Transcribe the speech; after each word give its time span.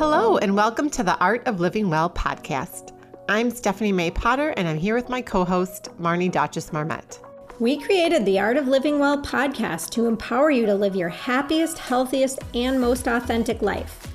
Hello, 0.00 0.38
and 0.38 0.56
welcome 0.56 0.88
to 0.88 1.02
the 1.02 1.18
Art 1.18 1.46
of 1.46 1.60
Living 1.60 1.90
Well 1.90 2.08
podcast. 2.08 2.96
I'm 3.28 3.50
Stephanie 3.50 3.92
May 3.92 4.10
Potter, 4.10 4.54
and 4.56 4.66
I'm 4.66 4.78
here 4.78 4.94
with 4.94 5.10
my 5.10 5.20
co 5.20 5.44
host, 5.44 5.90
Marnie 6.00 6.32
Dotches 6.32 6.72
Marmette. 6.72 7.18
We 7.58 7.78
created 7.78 8.24
the 8.24 8.40
Art 8.40 8.56
of 8.56 8.66
Living 8.66 8.98
Well 8.98 9.22
podcast 9.22 9.90
to 9.90 10.06
empower 10.06 10.50
you 10.50 10.64
to 10.64 10.74
live 10.74 10.96
your 10.96 11.10
happiest, 11.10 11.78
healthiest, 11.78 12.38
and 12.54 12.80
most 12.80 13.08
authentic 13.08 13.60
life. 13.60 14.06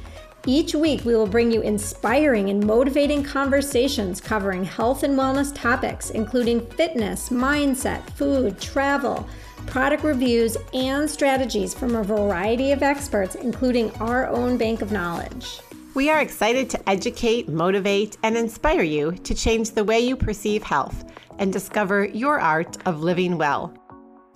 Each 0.48 0.74
week, 0.74 1.06
we 1.06 1.16
will 1.16 1.28
bring 1.28 1.52
you 1.52 1.62
inspiring 1.62 2.50
and 2.50 2.66
motivating 2.66 3.24
conversations 3.24 4.20
covering 4.20 4.64
health 4.64 5.04
and 5.04 5.16
wellness 5.16 5.54
topics, 5.54 6.10
including 6.10 6.66
fitness, 6.66 7.30
mindset, 7.30 8.02
food, 8.10 8.60
travel, 8.60 9.30
product 9.68 10.04
reviews, 10.04 10.58
and 10.74 11.08
strategies 11.08 11.76
from 11.76 11.96
a 11.96 12.04
variety 12.04 12.72
of 12.72 12.82
experts, 12.82 13.36
including 13.36 13.92
our 13.98 14.28
own 14.30 14.58
bank 14.58 14.82
of 14.82 14.92
knowledge. 14.92 15.60
We 15.96 16.10
are 16.10 16.20
excited 16.20 16.70
to 16.72 16.90
educate, 16.90 17.48
motivate, 17.48 18.18
and 18.22 18.36
inspire 18.36 18.82
you 18.82 19.14
to 19.14 19.34
change 19.34 19.72
the 19.72 19.86
way 19.86 20.02
you 20.02 20.18
perceive 20.18 20.62
health 20.62 21.06
and 21.40 21.54
discover 21.54 22.04
your 22.04 22.38
art 22.38 22.76
of 22.86 23.02
living 23.02 23.38
well. 23.38 23.74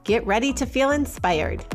Get 0.05 0.25
ready 0.25 0.53
to 0.53 0.65
feel 0.65 0.91
inspired. 0.91 1.65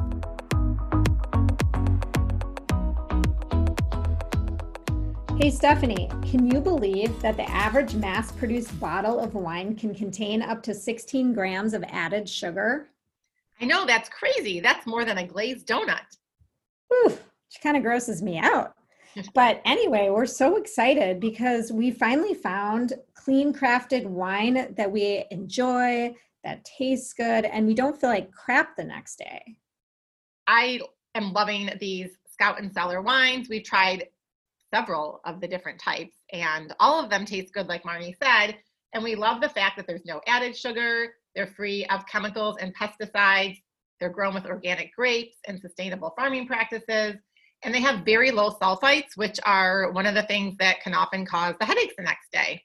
Hey 5.39 5.51
Stephanie, 5.51 6.09
can 6.23 6.51
you 6.51 6.63
believe 6.63 7.21
that 7.21 7.37
the 7.37 7.51
average 7.51 7.95
mass 7.95 8.33
produced 8.33 8.81
bottle 8.81 9.21
of 9.21 9.35
wine 9.35 9.77
can 9.77 9.95
contain 9.95 10.41
up 10.41 10.63
to 10.63 10.73
16 10.73 11.35
grams 11.35 11.75
of 11.75 11.85
added 11.89 12.27
sugar? 12.27 12.89
I 13.61 13.67
know 13.67 13.85
that's 13.85 14.09
crazy. 14.09 14.61
That's 14.61 14.87
more 14.87 15.05
than 15.05 15.19
a 15.19 15.27
glazed 15.27 15.69
donut. 15.69 16.17
Whew, 16.89 17.09
which 17.11 17.61
kind 17.63 17.77
of 17.77 17.83
grosses 17.83 18.23
me 18.23 18.39
out. 18.39 18.75
But 19.35 19.61
anyway, 19.65 20.11
we're 20.11 20.27
so 20.27 20.57
excited 20.57 21.21
because 21.21 21.73
we 21.73 21.91
finally 21.91 22.35
found 22.35 22.95
clean 23.15 23.53
crafted 23.53 24.07
wine 24.07 24.75
that 24.77 24.91
we 24.91 25.25
enjoy, 25.31 26.15
that 26.43 26.65
tastes 26.65 27.13
good, 27.13 27.45
and 27.45 27.67
we 27.67 27.75
don't 27.75 28.01
feel 28.01 28.11
like 28.11 28.33
crap 28.33 28.77
the 28.77 28.85
next 28.85 29.17
day. 29.17 29.57
I 30.47 30.81
am 31.15 31.33
loving 31.33 31.71
these 31.81 32.11
Scout 32.31 32.61
and 32.61 32.73
Cellar 32.73 33.01
wines. 33.01 33.49
We've 33.49 33.65
tried 33.65 34.09
several 34.75 35.21
of 35.25 35.41
the 35.41 35.49
different 35.49 35.81
types, 35.81 36.17
and 36.33 36.75
all 36.81 37.03
of 37.03 37.11
them 37.11 37.25
taste 37.25 37.55
good, 37.55 37.69
like 37.69 37.85
Marnie 37.85 38.17
said. 38.23 38.57
And 38.93 39.03
we 39.03 39.15
love 39.15 39.41
the 39.41 39.49
fact 39.49 39.77
that 39.77 39.87
there's 39.87 40.05
no 40.05 40.21
added 40.27 40.57
sugar, 40.57 41.15
they're 41.35 41.47
free 41.47 41.85
of 41.87 42.07
chemicals 42.07 42.57
and 42.61 42.75
pesticides. 42.77 43.61
They're 44.01 44.11
grown 44.11 44.35
with 44.35 44.47
organic 44.47 44.95
grapes 44.95 45.37
and 45.47 45.61
sustainable 45.61 46.13
farming 46.17 46.47
practices. 46.47 47.17
And 47.65 47.75
they 47.75 47.81
have 47.81 48.05
very 48.05 48.31
low 48.31 48.51
sulfites, 48.51 49.17
which 49.17 49.41
are 49.45 49.91
one 49.93 50.07
of 50.07 50.15
the 50.15 50.25
things 50.25 50.57
that 50.59 50.83
can 50.83 50.95
often 50.95 51.25
cause 51.25 51.55
the 51.59 51.67
headaches 51.67 51.95
the 51.97 52.05
next 52.05 52.31
day. 52.31 52.63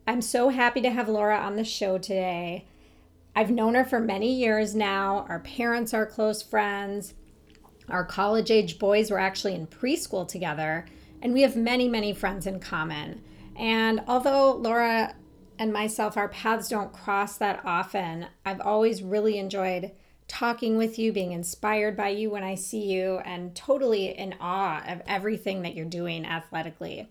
I'm 0.07 0.23
so 0.23 0.49
happy 0.49 0.81
to 0.81 0.91
have 0.91 1.09
Laura 1.09 1.37
on 1.39 1.57
the 1.57 1.65
show 1.65 1.99
today. 1.99 2.67
I've 3.37 3.51
known 3.51 3.75
her 3.75 3.85
for 3.85 4.01
many 4.01 4.33
years 4.33 4.75
now. 4.75 5.27
Our 5.29 5.41
parents 5.41 5.93
are 5.93 6.07
close 6.07 6.43
friends. 6.43 7.15
Our 7.89 8.05
college 8.05 8.51
age 8.51 8.79
boys 8.79 9.11
were 9.11 9.19
actually 9.19 9.55
in 9.55 9.67
preschool 9.67 10.27
together, 10.27 10.87
and 11.23 11.33
we 11.33 11.43
have 11.43 11.57
many, 11.57 11.89
many 11.89 12.13
friends 12.13 12.47
in 12.47 12.61
common. 12.61 13.23
And 13.59 14.03
although 14.07 14.53
Laura 14.53 15.15
and 15.59 15.73
myself, 15.73 16.17
our 16.17 16.29
paths 16.29 16.69
don't 16.69 16.93
cross 16.93 17.37
that 17.39 17.61
often, 17.65 18.27
I've 18.47 18.61
always 18.61 19.03
really 19.03 19.39
enjoyed 19.39 19.91
talking 20.29 20.77
with 20.77 20.99
you, 20.99 21.13
being 21.13 21.33
inspired 21.33 21.97
by 21.97 22.11
you 22.11 22.31
when 22.31 22.45
I 22.45 22.55
see 22.55 22.85
you, 22.85 23.19
and 23.25 23.57
totally 23.57 24.17
in 24.17 24.35
awe 24.41 24.85
of 24.87 25.03
everything 25.07 25.63
that 25.63 25.75
you're 25.75 25.87
doing 25.87 26.25
athletically. 26.25 27.09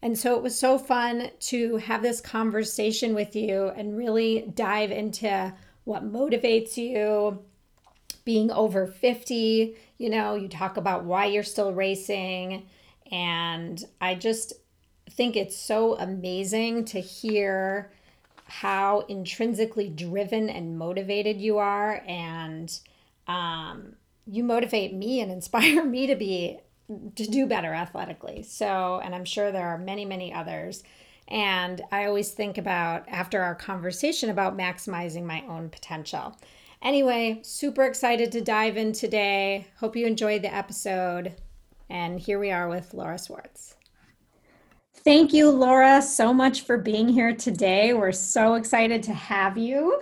And 0.00 0.18
so 0.18 0.36
it 0.36 0.42
was 0.42 0.58
so 0.58 0.78
fun 0.78 1.30
to 1.40 1.76
have 1.76 2.02
this 2.02 2.20
conversation 2.20 3.14
with 3.14 3.36
you 3.36 3.68
and 3.68 3.96
really 3.96 4.50
dive 4.54 4.90
into 4.90 5.52
what 5.84 6.10
motivates 6.10 6.76
you. 6.76 7.44
Being 8.24 8.50
over 8.52 8.86
50, 8.86 9.76
you 9.98 10.10
know, 10.10 10.36
you 10.36 10.48
talk 10.48 10.76
about 10.76 11.04
why 11.04 11.26
you're 11.26 11.42
still 11.42 11.72
racing. 11.72 12.66
And 13.10 13.84
I 14.00 14.14
just 14.14 14.52
think 15.12 15.36
it's 15.36 15.56
so 15.56 15.96
amazing 15.96 16.84
to 16.86 17.00
hear 17.00 17.90
how 18.46 19.00
intrinsically 19.08 19.88
driven 19.88 20.50
and 20.50 20.78
motivated 20.78 21.40
you 21.40 21.58
are. 21.58 22.02
And 22.06 22.72
um, 23.26 23.94
you 24.26 24.44
motivate 24.44 24.94
me 24.94 25.20
and 25.20 25.30
inspire 25.30 25.84
me 25.86 26.06
to 26.06 26.16
be 26.16 26.58
to 27.14 27.26
do 27.26 27.46
better 27.46 27.72
athletically. 27.72 28.42
So, 28.42 29.00
and 29.02 29.14
I'm 29.14 29.24
sure 29.24 29.50
there 29.50 29.68
are 29.68 29.78
many, 29.78 30.04
many 30.04 30.34
others. 30.34 30.82
And 31.28 31.80
I 31.90 32.04
always 32.04 32.32
think 32.32 32.58
about 32.58 33.08
after 33.08 33.40
our 33.40 33.54
conversation 33.54 34.28
about 34.28 34.56
maximizing 34.58 35.24
my 35.24 35.44
own 35.48 35.70
potential. 35.70 36.36
Anyway, 36.82 37.40
super 37.42 37.84
excited 37.84 38.32
to 38.32 38.40
dive 38.40 38.76
in 38.76 38.92
today. 38.92 39.68
Hope 39.78 39.96
you 39.96 40.06
enjoyed 40.06 40.42
the 40.42 40.54
episode. 40.54 41.34
And 41.88 42.18
here 42.18 42.38
we 42.38 42.50
are 42.50 42.68
with 42.68 42.92
Laura 42.92 43.18
Swartz. 43.18 43.76
Thank 45.04 45.32
you, 45.32 45.50
Laura, 45.50 46.00
so 46.00 46.32
much 46.32 46.60
for 46.62 46.78
being 46.78 47.08
here 47.08 47.34
today. 47.34 47.92
We're 47.92 48.12
so 48.12 48.54
excited 48.54 49.02
to 49.04 49.12
have 49.12 49.58
you. 49.58 50.00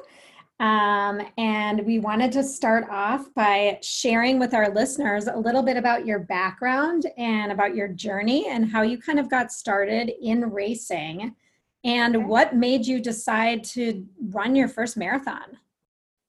Um, 0.58 1.22
and 1.38 1.86
we 1.86 1.98
wanted 1.98 2.32
to 2.32 2.44
start 2.44 2.84
off 2.90 3.32
by 3.32 3.78
sharing 3.80 4.38
with 4.38 4.52
our 4.52 4.68
listeners 4.68 5.26
a 5.26 5.38
little 5.38 5.62
bit 5.62 5.78
about 5.78 6.04
your 6.04 6.18
background 6.18 7.06
and 7.16 7.50
about 7.50 7.74
your 7.74 7.88
journey 7.88 8.48
and 8.50 8.70
how 8.70 8.82
you 8.82 8.98
kind 8.98 9.18
of 9.18 9.30
got 9.30 9.52
started 9.52 10.12
in 10.20 10.50
racing 10.50 11.34
and 11.82 12.16
okay. 12.16 12.24
what 12.26 12.54
made 12.54 12.84
you 12.84 13.00
decide 13.00 13.64
to 13.64 14.06
run 14.28 14.54
your 14.54 14.68
first 14.68 14.98
marathon. 14.98 15.56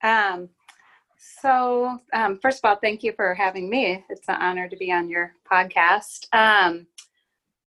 Um, 0.02 0.48
so, 1.42 2.00
um, 2.14 2.40
first 2.42 2.60
of 2.64 2.70
all, 2.70 2.78
thank 2.78 3.04
you 3.04 3.12
for 3.14 3.34
having 3.34 3.70
me. 3.70 4.04
It's 4.10 4.30
an 4.30 4.36
honor 4.36 4.70
to 4.70 4.78
be 4.78 4.94
on 4.94 5.10
your 5.10 5.34
podcast. 5.52 6.28
Um, 6.34 6.88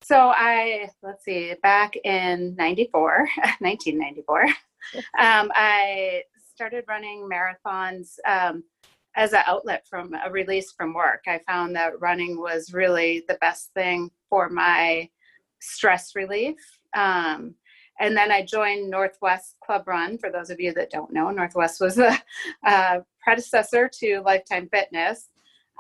so, 0.05 0.33
I, 0.35 0.91
let's 1.03 1.25
see, 1.25 1.55
back 1.63 1.97
in 2.05 2.55
94, 2.57 3.19
1994, 3.61 4.43
um, 5.19 5.51
I 5.55 6.23
started 6.55 6.85
running 6.87 7.29
marathons 7.29 8.17
um, 8.29 8.65
as 9.17 9.33
an 9.33 9.43
outlet 9.47 9.87
from 9.89 10.15
a 10.15 10.31
release 10.31 10.73
from 10.73 10.93
work. 10.93 11.23
I 11.27 11.41
found 11.47 11.75
that 11.75 12.01
running 12.01 12.39
was 12.39 12.75
really 12.75 13.25
the 13.29 13.39
best 13.41 13.73
thing 13.73 14.11
for 14.29 14.49
my 14.51 15.09
stress 15.61 16.15
relief. 16.15 16.59
Um, 16.95 17.55
and 18.01 18.17
then 18.17 18.31
I 18.31 18.45
joined 18.45 18.91
Northwest 18.91 19.57
Club 19.65 19.87
Run. 19.87 20.19
For 20.19 20.31
those 20.31 20.51
of 20.51 20.61
you 20.61 20.75
that 20.75 20.91
don't 20.91 21.13
know, 21.13 21.31
Northwest 21.31 21.81
was 21.81 21.99
a, 21.99 22.19
a 22.67 23.03
predecessor 23.23 23.89
to 24.01 24.21
Lifetime 24.21 24.69
Fitness. 24.71 25.31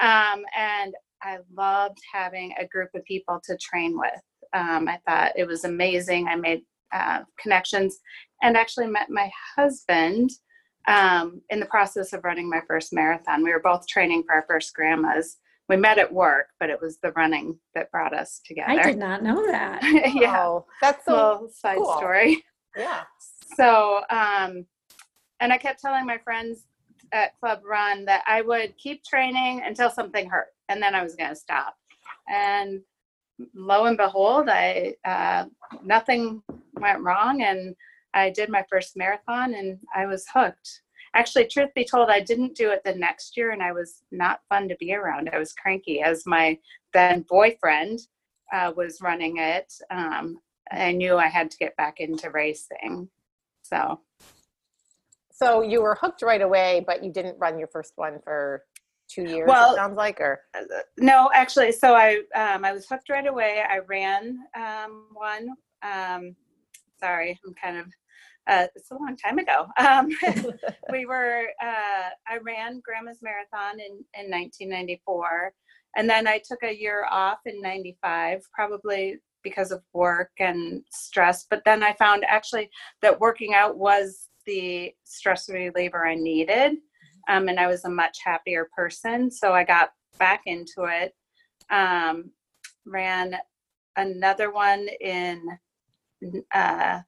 Um, 0.00 0.44
and 0.56 0.94
I 1.23 1.39
loved 1.57 1.99
having 2.13 2.55
a 2.59 2.67
group 2.67 2.91
of 2.95 3.05
people 3.05 3.41
to 3.45 3.57
train 3.57 3.99
with. 3.99 4.21
Um, 4.53 4.89
I 4.89 4.99
thought 5.09 5.33
it 5.37 5.47
was 5.47 5.65
amazing. 5.65 6.29
I 6.29 6.37
made 6.37 6.63
uh, 6.93 7.23
connections 7.41 7.99
and 8.43 8.57
actually 8.57 8.87
met 8.87 9.11
my 9.11 9.31
husband 9.57 10.31
um, 10.87 11.41
in 11.51 11.61
the 11.61 11.67
process 11.67 12.13
of 12.13 12.25
running 12.25 12.49
my 12.49 12.61
first 12.69 12.93
marathon. 12.93 13.43
We 13.43 13.53
were 13.53 13.61
both 13.61 13.87
training 13.87 14.25
for 14.27 14.35
our 14.35 14.45
first 14.47 14.75
Grandma's. 14.75 15.39
We 15.69 15.77
met 15.77 15.99
at 15.99 16.13
work, 16.13 16.49
but 16.61 16.69
it 16.69 16.81
was 16.81 16.99
the 17.03 17.13
running 17.13 17.59
that 17.75 17.91
brought 17.91 18.13
us 18.15 18.41
together. 18.45 18.81
I 18.81 18.83
did 18.83 18.99
not 18.99 19.23
know 19.23 19.47
that. 19.51 19.81
yeah, 20.15 20.45
Oh, 20.47 20.67
that's 20.83 21.07
a 21.09 21.13
little 21.13 21.49
side 21.49 21.79
cool. 21.79 21.97
story. 21.97 22.45
yeah. 22.77 23.05
So, 23.57 24.03
um, 24.11 24.67
and 25.41 25.53
I 25.53 25.59
kept 25.59 25.81
telling 25.81 26.05
my 26.07 26.19
friends 26.19 26.67
at 27.15 27.39
Club 27.41 27.61
Run 27.65 28.05
that 28.05 28.25
I 28.27 28.43
would 28.43 28.77
keep 28.77 29.05
training 29.05 29.63
until 29.65 29.89
something 29.89 30.29
hurt, 30.29 30.49
and 30.69 30.83
then 30.83 30.95
I 30.95 31.03
was 31.03 31.15
going 31.15 31.31
to 31.31 31.37
stop. 31.37 31.77
And 32.29 32.83
lo 33.55 33.87
and 33.87 33.97
behold, 33.97 34.49
I 34.49 34.95
uh, 35.05 35.47
nothing 35.83 36.43
went 36.75 37.01
wrong, 37.01 37.43
and 37.43 37.75
I 38.13 38.31
did 38.31 38.51
my 38.51 38.65
first 38.69 38.97
marathon, 38.97 39.55
and 39.55 39.79
I 39.95 40.07
was 40.07 40.27
hooked. 40.35 40.83
Actually, 41.15 41.47
truth 41.47 41.71
be 41.77 41.85
told, 41.85 42.11
I 42.11 42.19
didn't 42.19 42.57
do 42.57 42.71
it 42.71 42.83
the 42.85 42.95
next 42.95 43.37
year, 43.37 43.53
and 43.53 43.63
I 43.63 43.73
was 43.73 44.03
not 44.11 44.41
fun 44.49 44.69
to 44.69 44.77
be 44.81 44.93
around. 44.95 45.31
I 45.33 45.39
was 45.39 45.53
cranky 45.53 46.03
as 46.03 46.27
my 46.27 46.59
then 46.93 47.25
boyfriend 47.29 48.01
uh, 48.53 48.73
was 48.77 49.01
running 49.01 49.37
it. 49.39 49.73
Um, 49.91 50.41
I 50.73 50.91
knew 50.91 51.17
I 51.17 51.29
had 51.29 51.51
to 51.53 51.59
get 51.59 51.77
back 51.77 52.01
into 52.01 52.31
racing. 52.31 53.09
So 53.63 54.01
So 55.35 55.63
you 55.63 55.83
were 55.83 55.97
hooked 56.01 56.23
right 56.23 56.41
away, 56.41 56.85
but 56.87 57.03
you 57.03 57.13
didn't 57.13 57.37
run 57.41 57.59
your 57.59 57.67
first 57.69 57.95
one 57.97 58.21
for 58.23 58.63
two 59.09 59.25
years. 59.25 59.49
Well- 59.49 59.73
it 59.73 59.77
sounds 59.77 59.97
like, 59.97 60.21
or 60.21 60.41
no, 60.97 61.29
actually, 61.35 61.73
so 61.73 61.95
I 61.95 62.23
um, 62.37 62.65
I 62.65 62.73
was 62.73 62.87
hooked 62.89 63.09
right 63.09 63.27
away. 63.27 63.63
I 63.69 63.79
ran 63.79 64.39
um, 64.57 65.09
one. 65.13 65.49
Um, 65.83 66.37
sorry, 67.01 67.39
I'm 67.45 67.55
kind 67.55 67.79
of. 67.79 67.87
Uh, 68.47 68.67
it's 68.77 68.91
a 68.91 68.95
long 68.95 69.17
time 69.17 69.39
ago. 69.39 69.67
Um, 69.79 70.09
we 70.93 71.05
were. 71.05 71.47
Uh, 71.61 72.11
I 72.29 72.39
ran 72.43 72.81
Grandma's 72.85 73.19
Marathon 73.21 73.81
in 73.81 74.05
in 74.23 74.31
1994, 74.31 75.53
and 75.97 76.09
then 76.09 76.29
I 76.29 76.41
took 76.47 76.63
a 76.63 76.73
year 76.73 77.07
off 77.11 77.39
in 77.45 77.61
'95, 77.61 78.43
probably 78.53 79.19
because 79.43 79.73
of 79.73 79.83
work 79.93 80.31
and 80.39 80.83
stress. 80.91 81.47
But 81.51 81.63
then 81.65 81.83
I 81.83 81.93
found 81.95 82.25
actually 82.29 82.71
that 83.03 83.19
working 83.19 83.53
out 83.53 83.77
was 83.77 84.29
the 84.46 84.94
stress 85.05 85.49
reliever 85.49 86.06
I 86.06 86.14
needed. 86.14 86.76
Um, 87.29 87.49
and 87.49 87.58
I 87.58 87.67
was 87.67 87.85
a 87.85 87.91
much 87.91 88.19
happier 88.23 88.69
person. 88.76 89.31
So 89.31 89.52
I 89.52 89.64
got 89.64 89.91
back 90.19 90.43
into 90.46 90.85
it. 90.85 91.14
Um, 91.70 92.31
ran 92.87 93.37
another 93.96 94.52
one 94.52 94.88
in, 95.00 95.58
uh, 96.55 97.00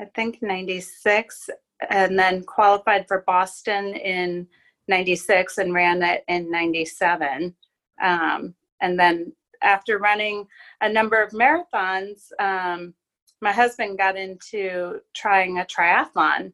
I 0.00 0.04
think, 0.14 0.38
96, 0.42 1.50
and 1.90 2.18
then 2.18 2.42
qualified 2.42 3.06
for 3.06 3.22
Boston 3.26 3.94
in 3.94 4.46
96 4.88 5.58
and 5.58 5.72
ran 5.72 6.02
it 6.02 6.24
in 6.28 6.50
97. 6.50 7.54
Um, 8.02 8.54
and 8.80 8.98
then 8.98 9.32
after 9.62 9.98
running 9.98 10.46
a 10.80 10.88
number 10.88 11.22
of 11.22 11.32
marathons, 11.32 12.30
um, 12.40 12.94
my 13.40 13.52
husband 13.52 13.98
got 13.98 14.16
into 14.16 15.00
trying 15.14 15.58
a 15.58 15.64
triathlon. 15.64 16.52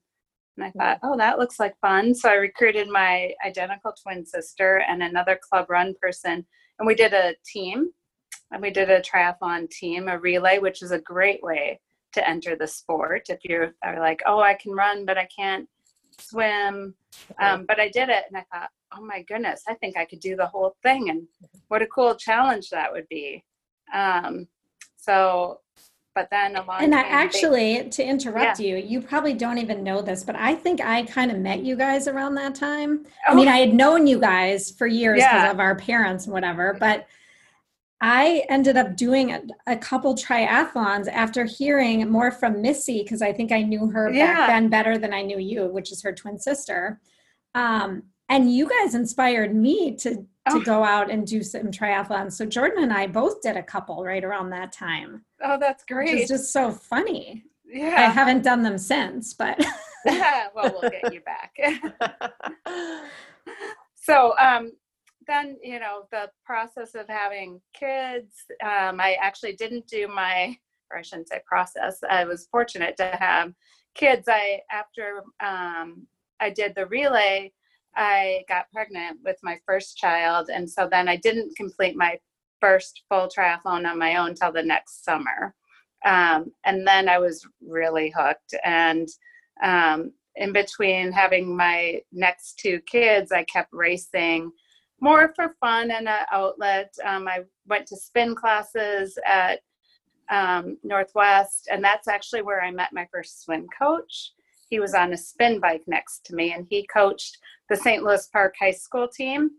And 0.57 0.65
I 0.65 0.71
thought, 0.71 1.01
oh, 1.03 1.17
that 1.17 1.39
looks 1.39 1.59
like 1.59 1.79
fun. 1.81 2.15
So 2.15 2.29
I 2.29 2.35
recruited 2.35 2.89
my 2.89 3.33
identical 3.45 3.93
twin 4.01 4.25
sister 4.25 4.83
and 4.89 5.03
another 5.03 5.39
club 5.43 5.69
run 5.69 5.95
person. 6.01 6.47
And 6.79 6.87
we 6.87 6.95
did 6.95 7.13
a 7.13 7.35
team. 7.45 7.91
And 8.53 8.63
we 8.63 8.71
did 8.71 8.91
a 8.91 9.01
triathlon 9.01 9.69
team, 9.71 10.09
a 10.09 10.19
relay, 10.19 10.59
which 10.59 10.83
is 10.83 10.93
a 10.93 11.01
great 11.01 11.43
way 11.43 11.81
to 12.13 12.29
enter 12.29 12.55
the 12.55 12.69
sport. 12.69 13.25
If 13.29 13.41
you 13.43 13.73
are 13.83 13.99
like, 13.99 14.23
oh, 14.27 14.41
I 14.41 14.55
can 14.55 14.73
run, 14.73 15.05
but 15.05 15.19
I 15.19 15.27
can't 15.37 15.69
swim. 16.21 16.95
Um, 17.41 17.65
but 17.67 17.81
I 17.81 17.89
did 17.89 18.09
it. 18.11 18.25
And 18.29 18.37
I 18.37 18.45
thought, 18.53 18.71
oh 18.97 19.05
my 19.05 19.23
goodness, 19.23 19.63
I 19.67 19.75
think 19.75 19.97
I 19.97 20.05
could 20.05 20.21
do 20.21 20.37
the 20.37 20.47
whole 20.47 20.77
thing. 20.83 21.11
And 21.11 21.27
what 21.69 21.83
a 21.83 21.87
cool 21.87 22.15
challenge 22.15 22.71
that 22.71 22.93
would 22.93 23.09
be. 23.09 23.45
Um, 23.93 24.47
so, 24.97 25.61
but 26.15 26.29
then 26.31 26.57
along 26.57 26.83
And 26.83 26.95
I 26.95 27.01
actually, 27.03 27.89
to 27.91 28.05
interrupt 28.05 28.61
you, 28.61 28.77
you 28.77 29.01
probably 29.01 29.35
don't 29.35 29.59
even 29.59 29.83
know 29.83 30.01
this, 30.01 30.23
but 30.23 30.37
I 30.37 30.55
think 30.55 30.81
I 30.81 31.03
kind 31.03 31.31
of 31.31 31.39
met 31.39 31.65
you 31.65 31.75
guys 31.77 32.07
around 32.07 32.37
that 32.37 32.55
time. 32.55 33.05
I 33.27 33.35
mean, 33.35 33.49
Oh. 33.49 33.53
I 33.53 33.57
had 33.59 33.75
known 33.75 34.07
you 34.07 34.21
guys 34.21 34.71
for 34.71 34.87
years 34.87 35.17
because 35.19 35.43
Yeah. 35.45 35.51
of 35.51 35.59
our 35.61 35.75
parents 35.75 36.25
and 36.27 36.33
whatever, 36.33 36.77
but 36.79 37.07
I 38.01 38.45
ended 38.49 38.77
up 38.77 38.97
doing 38.97 39.33
a, 39.33 39.43
a 39.67 39.77
couple 39.77 40.15
triathlons 40.15 41.09
after 41.09 41.45
hearing 41.45 42.09
more 42.11 42.31
from 42.31 42.61
Missy 42.61 43.03
because 43.03 43.23
I 43.23 43.33
think 43.33 43.51
I 43.51 43.63
knew 43.63 43.89
her 43.91 44.11
Yeah. 44.13 44.27
back 44.35 44.49
then 44.49 44.69
better 44.69 44.99
than 44.99 45.15
I 45.15 45.23
knew 45.23 45.39
you, 45.39 45.67
which 45.67 45.91
is 45.91 46.03
her 46.03 46.13
twin 46.13 46.39
sister. 46.39 47.01
Um, 47.55 48.05
and 48.29 48.53
you 48.53 48.69
guys 48.69 48.95
inspired 48.95 49.55
me 49.55 49.97
to 49.97 50.27
to 50.47 50.57
Oh. 50.57 50.61
go 50.61 50.85
out 50.85 51.11
and 51.11 51.27
do 51.27 51.43
some 51.43 51.71
triathlons. 51.71 52.33
So 52.33 52.45
Jordan 52.45 52.83
and 52.83 52.93
I 52.93 53.07
both 53.07 53.41
did 53.41 53.57
a 53.57 53.63
couple 53.63 54.05
right 54.05 54.23
around 54.23 54.51
that 54.51 54.73
time, 54.73 55.25
oh, 55.45 55.59
that's 55.59 55.85
great. 55.85 56.11
great. 56.11 56.29
just 56.29 56.53
so 56.53 56.71
funny. 56.71 57.45
Yeah. 57.67 57.97
I 57.97 58.11
haven't 58.11 58.43
done 58.43 58.63
them 58.63 58.79
since, 58.79 59.35
but 59.35 59.59
well, 60.05 60.79
we'll 60.81 60.91
get 60.91 61.13
you 61.13 61.21
back. 61.21 61.57
so 63.95 64.35
um, 64.39 64.73
then 65.27 65.57
you 65.63 65.81
know 65.81 66.07
the 66.11 66.31
process 66.45 66.95
of 66.95 67.07
having 67.09 67.61
kids 67.73 68.45
um, 68.63 69.01
i 69.01 69.17
actually 69.21 69.55
didn't 69.55 69.87
do 69.87 70.09
my 70.09 70.57
or 70.91 70.99
i 70.99 71.03
shouldn't 71.03 71.29
say 71.29 71.41
process 71.47 71.99
i 72.11 72.25
was 72.25 72.49
fortunate 72.51 72.97
to 72.97 73.07
have 73.19 73.53
kids 73.95 74.27
i 74.29 74.61
after 74.71 75.23
um, 75.45 76.07
i 76.41 76.51
did 76.51 76.75
the 76.75 76.87
relay 76.87 77.51
i 77.97 78.43
got 78.49 78.71
pregnant 78.73 79.19
with 79.25 79.37
my 79.43 79.59
first 79.67 79.97
child 79.97 80.49
and 80.53 80.69
so 80.69 80.89
then 80.91 81.09
i 81.09 81.17
didn't 81.17 81.57
complete 81.57 81.97
my 81.97 82.19
first 82.65 83.03
full 83.09 83.29
triathlon 83.29 83.89
on 83.89 83.99
my 83.99 84.17
own 84.17 84.35
till 84.35 84.53
the 84.53 84.63
next 84.63 85.05
summer 85.05 85.55
um, 86.05 86.53
and 86.65 86.87
then 86.87 87.09
i 87.09 87.19
was 87.19 87.47
really 87.61 88.13
hooked 88.17 88.55
and 88.65 89.09
um, 89.63 90.13
in 90.37 90.53
between 90.53 91.13
having 91.13 91.57
my 91.57 92.01
next 92.13 92.59
two 92.59 92.81
kids, 92.81 93.31
I 93.31 93.45
kept 93.45 93.73
racing 93.73 94.51
more 95.01 95.33
for 95.37 95.55
fun 95.61 95.91
and 95.91 96.09
an 96.09 96.25
outlet. 96.33 96.95
Um, 97.05 97.29
I 97.29 97.41
went 97.67 97.87
to 97.89 97.97
spin 97.97 98.35
classes 98.35 99.19
at 99.27 99.61
um, 100.31 100.79
Northwest, 100.83 101.69
and 101.71 101.85
that's 101.85 102.09
actually 102.09 102.43
where 102.43 102.63
I 102.63 102.71
met 102.71 102.93
my 102.93 103.07
first 103.13 103.45
swim 103.45 103.67
coach. 103.79 104.33
He 104.71 104.81
was 104.81 104.95
on 104.95 105.13
a 105.13 105.17
spin 105.17 105.61
bike 105.61 105.83
next 105.87 106.25
to 106.27 106.35
me, 106.35 106.53
and 106.53 106.67
he 106.69 106.87
coached 106.87 107.39
the 107.69 107.77
St. 107.77 108.03
Louis 108.03 108.27
Park 108.33 108.55
High 108.59 108.73
School 108.73 109.07
team. 109.07 109.51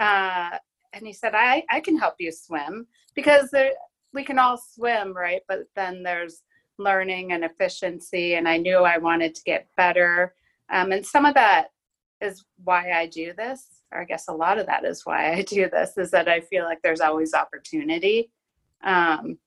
Uh, 0.00 0.58
and 0.92 1.06
he 1.06 1.12
said, 1.12 1.34
I, 1.34 1.64
I 1.70 1.80
can 1.80 1.98
help 1.98 2.14
you 2.18 2.32
swim 2.32 2.86
because 3.14 3.50
there, 3.50 3.72
we 4.12 4.24
can 4.24 4.38
all 4.38 4.56
swim, 4.56 5.12
right? 5.14 5.42
But 5.48 5.66
then 5.76 6.02
there's 6.02 6.42
learning 6.78 7.32
and 7.32 7.44
efficiency 7.44 8.34
and 8.34 8.48
i 8.48 8.56
knew 8.56 8.78
i 8.78 8.98
wanted 8.98 9.34
to 9.34 9.42
get 9.42 9.68
better. 9.76 10.34
Um, 10.70 10.92
and 10.92 11.04
some 11.04 11.24
of 11.24 11.34
that 11.34 11.68
is 12.20 12.44
why 12.62 12.92
i 12.92 13.06
do 13.06 13.32
this. 13.36 13.66
Or 13.92 14.00
i 14.00 14.04
guess 14.04 14.28
a 14.28 14.32
lot 14.32 14.58
of 14.58 14.66
that 14.66 14.84
is 14.84 15.04
why 15.04 15.32
i 15.32 15.42
do 15.42 15.68
this 15.68 15.96
is 15.96 16.10
that 16.12 16.28
i 16.28 16.40
feel 16.40 16.64
like 16.64 16.80
there's 16.82 17.00
always 17.00 17.34
opportunity. 17.34 18.30
Um, 18.84 19.38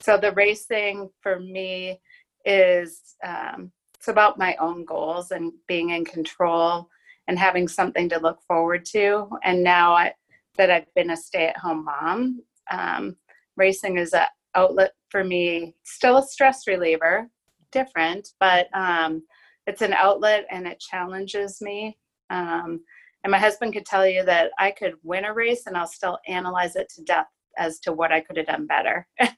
so 0.00 0.16
the 0.16 0.32
racing 0.32 1.10
for 1.20 1.40
me 1.40 2.00
is 2.44 3.16
um, 3.24 3.72
it's 3.94 4.08
about 4.08 4.38
my 4.38 4.56
own 4.56 4.84
goals 4.84 5.32
and 5.32 5.52
being 5.66 5.90
in 5.90 6.04
control 6.04 6.88
and 7.26 7.38
having 7.38 7.68
something 7.68 8.08
to 8.08 8.18
look 8.18 8.40
forward 8.46 8.84
to. 8.86 9.28
And 9.44 9.62
now 9.62 9.92
I, 9.92 10.14
that 10.58 10.70
i've 10.70 10.92
been 10.94 11.10
a 11.10 11.16
stay-at-home 11.16 11.84
mom 11.84 12.40
um, 12.70 13.16
racing 13.56 13.96
is 13.98 14.12
an 14.12 14.26
outlet 14.54 14.92
for 15.08 15.24
me 15.24 15.74
still 15.84 16.18
a 16.18 16.22
stress 16.22 16.66
reliever 16.66 17.28
different 17.72 18.28
but 18.40 18.68
um, 18.74 19.22
it's 19.66 19.82
an 19.82 19.92
outlet 19.92 20.46
and 20.50 20.66
it 20.66 20.80
challenges 20.80 21.60
me 21.60 21.96
um, 22.30 22.80
and 23.24 23.30
my 23.30 23.38
husband 23.38 23.72
could 23.72 23.86
tell 23.86 24.06
you 24.06 24.24
that 24.24 24.50
i 24.58 24.70
could 24.70 24.94
win 25.02 25.24
a 25.24 25.32
race 25.32 25.66
and 25.66 25.76
i'll 25.76 25.86
still 25.86 26.18
analyze 26.28 26.76
it 26.76 26.88
to 26.88 27.02
death 27.02 27.26
as 27.56 27.78
to 27.80 27.92
what 27.92 28.12
i 28.12 28.20
could 28.20 28.36
have 28.36 28.46
done 28.46 28.66
better 28.66 29.06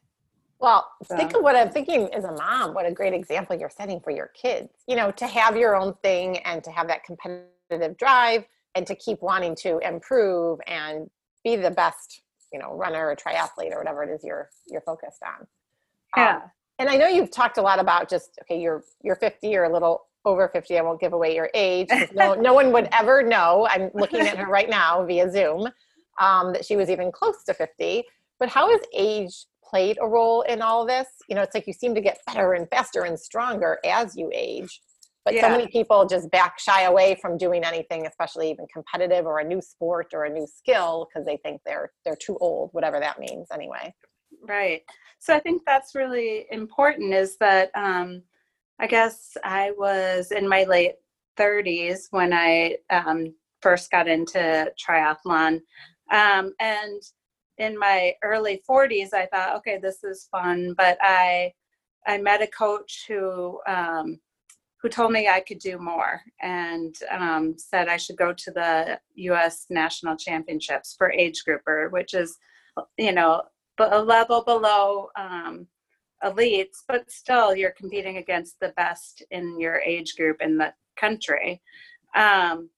Well, 0.61 0.87
think 1.17 1.35
of 1.35 1.43
what 1.43 1.57
I'm 1.57 1.71
thinking 1.71 2.12
as 2.12 2.25
a 2.25 2.33
mom. 2.33 2.75
What 2.75 2.85
a 2.85 2.93
great 2.93 3.15
example 3.15 3.57
you're 3.57 3.71
setting 3.71 3.99
for 3.99 4.11
your 4.11 4.31
kids. 4.41 4.69
You 4.87 4.95
know, 4.95 5.11
to 5.12 5.27
have 5.27 5.57
your 5.57 5.75
own 5.75 5.95
thing 6.03 6.37
and 6.39 6.62
to 6.62 6.71
have 6.71 6.87
that 6.89 7.03
competitive 7.03 7.97
drive 7.97 8.45
and 8.75 8.87
to 8.87 8.95
keep 8.95 9.21
wanting 9.21 9.55
to 9.57 9.79
improve 9.79 10.61
and 10.67 11.11
be 11.45 11.57
the 11.57 11.71
best, 11.71 12.23
you 12.53 12.59
know, 12.59 12.75
runner 12.75 13.09
or 13.09 13.17
triathlete 13.17 13.73
or 13.73 13.79
whatever 13.79 14.03
it 14.05 14.11
is 14.11 14.23
you're 14.25 14.50
you're 14.67 14.83
focused 14.83 15.23
on. 15.23 15.47
Um, 16.37 16.43
and 16.79 16.89
I 16.89 16.97
know 16.97 17.09
you've 17.09 17.31
talked 17.31 17.59
a 17.59 17.62
lot 17.62 17.79
about 17.79 18.09
just 18.09 18.39
okay, 18.43 18.61
you're 18.61 18.83
you're 19.03 19.17
50 19.17 19.57
or 19.57 19.65
a 19.65 19.73
little 19.73 20.07
over 20.25 20.49
50. 20.49 20.79
I 20.79 20.83
won't 20.83 21.00
give 21.00 21.12
away 21.12 21.35
your 21.35 21.50
age 21.55 21.89
No, 22.15 22.35
no 22.35 22.53
one 22.55 22.73
would 22.73 22.89
ever 22.93 23.23
know. 23.23 23.67
I'm 23.71 23.91
looking 23.95 24.21
at 24.21 24.37
her 24.37 24.47
right 24.47 24.69
now 24.69 25.05
via 25.05 25.31
Zoom 25.31 25.69
um, 26.21 26.53
that 26.53 26.65
she 26.65 26.77
was 26.77 26.91
even 26.91 27.11
close 27.11 27.43
to 27.45 27.55
50. 27.55 28.05
But 28.39 28.49
how 28.49 28.71
has 28.71 28.81
age 28.95 29.47
played 29.65 29.99
a 30.00 30.09
role 30.09 30.43
in 30.43 30.62
all 30.62 30.87
this? 30.87 31.07
You 31.29 31.37
know, 31.37 31.43
it's 31.43 31.55
like 31.55 31.67
you 31.67 31.73
seem 31.73 31.95
to 31.95 32.00
get 32.00 32.19
better 32.27 32.55
and 32.55 32.69
faster 32.71 33.05
and 33.05 33.19
stronger 33.19 33.79
as 33.85 34.17
you 34.17 34.31
age. 34.35 34.81
But 35.31 35.37
Yeah. 35.37 35.43
so 35.43 35.51
many 35.51 35.69
people 35.69 36.07
just 36.07 36.29
back 36.33 36.59
shy 36.59 36.83
away 36.83 37.15
from 37.23 37.39
doing 37.39 37.63
anything, 37.63 38.05
especially 38.05 38.51
even 38.51 38.67
competitive 38.67 39.27
or 39.27 39.39
a 39.39 39.45
new 39.45 39.61
sport 39.61 40.09
or 40.13 40.25
a 40.25 40.29
new 40.29 40.45
skill, 40.45 41.07
because 41.07 41.25
they 41.25 41.37
think 41.37 41.61
they're 41.65 41.93
they're 42.05 42.17
too 42.17 42.37
old, 42.41 42.71
whatever 42.73 42.99
that 42.99 43.21
means. 43.21 43.47
Anyway. 43.53 43.95
Right. 44.43 44.83
So 45.21 45.33
I 45.33 45.39
think 45.39 45.63
that's 45.65 45.95
really 45.95 46.47
important 46.51 47.15
is 47.15 47.37
that 47.37 47.71
um, 47.77 48.23
I 48.81 48.89
guess 48.89 49.37
I 49.45 49.71
was 49.79 50.33
in 50.33 50.49
my 50.49 50.65
late 50.65 50.95
30s 51.39 52.09
when 52.11 52.33
I 52.33 52.79
um, 52.91 53.33
first 53.63 53.93
got 53.93 54.09
into 54.09 54.73
triathlon. 54.85 55.61
Um, 56.11 56.55
and 56.59 57.01
in 57.59 57.79
my 57.79 58.15
early 58.25 58.63
40s, 58.69 59.15
I 59.15 59.27
thought, 59.27 59.55
okay, 59.59 59.79
this 59.81 60.03
is 60.03 60.27
fun. 60.33 60.75
But 60.77 60.99
I, 61.01 61.53
I 62.05 62.19
met 62.19 62.43
a 62.43 62.49
coach 62.49 63.05
who, 63.07 63.61
um, 63.69 64.19
who 64.83 64.89
told 64.89 65.13
me 65.13 65.29
I 65.29 65.41
could 65.41 65.59
do 65.59 65.79
more 65.79 66.23
and 66.41 66.95
um, 67.11 67.55
said 67.59 67.89
I 67.89 67.99
should 67.99 68.17
go 68.17 68.33
to 68.33 68.51
the 68.51 68.99
U.S. 69.17 69.67
National 69.69 70.17
Championships 70.17 70.95
for 70.97 71.13
age 71.13 71.43
grouper, 71.45 71.91
which 71.91 72.15
is, 72.15 72.39
you 72.97 73.13
know, 73.13 73.43
a 73.79 74.03
level 74.03 74.43
below 74.43 75.09
um, 75.17 75.67
elites, 76.25 76.79
but 76.89 77.11
still 77.11 77.55
you're 77.55 77.73
competing 77.73 78.17
against 78.19 78.59
the 78.61 78.73
best 78.77 79.23
in 79.31 79.59
your 79.61 79.77
age 79.77 80.17
group 80.17 80.39
in 80.41 80.57
the 80.57 80.73
country. 80.97 81.63
Um, 82.15 82.71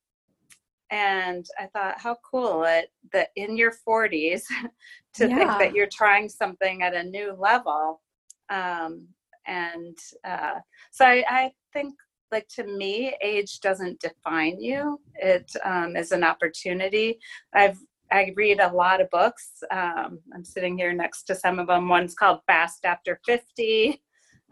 and 0.90 1.46
I 1.58 1.66
thought, 1.66 2.00
how 2.00 2.18
cool 2.28 2.64
it 2.64 2.90
that 3.12 3.28
in 3.36 3.56
your 3.56 3.72
40s 3.88 4.42
to 5.14 5.26
think 5.26 5.48
that 5.48 5.72
you're 5.74 5.88
trying 5.90 6.28
something 6.28 6.82
at 6.82 6.94
a 6.94 7.02
new 7.02 7.34
level. 7.38 8.02
Um, 8.50 9.08
and 9.46 9.98
uh, 10.24 10.60
so 10.90 11.04
I, 11.04 11.24
I 11.28 11.52
think, 11.72 11.94
like 12.30 12.48
to 12.56 12.64
me, 12.64 13.14
age 13.22 13.60
doesn't 13.60 14.00
define 14.00 14.60
you. 14.60 14.98
It 15.16 15.50
um, 15.64 15.96
is 15.96 16.12
an 16.12 16.24
opportunity. 16.24 17.18
I've 17.54 17.78
I 18.12 18.32
read 18.36 18.60
a 18.60 18.72
lot 18.72 19.00
of 19.00 19.08
books. 19.10 19.62
Um, 19.70 20.20
I'm 20.34 20.44
sitting 20.44 20.76
here 20.76 20.92
next 20.92 21.22
to 21.24 21.34
some 21.34 21.58
of 21.58 21.66
them. 21.66 21.88
One's 21.88 22.14
called 22.14 22.40
Fast 22.46 22.84
After 22.84 23.18
50. 23.24 24.02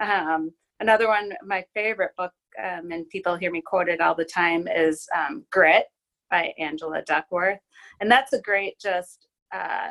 Um, 0.00 0.50
another 0.80 1.08
one, 1.08 1.32
my 1.44 1.62
favorite 1.74 2.12
book, 2.16 2.32
um, 2.62 2.90
and 2.90 3.08
people 3.10 3.36
hear 3.36 3.50
me 3.50 3.60
quote 3.60 3.90
it 3.90 4.00
all 4.00 4.14
the 4.14 4.24
time, 4.24 4.66
is 4.66 5.06
um, 5.14 5.44
Grit 5.52 5.84
by 6.30 6.54
Angela 6.58 7.02
Duckworth. 7.02 7.58
And 8.00 8.10
that's 8.10 8.32
a 8.32 8.40
great, 8.40 8.78
just, 8.80 9.26
uh, 9.52 9.90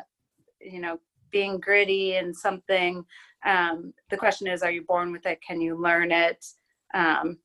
you 0.60 0.82
know, 0.82 1.00
being 1.32 1.60
gritty 1.60 2.16
and 2.16 2.36
something. 2.36 3.06
Um, 3.46 3.94
the 4.10 4.18
question 4.18 4.48
is, 4.48 4.64
are 4.64 4.72
you 4.72 4.84
born 4.84 5.12
with 5.12 5.26
it? 5.26 5.40
Can 5.42 5.62
you 5.62 5.76
learn 5.82 6.12
it? 6.12 6.46
Um, 6.94 7.38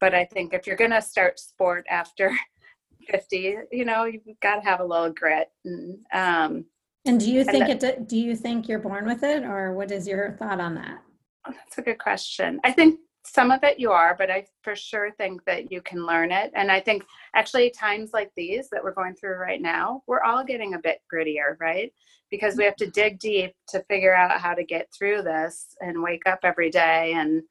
but 0.00 0.14
I 0.14 0.24
think 0.24 0.52
if 0.52 0.66
you're 0.66 0.76
going 0.76 0.90
to 0.90 1.02
start 1.02 1.38
sport 1.38 1.86
after 1.88 2.30
50 3.10 3.56
you 3.72 3.84
know 3.84 4.04
you've 4.04 4.22
got 4.40 4.56
to 4.56 4.60
have 4.62 4.78
a 4.78 4.84
little 4.84 5.10
grit 5.10 5.50
and 5.64 5.98
um 6.12 6.64
And 7.04 7.18
do 7.18 7.30
you 7.32 7.42
think 7.42 7.80
the- 7.80 7.88
it? 8.00 8.08
Do 8.08 8.16
you 8.16 8.36
think 8.36 8.68
you're 8.68 8.78
born 8.78 9.06
with 9.06 9.24
it, 9.24 9.42
or 9.42 9.74
what 9.74 9.90
is 9.90 10.06
your 10.06 10.36
thought 10.38 10.60
on 10.60 10.74
that? 10.76 11.02
oh, 11.48 11.52
that's 11.52 11.78
a 11.78 11.82
good 11.82 11.98
question 11.98 12.60
i 12.62 12.70
think 12.70 13.00
some 13.24 13.50
of 13.50 13.62
it 13.62 13.78
you 13.78 13.90
are 13.90 14.14
but 14.18 14.30
i 14.30 14.44
for 14.62 14.74
sure 14.74 15.10
think 15.12 15.44
that 15.44 15.70
you 15.70 15.80
can 15.82 16.06
learn 16.06 16.32
it. 16.32 16.50
And 16.54 16.70
i 16.70 16.80
think 16.80 17.04
actually 17.34 17.70
times 17.70 18.10
like 18.12 18.30
these 18.36 18.68
that 18.70 18.82
we're 18.82 18.94
going 18.94 19.14
through 19.14 19.36
right 19.36 19.60
now 19.60 20.02
we're 20.06 20.22
all 20.22 20.44
getting 20.44 20.74
a 20.74 20.78
bit 20.78 21.00
grittier 21.12 21.56
right? 21.60 21.92
Because 22.30 22.56
we 22.56 22.64
have 22.64 22.76
to 22.76 22.90
dig 22.90 23.18
deep 23.18 23.54
to 23.68 23.84
figure 23.84 24.14
out 24.14 24.40
how 24.40 24.54
to 24.54 24.64
get 24.64 24.88
through 24.96 25.22
this 25.22 25.76
and 25.80 26.02
wake 26.02 26.26
up 26.26 26.40
every 26.42 26.70
day 26.70 27.12
and 27.14 27.42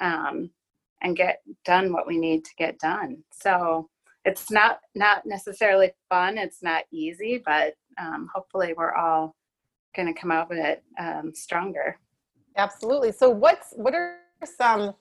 um 0.00 0.50
and 1.00 1.16
get 1.16 1.40
done 1.64 1.92
what 1.92 2.06
we 2.06 2.18
need 2.18 2.44
to 2.44 2.50
get 2.58 2.78
done. 2.78 3.18
So 3.32 3.88
it's 4.24 4.50
not 4.50 4.80
not 4.94 5.24
necessarily 5.26 5.92
fun 6.08 6.38
it's 6.38 6.62
not 6.62 6.84
easy 6.92 7.42
but 7.44 7.74
um, 7.98 8.28
hopefully 8.32 8.74
we're 8.76 8.94
all 8.94 9.34
going 9.96 10.12
to 10.12 10.18
come 10.18 10.30
out 10.30 10.50
of 10.50 10.56
it 10.56 10.82
um, 10.98 11.32
stronger. 11.34 11.98
Absolutely. 12.56 13.12
So 13.12 13.28
what's 13.28 13.72
what 13.76 13.94
are 13.94 14.16
some 14.46 14.94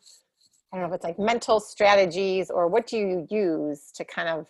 I 0.74 0.78
don't 0.78 0.82
know 0.82 0.94
if 0.94 0.96
it's 0.96 1.04
like 1.04 1.18
mental 1.18 1.60
strategies 1.60 2.50
or 2.50 2.68
what 2.68 2.88
do 2.88 2.98
you 2.98 3.26
use 3.30 3.92
to 3.96 4.04
kind 4.04 4.28
of 4.28 4.48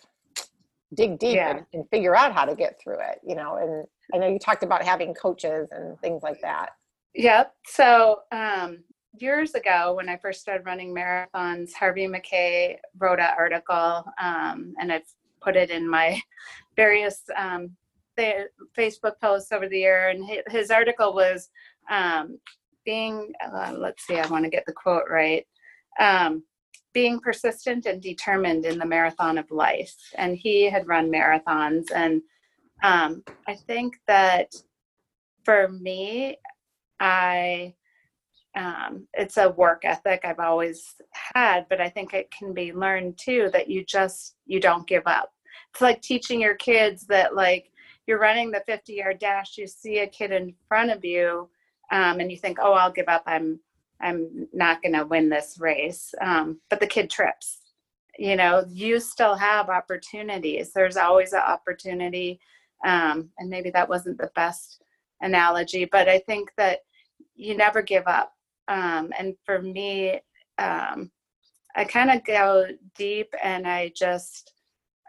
dig 0.94 1.18
deep 1.18 1.36
Yeah. 1.36 1.50
and, 1.50 1.66
and 1.72 1.84
figure 1.90 2.16
out 2.16 2.32
how 2.32 2.44
to 2.44 2.56
get 2.56 2.80
through 2.82 2.98
it, 3.00 3.20
you 3.24 3.36
know, 3.36 3.56
and 3.56 3.86
I 4.12 4.18
know 4.18 4.32
you 4.32 4.38
talked 4.38 4.62
about 4.62 4.82
having 4.82 5.14
coaches 5.14 5.68
and 5.70 5.98
things 6.00 6.22
like 6.22 6.40
that. 6.40 6.70
Yep. 7.14 7.54
So 7.66 8.20
um, 8.32 8.78
years 9.18 9.54
ago, 9.54 9.94
when 9.94 10.08
I 10.08 10.16
first 10.16 10.40
started 10.40 10.64
running 10.66 10.94
marathons, 10.94 11.72
Harvey 11.72 12.06
Mackay 12.06 12.78
wrote 12.98 13.20
an 13.20 13.30
article, 13.38 14.04
um, 14.20 14.74
and 14.80 14.92
I've 14.92 15.02
put 15.40 15.56
it 15.56 15.70
in 15.70 15.88
my 15.88 16.20
various 16.76 17.22
um, 17.36 17.70
Facebook 18.18 19.20
posts 19.20 19.52
over 19.52 19.68
the 19.68 19.78
year. 19.78 20.08
And 20.08 20.24
his 20.48 20.70
article 20.70 21.14
was 21.14 21.50
um, 21.90 22.38
being, 22.88 23.30
uh, 23.44 23.74
let's 23.76 24.06
see, 24.06 24.18
I 24.18 24.26
want 24.28 24.44
to 24.44 24.50
get 24.50 24.64
the 24.66 24.72
quote 24.72 25.10
right. 25.10 25.46
Um, 26.00 26.42
being 26.94 27.20
persistent 27.20 27.84
and 27.84 28.00
determined 28.00 28.64
in 28.64 28.78
the 28.78 28.86
marathon 28.86 29.36
of 29.36 29.50
life. 29.50 29.94
And 30.14 30.34
he 30.34 30.70
had 30.70 30.88
run 30.88 31.12
marathons. 31.12 31.84
And 31.94 32.22
um, 32.82 33.22
I 33.46 33.56
think 33.56 33.98
that 34.06 34.54
for 35.44 35.68
me, 35.68 36.38
I 36.98 37.74
um, 38.56 39.06
it's 39.12 39.36
a 39.36 39.50
work 39.50 39.84
ethic 39.84 40.22
I've 40.24 40.40
always 40.40 40.94
had, 41.34 41.66
but 41.68 41.82
I 41.82 41.90
think 41.90 42.14
it 42.14 42.30
can 42.30 42.54
be 42.54 42.72
learned 42.72 43.18
too 43.18 43.50
that 43.52 43.68
you 43.68 43.84
just 43.84 44.36
you 44.46 44.60
don't 44.60 44.88
give 44.88 45.06
up. 45.06 45.30
It's 45.74 45.82
like 45.82 46.00
teaching 46.00 46.40
your 46.40 46.54
kids 46.54 47.06
that 47.08 47.36
like 47.36 47.70
you're 48.06 48.18
running 48.18 48.50
the 48.50 48.62
50 48.66 48.94
yard 48.94 49.18
dash, 49.18 49.58
you 49.58 49.66
see 49.66 49.98
a 49.98 50.06
kid 50.06 50.32
in 50.32 50.54
front 50.66 50.90
of 50.90 51.04
you, 51.04 51.50
um, 51.90 52.20
and 52.20 52.30
you 52.30 52.36
think, 52.36 52.58
oh, 52.60 52.72
I'll 52.72 52.92
give 52.92 53.08
up. 53.08 53.22
I'm 53.26 53.60
I'm 54.00 54.46
not 54.52 54.80
going 54.80 54.92
to 54.92 55.04
win 55.06 55.28
this 55.28 55.58
race, 55.58 56.14
um, 56.20 56.60
but 56.70 56.78
the 56.78 56.86
kid 56.86 57.10
trips. 57.10 57.58
You 58.16 58.36
know, 58.36 58.64
you 58.68 59.00
still 59.00 59.34
have 59.34 59.68
opportunities. 59.68 60.72
There's 60.72 60.96
always 60.96 61.32
an 61.32 61.40
opportunity, 61.40 62.40
um, 62.84 63.30
and 63.38 63.50
maybe 63.50 63.70
that 63.70 63.88
wasn't 63.88 64.18
the 64.18 64.30
best 64.34 64.82
analogy, 65.20 65.84
but 65.84 66.08
I 66.08 66.20
think 66.20 66.50
that 66.56 66.80
you 67.34 67.56
never 67.56 67.82
give 67.82 68.06
up. 68.06 68.32
Um, 68.68 69.12
and 69.18 69.34
for 69.44 69.62
me, 69.62 70.20
um, 70.58 71.10
I 71.74 71.84
kind 71.84 72.10
of 72.10 72.24
go 72.24 72.66
deep 72.96 73.32
and 73.42 73.66
I 73.66 73.92
just, 73.94 74.52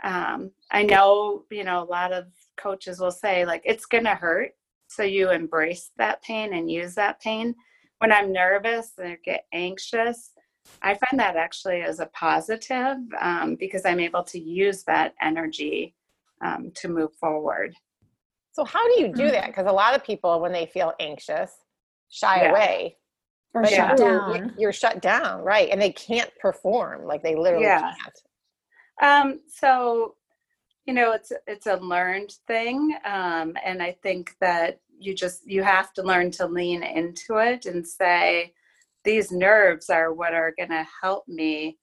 um, 0.03 0.51
I 0.71 0.83
know, 0.83 1.45
you 1.49 1.63
know, 1.63 1.83
a 1.83 1.85
lot 1.85 2.13
of 2.13 2.27
coaches 2.57 2.99
will 2.99 3.11
say, 3.11 3.45
like, 3.45 3.63
it's 3.65 3.85
going 3.85 4.03
to 4.05 4.15
hurt. 4.15 4.51
So 4.89 5.03
you 5.03 5.29
embrace 5.29 5.91
that 5.97 6.21
pain 6.23 6.53
and 6.53 6.69
use 6.69 6.95
that 6.95 7.21
pain. 7.21 7.55
When 7.99 8.11
I'm 8.11 8.33
nervous 8.33 8.93
and 8.97 9.09
I 9.09 9.17
get 9.23 9.45
anxious, 9.53 10.31
I 10.81 10.95
find 10.95 11.19
that 11.19 11.35
actually 11.35 11.81
is 11.81 11.99
a 11.99 12.07
positive 12.07 12.97
um, 13.19 13.55
because 13.55 13.85
I'm 13.85 13.99
able 13.99 14.23
to 14.23 14.39
use 14.39 14.83
that 14.85 15.13
energy 15.21 15.95
um, 16.43 16.71
to 16.75 16.87
move 16.87 17.13
forward. 17.15 17.75
So 18.51 18.65
how 18.65 18.83
do 18.95 19.01
you 19.01 19.09
do 19.09 19.23
Mhm. 19.23 19.31
that? 19.33 19.47
Because 19.47 19.67
a 19.67 19.71
lot 19.71 19.95
of 19.95 20.03
people, 20.03 20.39
when 20.39 20.51
they 20.51 20.65
feel 20.65 20.93
anxious, 20.99 21.51
shy 22.09 22.39
Yeah. 22.41 22.49
away. 22.49 22.97
Or 23.53 23.61
But 23.61 23.73
shut 23.73 23.89
you, 23.91 24.05
down? 24.05 24.55
You're 24.57 24.73
shut 24.73 25.01
down, 25.01 25.43
right? 25.43 25.69
And 25.69 25.79
they 25.81 25.91
can't 25.91 26.31
perform. 26.39 27.05
Like 27.05 27.21
they 27.21 27.35
literally 27.35 27.65
Yeah. 27.65 27.93
can't. 27.93 28.23
Um, 29.01 29.41
so, 29.47 30.15
you 30.89 30.95
know, 30.95 31.11
it's 31.11 31.31
it's 31.45 31.67
a 31.67 31.75
learned 31.75 32.33
thing, 32.47 32.97
um, 33.05 33.55
and 33.63 33.79
I 33.79 33.95
think 34.01 34.35
that 34.41 34.79
you 34.97 35.13
just 35.13 35.45
you 35.45 35.61
have 35.61 35.93
to 35.93 36.01
learn 36.01 36.31
to 36.31 36.47
lean 36.47 36.81
into 36.81 37.37
it 37.37 37.67
and 37.67 37.87
say, 37.87 38.53
these 39.03 39.31
nerves 39.31 39.91
are 39.91 40.11
what 40.11 40.33
are 40.33 40.51
going 40.57 40.71
to 40.71 40.87
help 40.99 41.27
me 41.27 41.77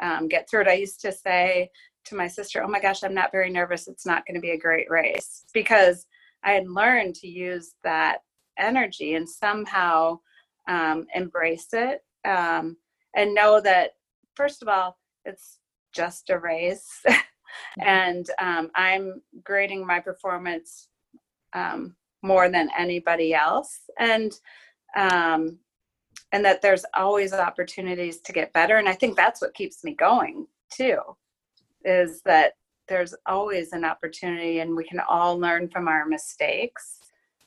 um, 0.00 0.26
get 0.26 0.48
through 0.48 0.62
it. 0.62 0.68
I 0.68 0.72
used 0.72 1.02
to 1.02 1.12
say 1.12 1.68
to 2.06 2.14
my 2.16 2.28
sister, 2.28 2.62
"Oh 2.62 2.68
my 2.68 2.80
gosh, 2.80 3.04
I'm 3.04 3.12
not 3.12 3.30
very 3.30 3.50
nervous. 3.50 3.88
It's 3.88 4.06
not 4.06 4.24
going 4.26 4.36
to 4.36 4.40
be 4.40 4.52
a 4.52 4.58
great 4.58 4.88
race," 4.88 5.44
because 5.52 6.06
I 6.42 6.52
had 6.52 6.66
learned 6.66 7.14
to 7.16 7.28
use 7.28 7.74
that 7.84 8.20
energy 8.58 9.16
and 9.16 9.28
somehow 9.28 10.20
um, 10.66 11.06
embrace 11.14 11.68
it 11.74 12.00
um, 12.24 12.78
and 13.14 13.34
know 13.34 13.60
that 13.60 13.90
first 14.34 14.62
of 14.62 14.68
all, 14.68 14.96
it's 15.26 15.58
just 15.92 16.30
a 16.30 16.38
race, 16.38 17.02
and 17.80 18.28
um, 18.40 18.70
I'm 18.74 19.22
grading 19.44 19.86
my 19.86 20.00
performance 20.00 20.88
um, 21.52 21.96
more 22.22 22.48
than 22.48 22.70
anybody 22.78 23.34
else, 23.34 23.80
and 23.98 24.32
um, 24.96 25.58
and 26.32 26.44
that 26.44 26.62
there's 26.62 26.84
always 26.94 27.32
opportunities 27.32 28.20
to 28.20 28.32
get 28.32 28.52
better. 28.52 28.76
And 28.76 28.88
I 28.88 28.94
think 28.94 29.16
that's 29.16 29.40
what 29.40 29.54
keeps 29.54 29.84
me 29.84 29.94
going 29.94 30.46
too, 30.72 30.98
is 31.84 32.22
that 32.22 32.54
there's 32.88 33.14
always 33.26 33.72
an 33.72 33.84
opportunity, 33.84 34.60
and 34.60 34.76
we 34.76 34.84
can 34.84 35.00
all 35.08 35.38
learn 35.38 35.68
from 35.68 35.88
our 35.88 36.06
mistakes. 36.06 37.00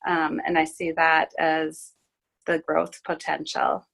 Um, 0.07 0.41
and 0.45 0.57
I 0.57 0.65
see 0.65 0.91
that 0.93 1.31
as 1.37 1.93
the 2.45 2.59
growth 2.59 3.03
potential. 3.03 3.85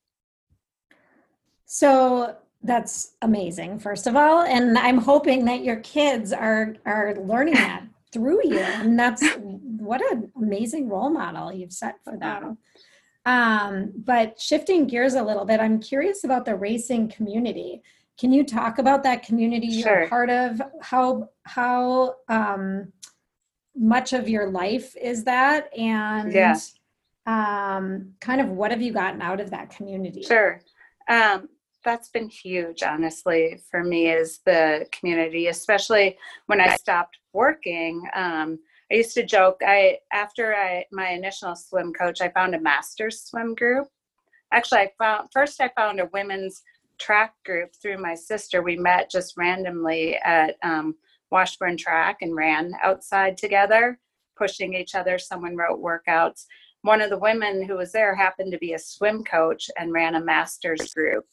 So 1.65 2.35
that's 2.65 3.13
amazing, 3.21 3.79
first 3.79 4.07
of 4.07 4.15
all. 4.15 4.41
And 4.41 4.77
I'm 4.77 4.97
hoping 4.97 5.45
that 5.45 5.63
your 5.63 5.77
kids 5.77 6.33
are 6.33 6.75
are 6.85 7.15
learning 7.15 7.55
that 7.55 7.83
through 8.11 8.41
you. 8.45 8.59
And 8.59 8.97
that's 8.97 9.23
what 9.39 10.01
an 10.11 10.31
amazing 10.35 10.89
role 10.89 11.09
model 11.09 11.51
you've 11.53 11.73
set 11.73 11.95
for 12.03 12.17
them. 12.17 12.57
Um, 13.25 13.91
but 13.95 14.39
shifting 14.39 14.85
gears 14.85 15.15
a 15.15 15.23
little 15.23 15.45
bit, 15.45 15.59
I'm 15.59 15.79
curious 15.79 16.23
about 16.23 16.45
the 16.45 16.55
racing 16.55 17.09
community. 17.09 17.81
Can 18.19 18.31
you 18.31 18.43
talk 18.45 18.77
about 18.77 19.03
that 19.03 19.23
community 19.23 19.81
Sure. 19.81 19.99
you're 20.01 20.09
part 20.09 20.29
of? 20.29 20.61
How 20.81 21.29
how 21.43 22.15
um, 22.29 22.91
much 23.75 24.13
of 24.13 24.29
your 24.29 24.49
life 24.49 24.95
is 24.95 25.23
that, 25.25 25.75
and 25.77 26.31
Yeah. 26.31 26.55
um, 27.25 28.13
kind 28.21 28.39
of 28.41 28.49
what 28.49 28.71
have 28.71 28.81
you 28.81 28.93
gotten 28.93 29.21
out 29.21 29.39
of 29.41 29.49
that 29.51 29.69
community? 29.69 30.23
Sure. 30.23 30.61
Um, 31.09 31.49
that's 31.85 32.09
been 32.09 32.27
huge, 32.27 32.83
honestly, 32.83 33.61
for 33.69 33.83
me 33.83 34.09
is 34.09 34.39
the 34.45 34.85
community, 34.91 35.47
especially 35.47 36.17
when 36.47 36.59
I 36.59 36.75
stopped 36.75 37.17
working. 37.31 38.03
Um, 38.13 38.59
I 38.91 38.95
used 38.95 39.13
to 39.15 39.25
joke. 39.25 39.61
I 39.65 39.99
after 40.11 40.53
I 40.53 40.85
my 40.91 41.09
initial 41.09 41.55
swim 41.55 41.93
coach, 41.93 42.21
I 42.21 42.29
found 42.29 42.55
a 42.55 42.59
master's 42.59 43.21
swim 43.21 43.55
group. 43.55 43.87
Actually, 44.51 44.81
I 44.81 44.91
found 44.99 45.29
first 45.31 45.61
I 45.61 45.71
found 45.75 45.99
a 45.99 46.09
women's 46.11 46.61
track 46.99 47.33
group 47.45 47.71
through 47.81 47.97
my 47.97 48.15
sister. 48.15 48.61
We 48.61 48.77
met 48.77 49.09
just 49.09 49.37
randomly 49.37 50.17
at 50.17 50.55
um, 50.63 50.95
Washburn 51.31 51.77
Track 51.77 52.17
and 52.21 52.35
ran 52.35 52.73
outside 52.81 53.37
together, 53.37 53.99
pushing 54.37 54.73
each 54.73 54.95
other. 54.95 55.17
Someone 55.17 55.55
wrote 55.55 55.81
workouts. 55.81 56.45
One 56.81 57.01
of 57.01 57.09
the 57.09 57.17
women 57.17 57.63
who 57.63 57.77
was 57.77 57.91
there 57.91 58.15
happened 58.15 58.51
to 58.51 58.59
be 58.59 58.73
a 58.73 58.79
swim 58.79 59.23
coach 59.23 59.69
and 59.77 59.91
ran 59.91 60.15
a 60.15 60.23
master's 60.23 60.93
group. 60.93 61.25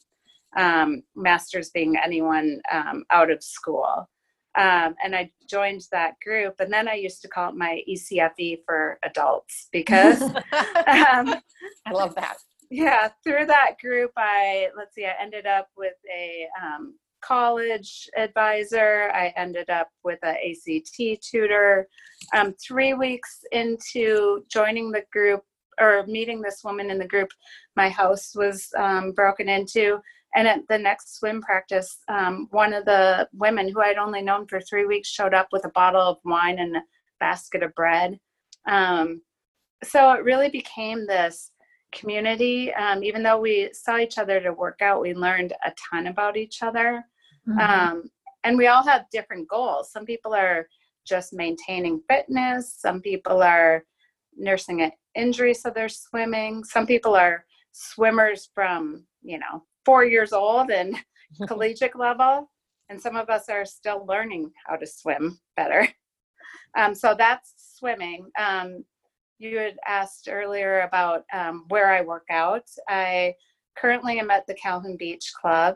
Um, 0.55 1.03
masters 1.15 1.71
being 1.71 1.95
anyone 1.97 2.61
um, 2.71 3.05
out 3.09 3.31
of 3.31 3.43
school. 3.43 4.07
Um, 4.55 4.93
and 5.03 5.15
I 5.15 5.31
joined 5.49 5.87
that 5.91 6.13
group. 6.23 6.59
And 6.59 6.71
then 6.71 6.87
I 6.87 6.93
used 6.93 7.23
to 7.23 7.27
call 7.27 7.49
it 7.49 7.55
my 7.55 7.81
ECFE 7.89 8.59
for 8.65 8.99
adults 9.03 9.67
because 9.71 10.21
um, 10.31 10.35
I 11.87 11.91
love 11.91 12.13
that. 12.15 12.37
yeah 12.73 13.09
through 13.23 13.45
that 13.45 13.75
group 13.79 14.11
i 14.17 14.67
let's 14.75 14.95
see 14.95 15.05
i 15.05 15.13
ended 15.21 15.45
up 15.45 15.67
with 15.77 15.93
a 16.11 16.47
um, 16.59 16.95
college 17.21 18.09
advisor 18.17 19.11
i 19.13 19.31
ended 19.37 19.69
up 19.69 19.89
with 20.03 20.17
a 20.23 20.55
act 20.69 21.23
tutor 21.23 21.87
um, 22.33 22.53
three 22.53 22.95
weeks 22.95 23.41
into 23.51 24.43
joining 24.49 24.91
the 24.91 25.03
group 25.11 25.41
or 25.79 26.03
meeting 26.07 26.41
this 26.41 26.63
woman 26.63 26.89
in 26.89 26.97
the 26.97 27.07
group 27.07 27.29
my 27.75 27.89
house 27.89 28.33
was 28.35 28.69
um, 28.77 29.11
broken 29.11 29.47
into 29.47 29.99
and 30.35 30.47
at 30.47 30.59
the 30.69 30.77
next 30.77 31.17
swim 31.17 31.41
practice 31.41 31.97
um, 32.07 32.47
one 32.51 32.73
of 32.73 32.85
the 32.85 33.27
women 33.33 33.69
who 33.69 33.81
i'd 33.81 33.97
only 33.97 34.21
known 34.21 34.47
for 34.47 34.59
three 34.61 34.85
weeks 34.85 35.09
showed 35.09 35.33
up 35.33 35.47
with 35.51 35.65
a 35.65 35.69
bottle 35.69 36.01
of 36.01 36.17
wine 36.25 36.59
and 36.59 36.75
a 36.75 36.81
basket 37.19 37.63
of 37.63 37.73
bread 37.75 38.19
um, 38.67 39.21
so 39.83 40.11
it 40.13 40.23
really 40.23 40.49
became 40.49 41.05
this 41.05 41.51
community. 41.93 42.73
Um, 42.73 43.03
even 43.03 43.23
though 43.23 43.39
we 43.39 43.69
saw 43.73 43.97
each 43.97 44.17
other 44.17 44.39
to 44.41 44.51
work 44.51 44.81
out, 44.81 45.01
we 45.01 45.13
learned 45.13 45.53
a 45.65 45.71
ton 45.89 46.07
about 46.07 46.35
each 46.35 46.63
other. 46.63 47.05
Mhm. 47.47 47.59
Um, 47.59 48.11
and 48.43 48.57
we 48.57 48.67
all 48.67 48.83
have 48.83 49.09
different 49.11 49.47
goals. 49.47 49.91
Some 49.91 50.05
people 50.05 50.33
are 50.33 50.67
just 51.05 51.33
maintaining 51.33 52.01
fitness, 52.09 52.73
some 52.73 53.01
people 53.01 53.41
are 53.41 53.85
nursing 54.35 54.81
an 54.81 54.91
injury, 55.15 55.53
so 55.53 55.69
they're 55.69 55.89
swimming. 55.89 56.63
Some 56.63 56.87
people 56.87 57.13
are 57.13 57.45
swimmers 57.71 58.49
from, 58.53 59.05
you 59.21 59.37
know, 59.37 59.65
four 59.85 60.05
years 60.05 60.33
old 60.33 60.71
and 60.71 60.97
collegiate 61.47 61.97
level. 61.97 62.49
And 62.89 63.01
some 63.01 63.15
of 63.15 63.29
us 63.29 63.49
are 63.49 63.65
still 63.65 64.05
learning 64.05 64.51
how 64.67 64.75
to 64.75 64.85
swim 64.85 65.39
better. 65.55 65.87
Um, 66.77 66.95
so 66.95 67.15
that's 67.17 67.53
swimming. 67.77 68.29
Um, 68.37 68.83
you 69.39 69.57
had 69.57 69.77
asked 69.87 70.27
earlier 70.29 70.81
about 70.81 71.23
um, 71.33 71.65
where 71.69 71.91
I 71.93 72.01
work 72.01 72.25
out. 72.29 72.65
I 72.87 73.35
currently 73.77 74.19
am 74.19 74.31
at 74.31 74.47
the 74.47 74.53
Calhoun 74.55 74.97
Beach 74.97 75.31
Club. 75.39 75.75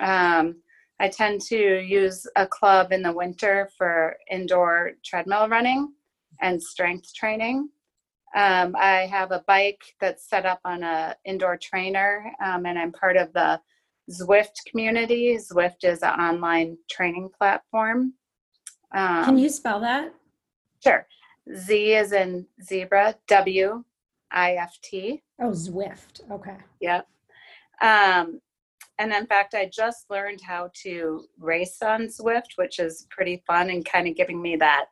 Um, 0.00 0.62
I 1.00 1.08
tend 1.08 1.40
to 1.42 1.80
use 1.80 2.26
a 2.36 2.46
club 2.46 2.92
in 2.92 3.02
the 3.02 3.12
winter 3.12 3.70
for 3.76 4.16
indoor 4.30 4.92
treadmill 5.04 5.48
running 5.48 5.92
and 6.40 6.62
strength 6.62 7.14
training. 7.14 7.68
Um, 8.34 8.76
I 8.76 9.06
have 9.10 9.32
a 9.32 9.44
bike 9.46 9.82
that's 10.00 10.28
set 10.28 10.44
up 10.44 10.60
on 10.64 10.82
a 10.82 11.16
indoor 11.24 11.56
trainer, 11.56 12.30
um, 12.44 12.66
and 12.66 12.78
I'm 12.78 12.92
part 12.92 13.16
of 13.16 13.32
the 13.32 13.60
Zwift 14.10 14.64
community. 14.66 15.36
Zwift 15.36 15.84
is 15.84 16.02
an 16.02 16.18
online 16.20 16.76
training 16.90 17.30
platform. 17.36 18.14
Um, 18.94 19.24
Can 19.24 19.38
you 19.38 19.48
spell 19.48 19.80
that? 19.80 20.14
Sure. 20.82 21.06
Z 21.56 21.94
is 21.94 22.12
in 22.12 22.46
zebra, 22.62 23.16
W 23.28 23.84
I 24.30 24.54
F 24.54 24.78
T. 24.82 25.22
Oh, 25.40 25.50
Zwift. 25.50 26.30
Okay. 26.30 26.56
Yep. 26.80 27.06
Um, 27.80 28.40
and 28.98 29.12
in 29.12 29.26
fact, 29.26 29.54
I 29.54 29.70
just 29.72 30.10
learned 30.10 30.40
how 30.40 30.70
to 30.82 31.24
race 31.38 31.78
on 31.82 32.08
Zwift, 32.08 32.56
which 32.56 32.78
is 32.78 33.06
pretty 33.10 33.42
fun 33.46 33.70
and 33.70 33.84
kind 33.84 34.08
of 34.08 34.16
giving 34.16 34.42
me 34.42 34.56
that 34.56 34.86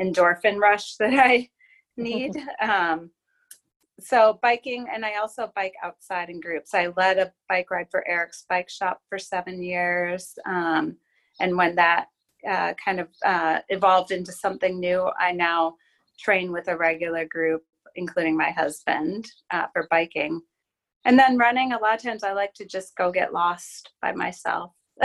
endorphin 0.00 0.58
rush 0.58 0.96
that 0.98 1.14
I 1.14 1.48
need. 1.96 2.36
um, 2.60 3.10
so 4.00 4.38
biking, 4.42 4.86
and 4.92 5.04
I 5.04 5.16
also 5.16 5.52
bike 5.54 5.74
outside 5.82 6.30
in 6.30 6.40
groups. 6.40 6.74
I 6.74 6.88
led 6.96 7.18
a 7.18 7.32
bike 7.48 7.70
ride 7.70 7.88
for 7.90 8.06
Erik's 8.08 8.44
Bike 8.48 8.70
Shop 8.70 9.00
for 9.08 9.18
seven 9.18 9.62
years. 9.62 10.34
Um, 10.46 10.96
and 11.40 11.56
when 11.56 11.74
that 11.76 12.06
uh, 12.48 12.74
kind 12.84 13.00
of 13.00 13.08
uh, 13.24 13.60
evolved 13.68 14.10
into 14.10 14.32
something 14.32 14.80
new, 14.80 15.08
I 15.18 15.32
now 15.32 15.76
train 16.18 16.52
with 16.52 16.68
a 16.68 16.76
regular 16.76 17.24
group, 17.26 17.62
including 17.94 18.36
my 18.36 18.50
husband, 18.50 19.30
uh, 19.50 19.66
for 19.72 19.86
biking. 19.90 20.40
And 21.04 21.18
then 21.18 21.36
running, 21.36 21.72
a 21.72 21.78
lot 21.78 21.94
of 21.94 22.02
times 22.02 22.22
I 22.22 22.32
like 22.32 22.54
to 22.54 22.64
just 22.64 22.96
go 22.96 23.10
get 23.10 23.32
lost 23.32 23.90
by 24.00 24.12
myself 24.12 24.72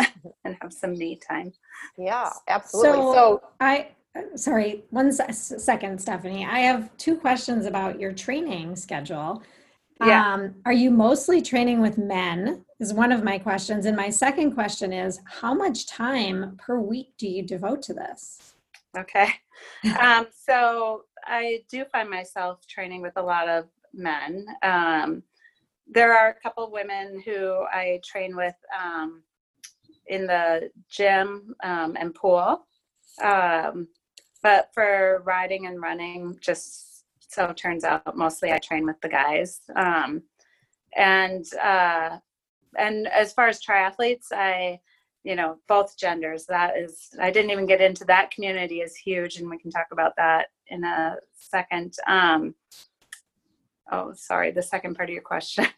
and 0.45 0.55
have 0.61 0.71
some 0.71 0.93
me 0.93 1.19
time. 1.27 1.51
Yeah, 1.97 2.31
absolutely. 2.47 3.01
So, 3.01 3.13
So, 3.13 3.41
I, 3.59 3.89
sorry, 4.35 4.83
one 4.89 5.11
se- 5.11 5.57
second, 5.57 5.99
Stephanie. 5.99 6.45
I 6.45 6.59
have 6.59 6.95
two 6.97 7.15
questions 7.17 7.65
about 7.65 7.99
your 7.99 8.13
training 8.13 8.75
schedule. 8.75 9.43
Yeah. 9.99 10.33
Um, 10.33 10.55
are 10.65 10.73
you 10.73 10.91
mostly 10.91 11.41
training 11.41 11.81
with 11.81 11.97
men? 11.97 12.63
Is 12.79 12.93
one 12.93 13.11
of 13.11 13.23
my 13.23 13.39
questions. 13.39 13.85
And 13.87 13.97
my 13.97 14.09
second 14.09 14.53
question 14.53 14.93
is 14.93 15.19
how 15.25 15.53
much 15.53 15.87
time 15.87 16.55
per 16.59 16.79
week 16.79 17.13
do 17.17 17.27
you 17.27 17.41
devote 17.41 17.81
to 17.83 17.93
this? 17.93 18.53
Okay. 18.95 19.29
um, 19.99 20.27
so 20.31 21.05
I 21.25 21.63
do 21.69 21.85
find 21.85 22.09
myself 22.09 22.65
training 22.67 23.01
with 23.01 23.13
a 23.15 23.21
lot 23.21 23.49
of 23.49 23.65
men. 23.93 24.45
Um, 24.61 25.23
there 25.87 26.15
are 26.15 26.29
a 26.29 26.39
couple 26.41 26.71
women 26.71 27.21
who 27.25 27.65
I 27.71 27.99
train 28.03 28.35
with 28.35 28.55
um, 28.77 29.23
in 30.07 30.27
the 30.27 30.69
gym 30.89 31.55
um, 31.63 31.97
and 31.99 32.13
pool. 32.13 32.67
Um, 33.21 33.87
but 34.43 34.69
for 34.73 35.21
riding 35.25 35.65
and 35.67 35.81
running, 35.81 36.37
just 36.41 37.03
so 37.29 37.45
it 37.45 37.57
turns 37.57 37.83
out 37.83 38.15
mostly 38.15 38.51
I 38.51 38.59
train 38.59 38.85
with 38.85 38.99
the 39.01 39.09
guys. 39.09 39.61
Um, 39.75 40.23
and 40.95 41.45
uh, 41.61 42.17
and 42.77 43.07
as 43.07 43.33
far 43.33 43.47
as 43.47 43.61
triathletes, 43.63 44.27
I 44.31 44.79
you 45.27 45.35
know 45.35 45.57
both 45.67 45.97
genders 45.97 46.45
that 46.45 46.77
is 46.77 47.09
i 47.19 47.29
didn't 47.29 47.51
even 47.51 47.65
get 47.65 47.81
into 47.81 48.05
that 48.05 48.31
community 48.31 48.79
is 48.79 48.95
huge 48.95 49.37
and 49.37 49.49
we 49.49 49.57
can 49.57 49.69
talk 49.69 49.87
about 49.91 50.13
that 50.15 50.47
in 50.67 50.85
a 50.85 51.15
second 51.33 51.93
um 52.07 52.55
oh 53.91 54.13
sorry 54.15 54.51
the 54.51 54.61
second 54.61 54.95
part 54.95 55.09
of 55.09 55.13
your 55.13 55.21
question 55.21 55.65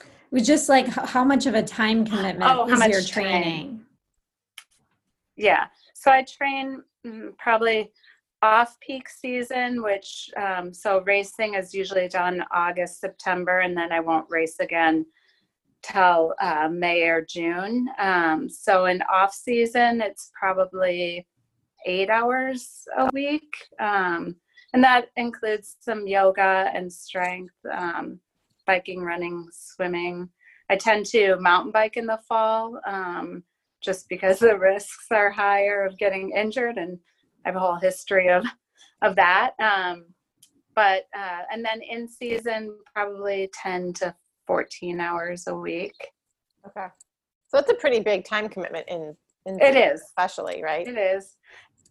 It 0.00 0.34
was 0.34 0.46
just 0.46 0.68
like 0.68 0.86
how 0.86 1.24
much 1.24 1.46
of 1.46 1.54
a 1.54 1.62
time 1.62 2.04
commitment 2.04 2.50
Oh, 2.50 2.66
how 2.68 2.80
is 2.86 2.88
your 2.88 3.00
time? 3.02 3.24
training? 3.24 3.80
yeah 5.36 5.66
so 6.00 6.10
i 6.10 6.22
train 6.22 6.82
mm, 7.06 7.36
probably 7.38 7.90
off 8.42 8.78
peak 8.80 9.06
season 9.08 9.82
which 9.82 10.30
um, 10.36 10.72
so 10.72 11.02
racing 11.06 11.54
is 11.54 11.74
usually 11.74 12.08
done 12.08 12.42
august 12.54 13.00
september 13.00 13.60
and 13.60 13.76
then 13.76 13.92
i 13.92 14.00
won't 14.00 14.26
race 14.30 14.58
again 14.60 15.04
till 15.82 16.34
uh, 16.40 16.68
may 16.70 17.02
or 17.02 17.24
june. 17.24 17.88
Um, 17.98 18.48
so 18.48 18.86
in 18.86 19.02
off 19.02 19.34
season 19.34 20.00
it's 20.00 20.30
probably 20.38 21.26
eight 21.86 22.10
hours 22.10 22.84
a 22.98 23.08
week. 23.12 23.52
Um, 23.78 24.36
and 24.72 24.84
that 24.84 25.06
includes 25.16 25.76
some 25.80 26.06
yoga 26.06 26.70
and 26.74 26.92
strength 26.92 27.54
um, 27.72 28.20
biking 28.66 29.02
running 29.02 29.48
swimming. 29.50 30.28
I 30.68 30.76
tend 30.76 31.06
to 31.06 31.36
mountain 31.40 31.72
bike 31.72 31.96
in 31.96 32.06
the 32.06 32.20
fall 32.28 32.78
um, 32.86 33.42
just 33.80 34.08
because 34.08 34.38
the 34.38 34.58
risks 34.58 35.06
are 35.10 35.30
higher 35.30 35.84
of 35.84 35.98
getting 35.98 36.30
injured 36.32 36.76
and 36.76 36.98
I 37.44 37.48
have 37.48 37.56
a 37.56 37.60
whole 37.60 37.76
history 37.78 38.28
of 38.28 38.44
of 39.02 39.16
that. 39.16 39.52
Um, 39.62 40.06
but 40.74 41.04
uh, 41.16 41.42
and 41.52 41.64
then 41.64 41.80
in 41.82 42.06
season, 42.08 42.76
probably 42.94 43.50
ten 43.54 43.92
to 43.94 44.14
fourteen 44.46 45.00
hours 45.00 45.46
a 45.46 45.54
week. 45.54 45.94
okay. 46.66 46.86
So 47.48 47.58
it's 47.58 47.70
a 47.70 47.74
pretty 47.74 48.00
big 48.00 48.24
time 48.24 48.48
commitment 48.48 48.86
in, 48.88 49.16
in 49.46 49.60
It 49.60 49.74
is. 49.76 50.00
especially, 50.02 50.62
right? 50.62 50.86
It 50.86 50.96
is. 50.96 51.36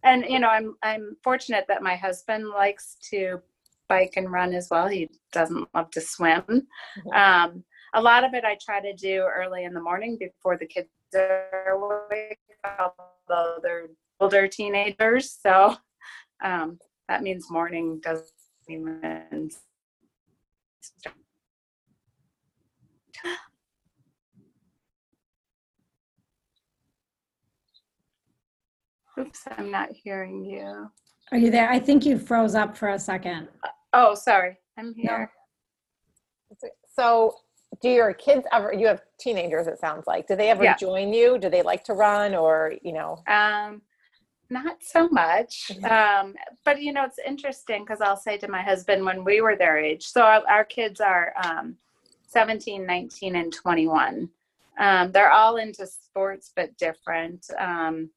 And 0.04 0.24
you 0.28 0.38
know, 0.38 0.48
I'm 0.48 0.76
I'm 0.82 1.16
fortunate 1.22 1.64
that 1.68 1.82
my 1.82 1.96
husband 1.96 2.48
likes 2.48 2.96
to 3.10 3.40
bike 3.88 4.14
and 4.16 4.30
run 4.30 4.54
as 4.54 4.68
well. 4.70 4.86
He 4.88 5.10
doesn't 5.32 5.68
love 5.74 5.90
to 5.90 6.00
swim. 6.00 6.42
Mhm. 6.48 7.14
Um, 7.16 7.64
a 7.92 8.00
lot 8.00 8.22
of 8.24 8.34
it 8.34 8.44
I 8.44 8.56
try 8.64 8.80
to 8.80 8.94
do 8.94 9.22
early 9.22 9.64
in 9.64 9.74
the 9.74 9.82
morning 9.82 10.16
before 10.18 10.56
the 10.56 10.66
kids 10.66 10.88
are 11.14 12.08
although 13.28 13.58
they're 13.62 13.88
older 14.20 14.48
teenagers. 14.48 15.36
So 15.40 15.76
um, 16.42 16.78
that 17.08 17.22
means 17.22 17.50
morning 17.50 18.00
doesn't 18.02 18.28
even 18.68 19.50
start. 20.80 21.16
Oops, 29.18 29.42
I'm 29.58 29.70
not 29.70 29.90
hearing 29.92 30.44
you. 30.44 30.90
Are 31.32 31.38
you 31.38 31.50
there? 31.50 31.70
I 31.70 31.78
think 31.78 32.06
you 32.06 32.18
froze 32.18 32.54
up 32.54 32.76
for 32.76 32.88
a 32.88 32.98
second. 32.98 33.48
Oh, 33.92 34.14
sorry. 34.14 34.58
I'm 34.78 34.94
here. 34.94 35.30
So 36.96 37.34
do 37.80 37.88
your 37.88 38.12
kids 38.12 38.46
ever, 38.52 38.72
you 38.72 38.86
have 38.86 39.02
teenagers, 39.18 39.66
it 39.66 39.78
sounds 39.78 40.06
like, 40.06 40.26
do 40.26 40.36
they 40.36 40.50
ever 40.50 40.64
Yeah. 40.64 40.76
join 40.76 41.12
you? 41.12 41.38
Do 41.38 41.48
they 41.48 41.62
like 41.62 41.84
to 41.84 41.94
run 41.94 42.34
or, 42.34 42.74
you 42.82 42.92
know? 42.92 43.22
Um, 43.26 43.82
not 44.50 44.82
so 44.82 45.08
much. 45.08 45.70
Mhm. 45.74 45.90
Um, 45.90 46.34
but 46.64 46.82
you 46.82 46.92
know, 46.92 47.04
it's 47.04 47.20
interesting 47.24 47.84
because 47.84 48.00
I'll 48.00 48.16
say 48.16 48.36
to 48.38 48.48
my 48.48 48.62
husband 48.62 49.04
when 49.04 49.24
we 49.24 49.40
were 49.40 49.56
their 49.56 49.78
age, 49.78 50.04
so 50.06 50.22
our, 50.22 50.42
our 50.48 50.64
kids 50.64 51.00
are 51.00 51.32
um, 51.42 51.76
17, 52.26 52.84
19, 52.84 53.36
and 53.36 53.52
21. 53.52 54.28
Um, 54.78 55.12
they're 55.12 55.30
all 55.30 55.56
into 55.56 55.86
sports, 55.86 56.52
but 56.54 56.76
different. 56.78 57.46
Um, 57.58 58.10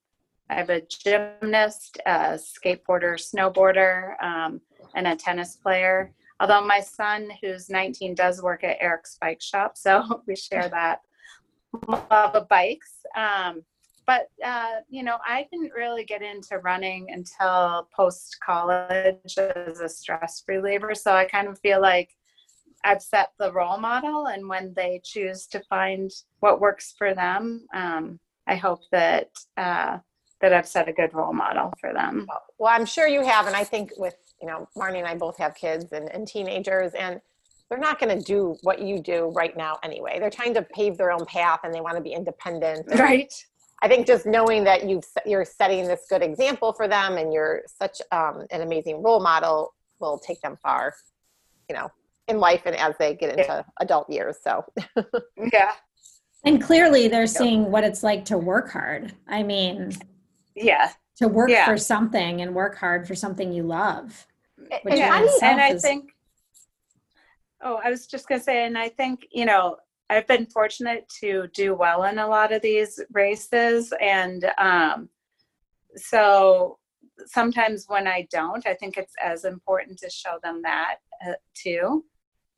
I 0.49 0.55
have 0.55 0.69
a 0.69 0.81
gymnast, 0.81 1.99
a 2.05 2.39
skateboarder, 2.39 3.15
snowboarder, 3.19 4.21
um, 4.21 4.61
and 4.95 5.07
a 5.07 5.15
tennis 5.15 5.55
player. 5.55 6.13
Although 6.43 6.67
my 6.67 6.81
son, 6.81 7.29
who's 7.41 7.69
19, 7.69 8.15
does 8.15 8.41
work 8.41 8.65
at 8.65 8.75
Erik's 8.81 9.17
Bike 9.21 9.41
Shop, 9.41 9.77
so 9.77 10.21
we 10.27 10.35
share 10.35 10.67
that 10.67 10.99
love 11.87 12.35
of 12.35 12.49
bikes. 12.49 12.91
Um, 13.15 13.63
but 14.05 14.27
uh, 14.43 14.81
you 14.89 15.03
know, 15.03 15.19
I 15.25 15.47
didn't 15.49 15.71
really 15.71 16.03
get 16.03 16.21
into 16.21 16.57
running 16.57 17.07
until 17.11 17.87
post 17.95 18.35
college 18.45 19.37
as 19.37 19.79
a 19.79 19.87
stress 19.87 20.43
reliever. 20.45 20.93
So 20.93 21.13
I 21.13 21.23
kind 21.23 21.47
of 21.47 21.57
feel 21.59 21.81
like 21.81 22.09
I've 22.83 23.01
set 23.01 23.29
the 23.39 23.53
role 23.53 23.77
model, 23.77 24.25
and 24.25 24.49
when 24.49 24.73
they 24.75 24.99
choose 25.01 25.47
to 25.47 25.61
find 25.69 26.11
what 26.41 26.59
works 26.59 26.93
for 26.97 27.13
them, 27.13 27.67
um, 27.73 28.19
I 28.47 28.55
hope 28.55 28.81
that 28.91 29.29
uh, 29.55 29.99
that 30.43 30.51
I've 30.51 30.67
set 30.67 30.89
a 30.89 30.93
good 30.93 31.13
role 31.13 31.31
model 31.31 31.73
for 31.79 31.93
them. 31.93 32.27
Well, 32.57 32.73
I'm 32.73 32.85
sure 32.85 33.07
you 33.07 33.23
have. 33.23 33.47
And 33.47 33.55
I 33.55 33.63
think 33.63 33.91
with, 33.97 34.17
you 34.43 34.49
know, 34.49 34.67
Marnie 34.77 34.97
and 34.97 35.07
I 35.07 35.15
both 35.15 35.37
have 35.37 35.55
kids 35.55 35.93
and, 35.93 36.13
and 36.13 36.27
teenagers 36.27 36.91
and 36.99 37.21
they're 37.69 37.79
not 37.79 37.97
going 37.97 38.19
to 38.19 38.21
do 38.21 38.57
what 38.61 38.81
you 38.81 38.99
do 38.99 39.31
right 39.33 39.55
now 39.55 39.77
anyway. 39.83 40.19
They're 40.19 40.29
trying 40.29 40.53
to 40.55 40.61
pave 40.61 40.97
their 40.97 41.13
own 41.13 41.25
path 41.25 41.61
and 41.63 41.73
they 41.73 41.79
want 41.79 41.95
to 41.95 42.01
be 42.01 42.11
independent. 42.11 42.85
Right. 42.99 43.33
I 43.81 43.87
think 43.87 44.05
just 44.05 44.25
knowing 44.25 44.65
that 44.65 44.87
you've, 44.87 45.05
you're 45.25 45.45
setting 45.45 45.87
this 45.87 46.01
good 46.09 46.21
example 46.21 46.73
for 46.73 46.89
them 46.89 47.17
and 47.17 47.31
you're 47.31 47.61
such 47.67 48.01
um, 48.11 48.45
an 48.51 48.61
amazing 48.63 49.01
role 49.01 49.21
model 49.21 49.73
will 49.99 50.19
take 50.19 50.41
them 50.41 50.57
far, 50.61 50.93
you 51.69 51.75
know, 51.75 51.89
in 52.27 52.37
life 52.37 52.63
and 52.65 52.75
as 52.75 52.95
they 52.99 53.15
get 53.15 53.39
into 53.39 53.65
adult 53.79 54.09
years. 54.09 54.35
So 54.43 54.65
Yeah. 55.53 55.71
And 56.43 56.61
clearly 56.61 57.07
they're 57.07 57.27
seeing 57.27 57.71
what 57.71 57.85
it's 57.85 58.03
like 58.03 58.25
to 58.25 58.37
work 58.37 58.71
hard. 58.71 59.13
I 59.29 59.41
mean, 59.41 59.93
Yeah. 60.53 60.91
to 61.15 61.29
work 61.29 61.49
Yeah. 61.49 61.65
for 61.65 61.77
something 61.77 62.41
and 62.41 62.53
work 62.53 62.75
hard 62.77 63.07
for 63.07 63.15
something 63.15 63.53
you 63.53 63.63
love. 63.63 64.27
Which 64.81 64.93
and 64.93 64.99
yeah, 64.99 65.11
how 65.11 65.23
itself 65.23 65.43
and 65.43 65.61
I 65.61 65.69
is- 65.73 65.81
think. 65.81 66.11
Oh, 67.65 67.79
I 67.83 67.89
was 67.89 68.07
just 68.07 68.27
gonna 68.27 68.41
say, 68.41 68.65
and 68.65 68.77
I 68.77 68.89
think 68.89 69.25
you 69.31 69.45
know 69.45 69.77
I've 70.09 70.27
been 70.27 70.45
fortunate 70.45 71.07
to 71.21 71.47
do 71.53 71.73
well 71.75 72.03
in 72.03 72.19
a 72.19 72.27
lot 72.27 72.51
of 72.51 72.61
these 72.61 72.99
races, 73.11 73.93
and 74.01 74.45
um, 74.57 75.09
so 75.95 76.77
sometimes 77.25 77.85
when 77.87 78.07
I 78.07 78.27
don't, 78.31 78.65
I 78.67 78.73
think 78.73 78.97
it's 78.97 79.13
as 79.23 79.45
important 79.45 79.99
to 79.99 80.09
show 80.09 80.39
them 80.43 80.61
that 80.63 80.95
uh, 81.25 81.33
too. 81.53 82.03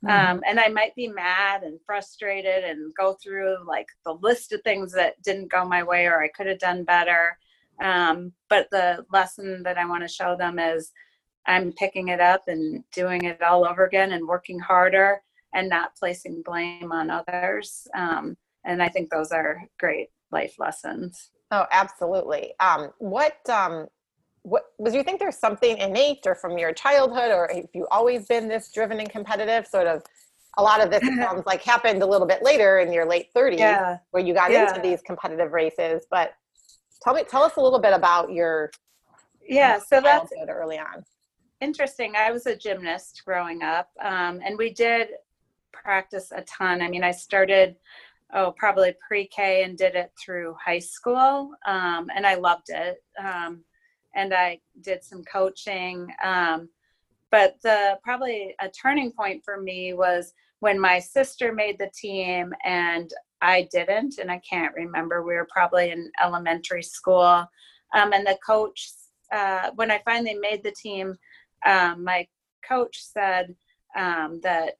Um, 0.07 0.43
and 0.45 0.59
I 0.59 0.67
might 0.67 0.93
be 0.93 1.07
mad 1.07 1.63
and 1.63 1.79
frustrated 1.83 2.63
and 2.63 2.93
go 2.93 3.13
through 3.13 3.57
like 3.65 3.87
the 4.05 4.13
list 4.21 4.51
of 4.53 4.61
things 4.61 4.91
that 4.93 5.19
didn't 5.23 5.51
go 5.51 5.65
my 5.65 5.81
way 5.81 6.05
or 6.05 6.21
I 6.21 6.27
could 6.27 6.45
have 6.45 6.59
done 6.59 6.83
better. 6.83 7.39
Um, 7.81 8.31
but 8.47 8.67
the 8.69 9.03
lesson 9.11 9.63
that 9.63 9.79
I 9.79 9.85
want 9.85 10.03
to 10.03 10.07
show 10.07 10.35
them 10.37 10.59
is 10.59 10.91
I'm 11.47 11.71
picking 11.73 12.09
it 12.09 12.19
up 12.19 12.43
and 12.47 12.83
doing 12.91 13.25
it 13.25 13.41
all 13.41 13.65
over 13.67 13.85
again 13.85 14.11
and 14.13 14.27
working 14.27 14.59
harder 14.59 15.21
and 15.53 15.69
not 15.69 15.95
placing 15.95 16.41
blame 16.43 16.91
on 16.91 17.09
others. 17.09 17.87
Um, 17.95 18.35
and 18.65 18.81
I 18.81 18.89
think 18.89 19.09
those 19.09 19.31
are 19.31 19.63
great 19.79 20.09
life 20.31 20.55
lessons. 20.59 21.31
Oh, 21.51 21.65
absolutely. 21.71 22.53
Um, 22.59 22.89
what, 22.97 23.37
um, 23.49 23.87
what 24.41 24.63
was 24.77 24.93
you 24.93 25.03
think 25.03 25.19
there's 25.19 25.37
something 25.37 25.77
innate 25.77 26.19
or 26.25 26.35
from 26.35 26.57
your 26.57 26.73
childhood, 26.73 27.31
or 27.31 27.49
have 27.53 27.65
you 27.73 27.87
always 27.89 28.25
been 28.25 28.47
this 28.47 28.71
driven 28.71 28.99
and 28.99 29.09
competitive? 29.09 29.65
Sort 29.67 29.87
of, 29.87 30.03
a 30.57 30.63
lot 30.63 30.83
of 30.83 30.89
this 30.91 31.03
sounds 31.19 31.45
like 31.45 31.63
happened 31.63 32.01
a 32.03 32.05
little 32.05 32.27
bit 32.27 32.43
later 32.43 32.79
in 32.79 32.91
your 32.91 33.07
late 33.07 33.29
30s, 33.35 33.99
where 34.11 34.23
you 34.23 34.33
got 34.33 34.51
Yeah. 34.51 34.69
into 34.69 34.81
these 34.81 35.01
competitive 35.01 35.51
races. 35.51 36.05
But 36.09 36.33
tell 37.01 37.13
me, 37.13 37.23
tell 37.23 37.43
us 37.43 37.55
a 37.57 37.61
little 37.61 37.79
bit 37.79 37.93
about 37.93 38.31
your 38.31 38.71
Yeah. 39.47 39.79
So 39.79 40.01
that's 40.01 40.29
childhood 40.29 40.49
early 40.53 40.77
on. 40.77 41.05
Interesting. 41.61 42.13
I 42.15 42.31
was 42.31 42.45
a 42.45 42.55
gymnast 42.55 43.23
growing 43.25 43.63
up, 43.63 43.89
um, 44.03 44.41
and 44.45 44.57
we 44.57 44.73
did 44.73 45.09
practice 45.71 46.31
a 46.35 46.41
ton. 46.43 46.81
I 46.81 46.89
mean, 46.89 47.03
I 47.03 47.11
started, 47.11 47.75
oh, 48.33 48.53
probably 48.57 48.95
pre 49.07 49.27
K 49.27 49.63
and 49.63 49.77
did 49.77 49.95
it 49.95 50.11
through 50.23 50.55
high 50.63 50.79
school, 50.79 51.51
um, 51.65 52.09
and 52.15 52.25
I 52.25 52.35
loved 52.35 52.69
it. 52.69 53.03
Um, 53.23 53.63
and 54.15 54.33
I 54.33 54.59
did 54.81 55.03
some 55.03 55.23
coaching. 55.23 56.07
Um, 56.23 56.69
but 57.31 57.57
the 57.63 57.99
probably 58.03 58.55
a 58.61 58.69
turning 58.69 59.11
point 59.11 59.43
for 59.43 59.61
me 59.61 59.93
was 59.93 60.33
when 60.59 60.79
my 60.79 60.99
sister 60.99 61.51
made 61.51 61.77
the 61.77 61.91
team 61.93 62.53
and 62.63 63.11
I 63.41 63.67
didn't, 63.71 64.17
and 64.19 64.31
I 64.31 64.39
can't 64.49 64.73
remember. 64.73 65.21
We 65.21 65.35
were 65.35 65.47
probably 65.51 65.91
in 65.91 66.09
elementary 66.23 66.81
school, 66.81 67.45
um, 67.93 68.13
and 68.13 68.25
the 68.25 68.37
coach, 68.45 68.91
uh, 69.31 69.71
when 69.75 69.91
I 69.91 70.01
finally 70.05 70.35
made 70.35 70.63
the 70.63 70.71
team, 70.71 71.17
um, 71.65 72.03
my 72.03 72.27
coach 72.67 73.01
said 73.01 73.55
um, 73.95 74.39
that 74.41 74.77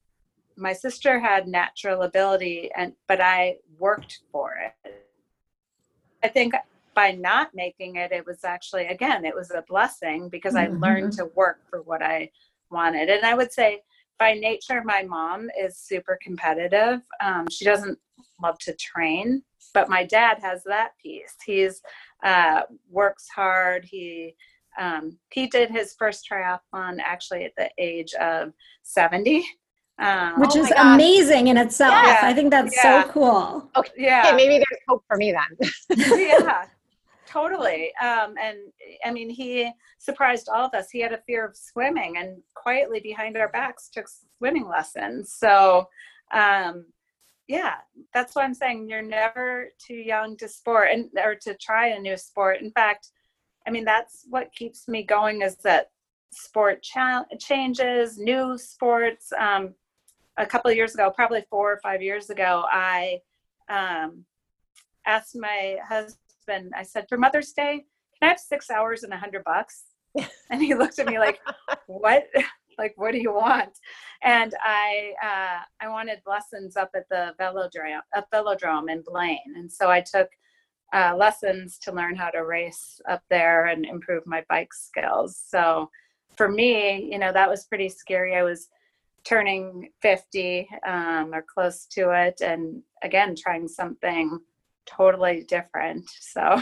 my 0.58 0.74
sister 0.74 1.20
had 1.20 1.48
natural 1.48 2.04
ability 2.04 2.70
and 2.78 2.94
but 3.08 3.20
i 3.20 3.58
worked 3.78 4.20
for 4.32 4.54
it. 4.86 5.04
I 6.24 6.30
think 6.30 6.54
by 6.94 7.12
not 7.12 7.50
making 7.54 7.98
it 7.98 8.12
it 8.14 8.26
was 8.26 8.44
actually 8.46 8.86
again 8.88 9.26
it 9.26 9.36
was 9.36 9.52
a 9.52 9.64
blessing 9.68 10.30
because 10.30 10.56
i 10.56 10.68
learned 10.68 11.12
to 11.14 11.26
work 11.36 11.60
for 11.70 11.82
what 11.82 12.02
i 12.02 12.30
wanted. 12.72 13.10
And 13.10 13.26
i 13.26 13.34
would 13.34 13.52
say 13.52 13.82
by 14.18 14.34
nature 14.34 14.82
my 14.86 15.04
mom 15.04 15.50
is 15.62 15.78
super 15.78 16.18
competitive. 16.22 17.02
Um, 17.22 17.48
she 17.50 17.66
doesn't 17.66 18.00
love 18.42 18.58
to 18.60 18.74
train 18.74 19.44
but 19.76 19.90
my 19.90 20.06
dad 20.06 20.40
has 20.42 20.64
that 20.64 20.92
piece. 20.98 21.36
He's 21.46 21.82
uh, 22.24 22.62
works 22.90 23.28
hard. 23.28 23.86
He 23.86 24.36
um, 24.78 25.18
he 25.32 25.48
did 25.48 25.70
his 25.72 25.96
first 25.98 26.28
triathlon 26.30 26.98
actually 27.04 27.46
at 27.46 27.54
the 27.58 27.70
age 27.78 28.14
of 28.16 28.54
70 28.84 29.46
um, 29.98 30.42
Which 30.42 30.52
Oh 30.56 30.60
is 30.60 30.72
amazing 30.78 31.48
in 31.48 31.56
itself. 31.58 31.94
Yeah. 31.94 32.20
I 32.24 32.34
think 32.34 32.52
that's 32.52 32.76
Yeah. 32.76 33.04
so 33.04 33.10
cool. 33.12 33.72
Okay, 33.78 33.94
yeah 33.98 34.34
maybe 34.36 34.56
there's 34.58 34.82
hope 34.90 35.04
for 35.08 35.16
me 35.18 35.34
then. 35.34 35.98
yeah 36.20 36.66
totally 37.28 37.92
um, 38.02 38.36
and 38.42 38.58
i 39.04 39.12
mean 39.12 39.30
he 39.30 39.70
surprised 39.98 40.48
all 40.48 40.66
of 40.68 40.74
us 40.74 40.90
he 40.92 41.02
had 41.02 41.12
a 41.12 41.22
fear 41.28 41.46
of 41.46 41.56
swimming 41.56 42.18
and 42.18 42.38
quietly 42.54 43.00
behind 43.02 43.36
our 43.36 43.50
backs 43.50 43.90
took 43.90 44.06
swimming 44.38 44.68
lessons 44.68 45.34
so 45.34 45.88
um, 46.34 46.86
yeah 47.48 47.76
that's 48.14 48.36
what 48.36 48.46
i'm 48.46 48.54
saying 48.54 48.88
you're 48.88 49.02
never 49.02 49.70
too 49.86 49.96
young 49.96 50.38
to 50.38 50.48
sport 50.48 50.90
and 50.94 51.10
or 51.24 51.36
to 51.36 51.56
try 51.56 51.88
a 51.88 52.00
new 52.00 52.16
sport 52.16 52.62
in 52.62 52.72
fact 52.72 53.10
i 53.68 53.72
mean 53.72 53.86
that's 53.86 54.26
what 54.30 54.54
keeps 54.54 54.88
me 54.88 55.04
going 55.04 55.42
is 55.42 55.56
that 55.58 55.90
sport 56.32 56.82
cha- 56.84 57.26
changes 57.40 58.18
new 58.18 58.58
sports 58.58 59.32
um, 59.40 59.74
a 60.38 60.46
couple 60.46 60.70
of 60.70 60.76
years 60.76 60.94
ago 60.94 61.12
probably 61.16 61.44
four 61.50 61.72
or 61.72 61.80
five 61.82 62.02
years 62.02 62.30
ago 62.30 62.66
i 62.72 63.20
um, 63.70 64.26
asked 65.06 65.36
my 65.36 65.78
husband, 65.88 66.74
I 66.76 66.84
said, 66.84 67.06
for 67.08 67.18
Mother's 67.18 67.52
Day, 67.54 67.86
can 68.20 68.24
I 68.24 68.28
have 68.28 68.40
six 68.40 68.70
hours 68.70 69.04
and 69.04 69.14
a 69.14 69.18
hundred 69.18 69.44
bucks? 69.44 69.86
And 70.50 70.62
he 70.62 70.76
looked 70.76 71.00
at 71.00 71.08
me 71.08 71.20
like, 71.20 71.40
what? 71.88 72.28
like, 72.78 72.94
what 72.98 73.12
do 73.12 73.18
you 73.18 73.34
want? 73.34 73.72
And 74.24 74.54
I 74.64 75.14
uh, 75.22 75.86
I 75.86 75.90
wanted 75.90 76.22
lessons 76.26 76.78
up 76.78 76.92
at 76.96 77.10
the 77.10 77.34
velodrome, 77.40 78.00
a 78.14 78.24
velodrome 78.34 78.90
in 78.90 79.02
Blaine, 79.02 79.56
and 79.56 79.72
so 79.72 79.90
I 79.90 80.02
took 80.02 80.30
uh, 80.96 81.14
lessons 81.16 81.78
to 81.80 81.92
learn 81.92 82.16
how 82.16 82.30
to 82.30 82.46
race 82.46 83.02
up 83.10 83.22
there 83.30 83.66
and 83.66 83.86
improve 83.86 84.26
my 84.26 84.44
bike 84.48 84.74
skills. 84.74 85.38
So 85.46 85.90
for 86.38 86.48
me, 86.48 87.10
you 87.12 87.20
know, 87.20 87.34
that 87.34 87.50
was 87.50 87.66
pretty 87.66 87.90
scary. 87.90 88.36
I 88.36 88.44
was 88.44 88.70
turning 89.26 89.90
50 90.02 90.70
um, 90.88 91.34
or 91.34 91.44
close 91.54 91.86
to 91.88 92.12
it, 92.12 92.42
and 92.42 92.82
again, 93.04 93.36
trying 93.36 93.68
something 93.68 94.40
totally 94.86 95.44
different. 95.48 96.10
So. 96.22 96.62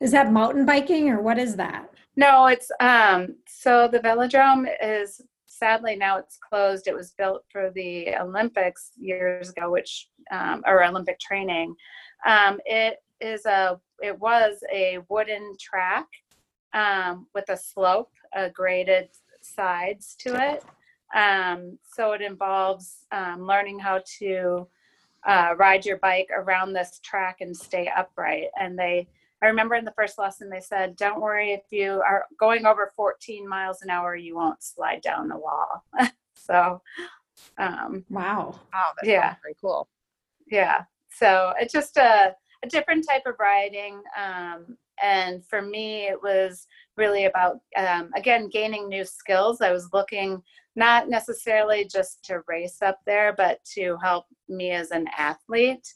Is 0.00 0.12
that 0.12 0.32
mountain 0.32 0.66
biking 0.66 1.08
or 1.08 1.20
what 1.20 1.38
is 1.38 1.56
that? 1.56 1.88
No, 2.16 2.46
it's 2.46 2.70
um 2.78 3.36
so 3.48 3.88
the 3.88 3.98
velodrome 3.98 4.66
is 4.82 5.20
sadly 5.46 5.96
now 5.96 6.18
it's 6.18 6.38
closed. 6.48 6.86
It 6.86 6.94
was 6.94 7.14
built 7.16 7.44
for 7.50 7.70
the 7.74 8.14
Olympics 8.16 8.90
years 8.96 9.50
ago, 9.50 9.70
which 9.70 10.08
um, 10.30 10.62
or 10.66 10.84
Olympic 10.84 11.18
training. 11.20 11.74
Um, 12.26 12.58
it 12.66 12.98
is 13.24 13.46
a 13.46 13.80
it 14.02 14.18
was 14.18 14.62
a 14.72 14.98
wooden 15.08 15.56
track 15.58 16.06
um, 16.72 17.26
with 17.34 17.48
a 17.48 17.56
slope, 17.56 18.12
a 18.34 18.50
graded 18.50 19.08
sides 19.40 20.14
to 20.20 20.34
it. 20.34 20.64
Um, 21.14 21.78
so 21.84 22.12
it 22.12 22.20
involves 22.20 23.06
um, 23.12 23.46
learning 23.46 23.78
how 23.78 24.02
to 24.18 24.66
uh, 25.26 25.54
ride 25.56 25.86
your 25.86 25.98
bike 25.98 26.28
around 26.36 26.72
this 26.72 27.00
track 27.02 27.36
and 27.40 27.56
stay 27.56 27.90
upright. 27.96 28.48
And 28.60 28.78
they 28.78 29.08
I 29.42 29.48
remember 29.48 29.74
in 29.74 29.84
the 29.84 29.92
first 29.92 30.18
lesson 30.18 30.48
they 30.48 30.60
said, 30.60 30.96
"Don't 30.96 31.20
worry 31.20 31.52
if 31.52 31.64
you 31.70 32.02
are 32.06 32.24
going 32.40 32.64
over 32.64 32.92
14 32.96 33.46
miles 33.46 33.82
an 33.82 33.90
hour, 33.90 34.16
you 34.16 34.34
won't 34.36 34.62
slide 34.62 35.02
down 35.02 35.28
the 35.28 35.36
wall." 35.36 35.84
so, 36.34 36.80
um, 37.58 38.04
wow, 38.08 38.58
wow, 38.72 38.86
that's 38.96 39.08
yeah, 39.08 39.34
very 39.42 39.54
cool. 39.60 39.86
Yeah, 40.46 40.84
so 41.10 41.52
it's 41.60 41.72
just 41.72 41.96
a 41.98 42.34
a 42.64 42.68
different 42.68 43.06
type 43.08 43.22
of 43.26 43.34
riding, 43.38 44.02
um, 44.16 44.76
and 45.02 45.44
for 45.46 45.60
me, 45.60 46.06
it 46.06 46.20
was 46.22 46.66
really 46.96 47.24
about 47.26 47.60
um, 47.76 48.10
again 48.16 48.48
gaining 48.48 48.88
new 48.88 49.04
skills. 49.04 49.60
I 49.60 49.72
was 49.72 49.90
looking 49.92 50.42
not 50.76 51.08
necessarily 51.08 51.84
just 51.84 52.24
to 52.24 52.42
race 52.48 52.82
up 52.82 52.98
there, 53.06 53.32
but 53.36 53.62
to 53.74 53.96
help 54.02 54.26
me 54.48 54.70
as 54.70 54.90
an 54.90 55.06
athlete. 55.16 55.86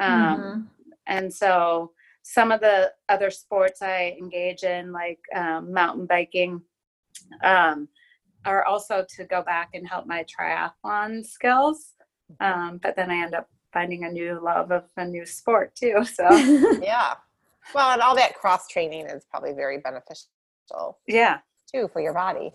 Um, 0.00 0.38
mm-hmm. 0.38 0.60
And 1.06 1.32
so 1.32 1.92
some 2.22 2.52
of 2.52 2.60
the 2.60 2.92
other 3.08 3.30
sports 3.30 3.82
I 3.82 4.16
engage 4.20 4.62
in, 4.62 4.92
like 4.92 5.18
um, 5.34 5.72
mountain 5.72 6.06
biking, 6.06 6.62
um, 7.42 7.88
are 8.44 8.64
also 8.64 9.04
to 9.16 9.24
go 9.24 9.42
back 9.42 9.70
and 9.74 9.88
help 9.88 10.06
my 10.06 10.24
triathlon 10.24 11.24
skills. 11.24 11.94
Um, 12.38 12.78
but 12.82 12.94
then 12.94 13.10
I 13.10 13.24
end 13.24 13.34
up 13.34 13.48
finding 13.72 14.04
a 14.04 14.10
new 14.10 14.40
love 14.42 14.70
of 14.72 14.84
a 14.96 15.04
new 15.04 15.26
sport 15.26 15.74
too. 15.74 16.04
So 16.14 16.28
yeah, 16.82 17.14
well, 17.74 17.92
and 17.92 18.02
all 18.02 18.16
that 18.16 18.34
cross 18.34 18.68
training 18.68 19.06
is 19.06 19.24
probably 19.30 19.52
very 19.52 19.78
beneficial. 19.78 20.98
Yeah, 21.06 21.38
too 21.72 21.88
for 21.92 22.00
your 22.00 22.14
body. 22.14 22.52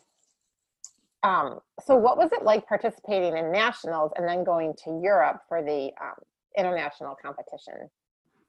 Um, 1.23 1.59
so, 1.83 1.95
what 1.95 2.17
was 2.17 2.31
it 2.31 2.43
like 2.43 2.67
participating 2.67 3.35
in 3.35 3.51
nationals 3.51 4.11
and 4.15 4.27
then 4.27 4.43
going 4.43 4.73
to 4.83 4.99
Europe 5.01 5.41
for 5.49 5.63
the 5.63 5.91
um, 6.01 6.15
international 6.57 7.17
competition? 7.21 7.89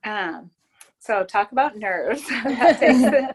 Um, 0.05 0.51
so 0.99 1.25
talk 1.25 1.53
about 1.53 1.77
nerves. 1.77 2.27
that 2.45 2.79
takes 2.81 3.01
the 3.01 3.35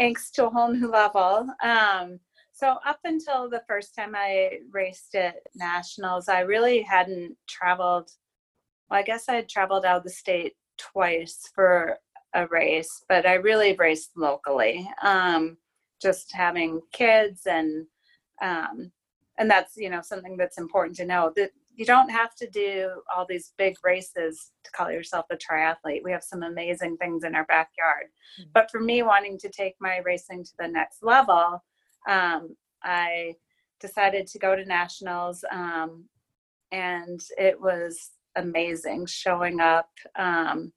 angst 0.00 0.32
to 0.32 0.46
a 0.46 0.50
whole 0.50 0.72
new 0.72 0.90
level. 0.90 1.48
Um, 1.62 2.20
so 2.52 2.76
up 2.86 3.00
until 3.04 3.50
the 3.50 3.62
first 3.66 3.94
time 3.94 4.14
I 4.14 4.60
raced 4.70 5.14
at 5.14 5.36
nationals, 5.54 6.28
I 6.28 6.40
really 6.40 6.82
hadn't 6.82 7.36
traveled. 7.48 8.10
Well, 8.94 9.00
I 9.00 9.04
guess 9.04 9.28
I 9.28 9.34
had 9.34 9.48
traveled 9.48 9.84
out 9.84 9.96
of 9.96 10.02
the 10.04 10.10
state 10.10 10.52
twice 10.78 11.50
for 11.52 11.98
a 12.32 12.46
race, 12.46 13.02
but 13.08 13.26
I 13.26 13.34
really 13.34 13.74
raced 13.74 14.12
locally. 14.16 14.88
Um, 15.02 15.56
just 16.00 16.32
having 16.32 16.80
kids 16.92 17.42
and 17.46 17.86
um, 18.40 18.92
and 19.36 19.50
that's 19.50 19.76
you 19.76 19.90
know 19.90 20.00
something 20.00 20.36
that's 20.36 20.58
important 20.58 20.96
to 20.98 21.06
know 21.06 21.32
that 21.34 21.50
you 21.74 21.84
don't 21.84 22.08
have 22.08 22.36
to 22.36 22.48
do 22.48 23.02
all 23.12 23.26
these 23.28 23.52
big 23.58 23.74
races 23.82 24.52
to 24.62 24.70
call 24.70 24.92
yourself 24.92 25.26
a 25.32 25.36
triathlete. 25.36 26.04
We 26.04 26.12
have 26.12 26.22
some 26.22 26.44
amazing 26.44 26.96
things 26.98 27.24
in 27.24 27.34
our 27.34 27.46
backyard. 27.46 28.06
Mm-hmm. 28.40 28.50
But 28.54 28.70
for 28.70 28.78
me, 28.78 29.02
wanting 29.02 29.38
to 29.38 29.48
take 29.48 29.74
my 29.80 29.98
racing 30.04 30.44
to 30.44 30.52
the 30.56 30.68
next 30.68 31.02
level, 31.02 31.64
um, 32.08 32.54
I 32.84 33.34
decided 33.80 34.28
to 34.28 34.38
go 34.38 34.54
to 34.54 34.64
nationals, 34.64 35.44
um, 35.50 36.04
and 36.70 37.20
it 37.36 37.60
was 37.60 38.12
amazing 38.36 39.06
showing 39.06 39.60
up. 39.60 39.90
Um, 40.16 40.72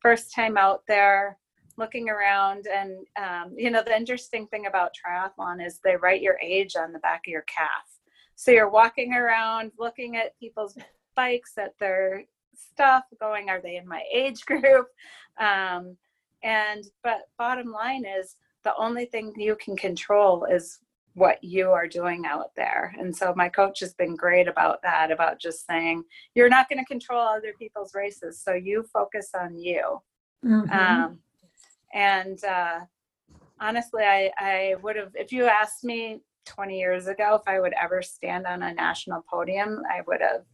first 0.00 0.34
time 0.34 0.56
out 0.56 0.82
there, 0.86 1.38
looking 1.76 2.08
around, 2.08 2.66
and 2.66 3.06
um, 3.16 3.54
you 3.56 3.70
know 3.70 3.82
the 3.82 3.96
interesting 3.96 4.46
thing 4.48 4.66
about 4.66 4.92
triathlon 4.94 5.64
is 5.64 5.78
they 5.78 5.96
write 5.96 6.22
your 6.22 6.38
age 6.42 6.76
on 6.76 6.92
the 6.92 6.98
back 7.00 7.22
of 7.26 7.30
your 7.30 7.42
calf 7.42 7.98
so 8.38 8.52
you're 8.52 8.70
walking 8.70 9.14
around 9.14 9.72
looking 9.80 10.14
at 10.14 10.38
people's 10.38 10.78
bikes, 11.16 11.58
at 11.58 11.76
their 11.80 12.22
stuff, 12.54 13.02
going, 13.18 13.50
are 13.50 13.60
they 13.60 13.74
in 13.74 13.86
my 13.86 14.02
age 14.14 14.46
group? 14.46 14.86
Um, 15.40 15.96
and 16.42 16.82
but 17.04 17.28
bottom 17.38 17.70
line 17.70 18.04
is 18.04 18.34
the 18.64 18.74
only 18.76 19.04
thing 19.04 19.32
you 19.36 19.54
can 19.54 19.76
control 19.76 20.46
is 20.46 20.80
what 21.18 21.42
you 21.42 21.70
are 21.72 21.88
doing 21.88 22.24
out 22.26 22.54
there. 22.56 22.94
And 22.98 23.14
so 23.14 23.34
my 23.36 23.48
coach 23.48 23.80
has 23.80 23.92
been 23.94 24.14
great 24.14 24.46
about 24.46 24.80
that, 24.82 25.10
about 25.10 25.40
just 25.40 25.66
saying, 25.66 26.04
you're 26.34 26.48
not 26.48 26.68
going 26.68 26.78
to 26.78 26.84
control 26.84 27.20
other 27.20 27.52
people's 27.58 27.94
races. 27.94 28.40
So 28.40 28.54
you 28.54 28.84
focus 28.92 29.30
on 29.38 29.58
you. 29.58 30.00
Mm-hmm. 30.44 30.70
Um, 30.70 31.18
and 31.92 32.42
uh, 32.44 32.80
honestly, 33.60 34.04
I, 34.04 34.30
I 34.38 34.74
would 34.82 34.96
have, 34.96 35.10
if 35.14 35.32
you 35.32 35.46
asked 35.46 35.82
me 35.82 36.20
20 36.46 36.78
years 36.78 37.08
ago, 37.08 37.34
if 37.34 37.48
I 37.48 37.60
would 37.60 37.74
ever 37.80 38.00
stand 38.00 38.46
on 38.46 38.62
a 38.62 38.72
national 38.72 39.24
podium, 39.28 39.82
I 39.90 40.02
would 40.06 40.20
have 40.20 40.44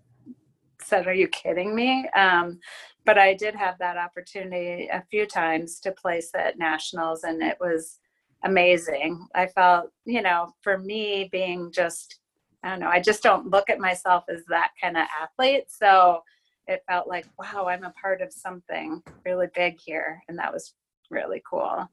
said, 0.80 1.06
Are 1.06 1.14
you 1.14 1.28
kidding 1.28 1.74
me? 1.74 2.08
Um, 2.16 2.58
but 3.04 3.18
I 3.18 3.34
did 3.34 3.54
have 3.54 3.78
that 3.78 3.96
opportunity 3.96 4.88
a 4.92 5.04
few 5.10 5.26
times 5.26 5.78
to 5.80 5.92
place 5.92 6.30
at 6.34 6.58
nationals, 6.58 7.24
and 7.24 7.42
it 7.42 7.58
was 7.60 7.98
amazing. 8.44 9.26
I 9.34 9.46
felt, 9.46 9.90
you 10.04 10.22
know, 10.22 10.54
for 10.62 10.78
me 10.78 11.28
being 11.32 11.72
just, 11.72 12.20
I 12.62 12.70
don't 12.70 12.80
know, 12.80 12.88
I 12.88 13.00
just 13.00 13.22
don't 13.22 13.50
look 13.50 13.68
at 13.68 13.80
myself 13.80 14.24
as 14.28 14.44
that 14.48 14.70
kind 14.80 14.96
of 14.96 15.06
athlete. 15.20 15.64
So 15.68 16.22
it 16.66 16.82
felt 16.88 17.08
like, 17.08 17.26
wow, 17.38 17.66
I'm 17.68 17.84
a 17.84 17.92
part 18.00 18.22
of 18.22 18.32
something 18.32 19.02
really 19.24 19.48
big 19.54 19.78
here. 19.80 20.22
And 20.28 20.38
that 20.38 20.52
was 20.52 20.74
really 21.10 21.42
cool. 21.48 21.88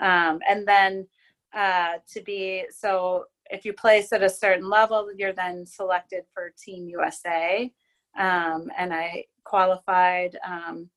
Um, 0.00 0.40
and 0.48 0.66
then 0.66 1.06
uh, 1.54 1.94
to 2.12 2.22
be 2.22 2.64
so 2.70 3.24
if 3.50 3.64
you 3.64 3.72
place 3.72 4.12
at 4.12 4.22
a 4.22 4.28
certain 4.28 4.68
level 4.68 5.10
you're 5.16 5.32
then 5.32 5.64
selected 5.64 6.24
for 6.34 6.52
team 6.62 6.86
usa 6.86 7.72
um, 8.18 8.70
and 8.76 8.92
i 8.92 9.24
qualified 9.44 10.36
um, 10.46 10.90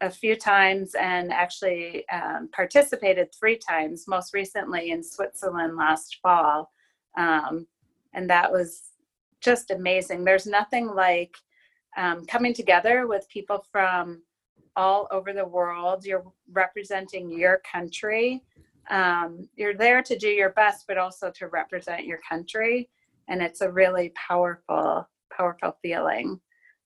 a 0.00 0.10
few 0.10 0.36
times 0.36 0.94
and 0.94 1.32
actually 1.32 2.08
um, 2.08 2.48
participated 2.52 3.28
three 3.32 3.56
times 3.56 4.06
most 4.06 4.32
recently 4.34 4.90
in 4.90 5.02
switzerland 5.02 5.76
last 5.76 6.18
fall. 6.22 6.70
Um, 7.16 7.66
and 8.14 8.30
that 8.30 8.50
was 8.50 8.82
just 9.40 9.70
amazing. 9.70 10.24
There's 10.24 10.46
nothing 10.46 10.86
like 10.94 11.34
um, 11.96 12.24
coming 12.26 12.54
together 12.54 13.06
with 13.06 13.28
people 13.28 13.64
from 13.70 14.22
all 14.76 15.08
over 15.10 15.32
the 15.32 15.44
world. 15.44 16.04
You're 16.04 16.24
representing 16.52 17.30
your 17.30 17.60
country. 17.70 18.42
Um, 18.90 19.48
you're 19.56 19.74
there 19.74 20.02
to 20.02 20.16
do 20.16 20.28
your 20.28 20.50
best, 20.50 20.86
but 20.86 20.98
also 20.98 21.30
to 21.32 21.48
represent 21.48 22.06
your 22.06 22.20
country. 22.28 22.88
And 23.28 23.42
it's 23.42 23.60
a 23.60 23.70
really 23.70 24.12
powerful, 24.14 25.08
powerful 25.36 25.76
feeling 25.82 26.40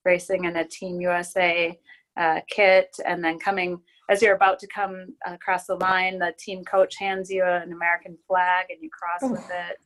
racing 0.04 0.44
in 0.44 0.56
a 0.56 0.66
Team 0.66 1.00
USA 1.00 1.78
uh, 2.16 2.40
kit 2.48 2.94
and 3.06 3.24
then 3.24 3.38
coming 3.38 3.80
as 4.08 4.20
you're 4.20 4.34
about 4.34 4.58
to 4.58 4.66
come 4.66 5.06
across 5.24 5.66
the 5.66 5.76
line, 5.76 6.18
the 6.18 6.34
team 6.38 6.64
coach 6.64 6.96
hands 6.98 7.30
you 7.30 7.44
an 7.44 7.72
American 7.72 8.18
flag 8.26 8.66
and 8.68 8.78
you 8.82 8.90
cross 8.90 9.30
with 9.30 9.48
it. 9.50 9.78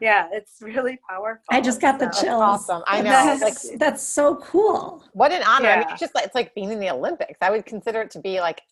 Yeah, 0.00 0.28
it's 0.32 0.56
really 0.62 0.98
powerful. 1.08 1.44
I 1.50 1.60
just 1.60 1.80
got 1.80 1.98
the 1.98 2.10
so. 2.12 2.22
chills. 2.22 2.42
Awesome. 2.42 2.82
I 2.86 3.02
know. 3.02 3.10
That's, 3.10 3.42
like, 3.68 3.78
that's 3.78 4.02
so 4.02 4.36
cool. 4.36 5.04
What 5.12 5.30
an 5.30 5.42
honor. 5.46 5.68
Yeah. 5.68 5.74
I 5.74 5.78
mean, 5.80 5.88
it's 5.90 6.00
just 6.00 6.14
like, 6.14 6.24
it's 6.24 6.34
like 6.34 6.54
being 6.54 6.72
in 6.72 6.80
the 6.80 6.90
Olympics. 6.90 7.38
I 7.42 7.50
would 7.50 7.66
consider 7.66 8.00
it 8.02 8.10
to 8.12 8.18
be 8.18 8.40
like 8.40 8.62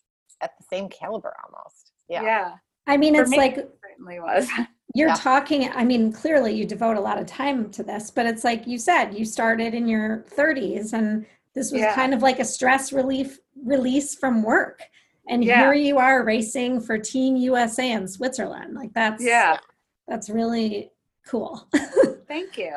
at 0.41 0.53
the 0.59 0.65
same 0.71 0.89
caliber 0.89 1.35
almost. 1.45 1.93
Yeah. 2.09 2.23
Yeah. 2.23 2.53
I 2.87 2.97
mean, 2.97 3.15
For 3.15 3.23
it's 3.23 3.31
me, 3.31 3.37
like 3.37 3.59
it 3.59 3.79
certainly 3.83 4.21
was. 4.21 4.49
you're 4.95 5.09
Yeah. 5.09 5.15
talking. 5.15 5.71
I 5.73 5.85
mean, 5.85 6.13
clearly 6.13 6.55
you 6.55 6.65
devote 6.65 6.97
a 6.97 7.01
lot 7.01 7.19
of 7.19 7.27
time 7.27 7.71
to 7.73 7.83
this, 7.83 8.11
but 8.11 8.25
it's 8.25 8.45
like 8.45 8.67
you 8.67 8.79
said, 8.79 9.13
you 9.13 9.27
started 9.27 9.75
in 9.75 9.87
your 9.87 10.25
30s, 10.35 10.95
and 10.95 11.27
this 11.59 11.73
was 11.73 11.81
Yeah. 11.83 11.95
kind 11.95 12.15
of 12.15 12.23
like 12.23 12.39
a 12.39 12.45
stress 12.45 12.93
relief 12.93 13.39
release 13.65 14.15
from 14.15 14.43
work. 14.43 14.83
And 15.29 15.45
Yeah. 15.45 15.65
here 15.65 15.75
you 15.75 15.99
are 15.99 16.25
racing 16.25 16.81
for 16.81 16.97
Team 16.99 17.37
USA 17.37 17.91
in 17.93 18.07
Switzerland. 18.07 18.75
Like 18.75 18.93
that's 18.95 19.23
Yeah. 19.23 19.59
that's 20.07 20.31
really 20.31 20.91
cool. 21.27 21.69
Thank 22.29 22.57
you. 22.57 22.75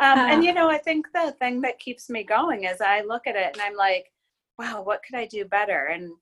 Um, 0.00 0.18
Uh, 0.18 0.26
and 0.30 0.44
you 0.44 0.52
know, 0.52 0.68
I 0.70 0.78
think 0.78 1.06
the 1.12 1.32
thing 1.40 1.60
that 1.62 1.78
keeps 1.78 2.08
me 2.08 2.22
going 2.22 2.64
is 2.64 2.80
I 2.80 3.00
look 3.00 3.26
at 3.26 3.34
it 3.34 3.50
and 3.54 3.60
I'm 3.62 3.74
like, 3.74 4.12
wow, 4.58 4.82
what 4.82 5.02
could 5.02 5.16
I 5.16 5.26
do 5.26 5.44
better? 5.44 5.86
And 5.86 6.12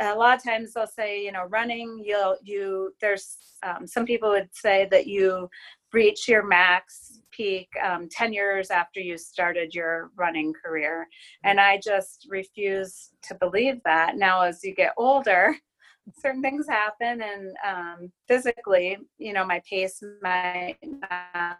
a 0.00 0.14
lot 0.14 0.36
of 0.36 0.44
times 0.44 0.74
they'll 0.74 0.86
say, 0.86 1.24
you 1.24 1.32
know, 1.32 1.44
running, 1.44 2.02
you'll, 2.04 2.36
you, 2.42 2.94
there's 3.00 3.36
um, 3.62 3.86
some 3.86 4.04
people 4.04 4.28
would 4.30 4.50
say 4.52 4.86
that 4.90 5.06
you 5.06 5.48
reach 5.92 6.28
your 6.28 6.46
max 6.46 7.20
peak 7.30 7.68
um, 7.82 8.08
10 8.10 8.32
years 8.32 8.70
after 8.70 9.00
you 9.00 9.16
started 9.16 9.74
your 9.74 10.10
running 10.16 10.52
career. 10.52 11.06
And 11.44 11.60
I 11.60 11.80
just 11.82 12.26
refuse 12.28 13.10
to 13.22 13.34
believe 13.36 13.80
that. 13.84 14.16
Now, 14.16 14.42
as 14.42 14.62
you 14.64 14.74
get 14.74 14.92
older, 14.96 15.56
certain 16.20 16.42
things 16.42 16.66
happen 16.68 17.22
and 17.22 17.56
um, 17.66 18.12
physically, 18.26 18.96
you 19.18 19.32
know, 19.32 19.44
my 19.44 19.62
pace 19.68 20.02
might 20.22 20.78
not 20.82 21.58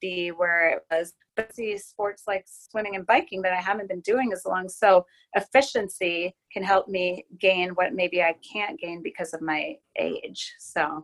be 0.00 0.30
where 0.30 0.68
it 0.70 0.82
was. 0.90 1.14
But 1.34 1.54
see 1.54 1.78
sports 1.78 2.24
like 2.26 2.44
swimming 2.46 2.96
and 2.96 3.06
biking 3.06 3.40
that 3.42 3.54
I 3.54 3.60
haven't 3.60 3.88
been 3.88 4.00
doing 4.00 4.32
as 4.34 4.44
long. 4.44 4.68
So 4.68 5.06
efficiency 5.34 6.34
can 6.52 6.62
help 6.62 6.88
me 6.88 7.24
gain 7.40 7.70
what 7.70 7.94
maybe 7.94 8.22
I 8.22 8.34
can't 8.52 8.78
gain 8.78 9.02
because 9.02 9.32
of 9.32 9.40
my 9.40 9.76
age. 9.98 10.52
So 10.58 11.02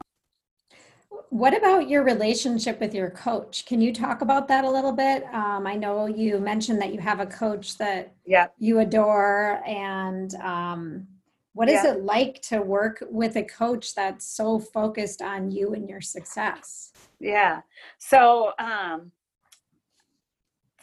What 1.30 1.56
about 1.56 1.88
your 1.88 2.04
relationship 2.04 2.80
with 2.80 2.94
your 2.94 3.10
coach? 3.10 3.66
Can 3.66 3.80
you 3.80 3.92
talk 3.92 4.22
about 4.22 4.48
that 4.48 4.64
a 4.64 4.70
little 4.70 4.92
bit? 4.92 5.24
Um, 5.32 5.66
I 5.66 5.74
know 5.74 6.06
you 6.06 6.38
mentioned 6.38 6.80
that 6.80 6.92
you 6.92 7.00
have 7.00 7.20
a 7.20 7.26
coach 7.26 7.76
that 7.78 8.14
yeah. 8.24 8.48
you 8.58 8.80
adore, 8.80 9.62
and 9.66 10.34
um, 10.36 11.06
what 11.52 11.68
is 11.68 11.84
Yeah. 11.84 11.94
it 11.94 12.04
like 12.04 12.40
to 12.42 12.62
work 12.62 13.02
with 13.10 13.36
a 13.36 13.42
coach 13.44 13.94
that's 13.94 14.26
so 14.26 14.58
focused 14.58 15.22
on 15.22 15.50
you 15.50 15.74
and 15.74 15.88
your 15.88 16.00
success? 16.00 16.92
Yeah. 17.20 17.62
So, 17.98 18.52
um, 18.58 19.12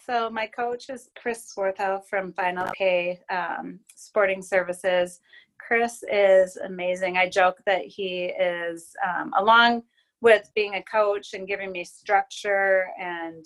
so 0.06 0.30
my 0.30 0.45
coach 0.45 0.89
is 0.89 1.10
Chris 1.15 1.52
Swarthout 1.56 2.06
from 2.06 2.34
Final 2.34 2.67
K 2.78 3.21
um, 3.30 3.80
Sporting 3.95 4.41
Services. 4.41 5.19
Chris 5.58 6.04
is 6.12 6.58
amazing. 6.58 7.17
I 7.17 7.28
joke 7.28 7.58
that 7.65 7.86
he 7.86 8.26
is, 8.26 8.95
um, 9.04 9.34
along 9.38 9.84
with 10.26 10.50
being 10.56 10.74
a 10.74 10.82
coach 10.82 11.36
and 11.36 11.48
giving 11.48 11.72
me 11.72 11.84
structure 11.84 12.88
and 13.00 13.46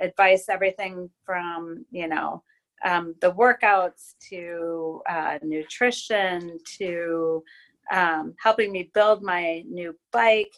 advice, 0.00 0.48
everything 0.48 1.08
from 1.24 1.86
you 1.92 2.08
know 2.08 2.42
um, 2.84 3.14
the 3.20 3.32
workouts 3.32 4.14
to 4.28 5.00
uh, 5.08 5.38
nutrition 5.42 6.58
to 6.78 7.44
um, 7.92 8.34
helping 8.42 8.72
me 8.72 8.90
build 8.92 9.22
my 9.22 9.62
new 9.68 9.96
bike. 10.12 10.52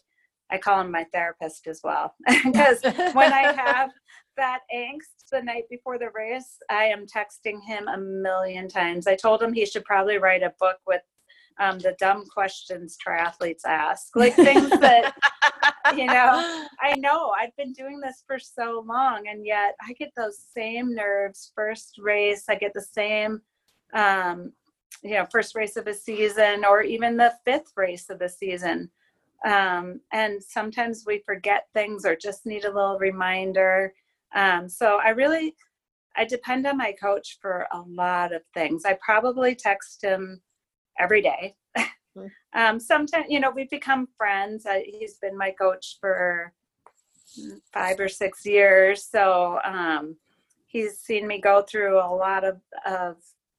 I 0.51 0.57
call 0.57 0.81
him 0.81 0.91
my 0.91 1.05
therapist 1.13 1.67
as 1.67 1.83
well 1.85 2.15
because 2.45 2.83
when 3.13 3.35
I 3.35 3.53
have 3.53 3.91
that 4.39 4.61
angst 4.75 5.29
the 5.31 5.43
night 5.43 5.65
before 5.69 5.99
the 5.99 6.09
race, 6.15 6.57
I 6.71 6.85
am 6.85 7.05
texting 7.05 7.63
him 7.63 7.89
a 7.89 7.99
million 7.99 8.69
times. 8.69 9.07
I 9.07 9.17
told 9.17 9.43
him 9.43 9.53
he 9.53 9.67
should 9.67 9.85
probably 9.85 10.17
write 10.17 10.43
a 10.43 10.55
book 10.59 10.79
with 10.87 11.03
um, 11.59 11.79
the 11.79 11.97
dumb 11.99 12.25
questions 12.27 12.97
triathletes 13.05 13.65
ask, 13.67 14.15
like 14.17 14.35
things 14.35 14.71
that 14.71 15.15
you 15.97 16.07
know. 16.07 16.67
I 16.81 16.95
know 16.97 17.31
I've 17.31 17.57
been 17.57 17.73
doing 17.73 18.01
this 18.01 18.23
for 18.27 18.39
so 18.39 18.85
long, 18.87 19.29
and 19.29 19.45
yet 19.45 19.75
I 19.87 19.93
get 19.95 20.13
those 20.17 20.39
same 20.55 20.95
nerves. 20.95 21.53
First 21.55 21.99
race, 21.99 22.45
I 22.49 22.55
get 22.55 22.75
the 22.75 22.81
same. 22.81 23.41
Um, 23.95 24.53
you 25.03 25.13
know, 25.13 25.27
first 25.31 25.55
race 25.55 25.77
of 25.77 25.87
a 25.87 25.95
season, 25.95 26.65
or 26.65 26.83
even 26.83 27.17
the 27.17 27.35
fifth 27.45 27.73
race 27.77 28.11
of 28.11 28.19
the 28.19 28.29
season 28.29 28.91
um, 29.45 30.01
and 30.13 30.43
sometimes 30.43 31.05
we 31.07 31.23
forget 31.25 31.69
things 31.73 32.05
or 32.05 32.17
just 32.17 32.47
need 32.47 32.65
a 32.65 32.73
little 32.73 32.99
reminder 32.99 33.93
um, 34.35 34.69
so 34.69 34.99
i 35.05 35.11
really 35.11 35.55
i 36.17 36.25
depend 36.25 36.67
on 36.67 36.77
my 36.77 36.93
coach 36.93 37.39
for 37.41 37.67
a 37.73 37.81
lot 37.81 38.33
of 38.33 38.43
things 38.55 38.85
i 38.85 38.97
probably 39.05 39.55
text 39.55 40.03
him 40.03 40.41
every 40.99 41.23
day 41.23 41.55
Mm. 42.17 42.31
um, 42.55 42.81
sometimes 42.81 43.27
you 43.29 43.41
know 43.41 43.51
we've 43.51 43.71
become 43.71 44.09
friends 44.17 44.67
I, 44.67 44.85
he's 44.87 45.19
been 45.19 45.37
my 45.37 45.51
coach 45.51 45.99
for 46.01 46.53
five 47.73 48.01
or 48.01 48.09
six 48.09 48.47
years 48.47 49.05
so 49.05 49.59
um, 49.65 50.17
he's 50.67 50.99
seen 50.99 51.27
me 51.27 51.41
go 51.41 51.63
through 51.63 51.99
a 51.99 52.15
lot 52.15 52.45
of, 52.45 52.61
of 52.87 53.17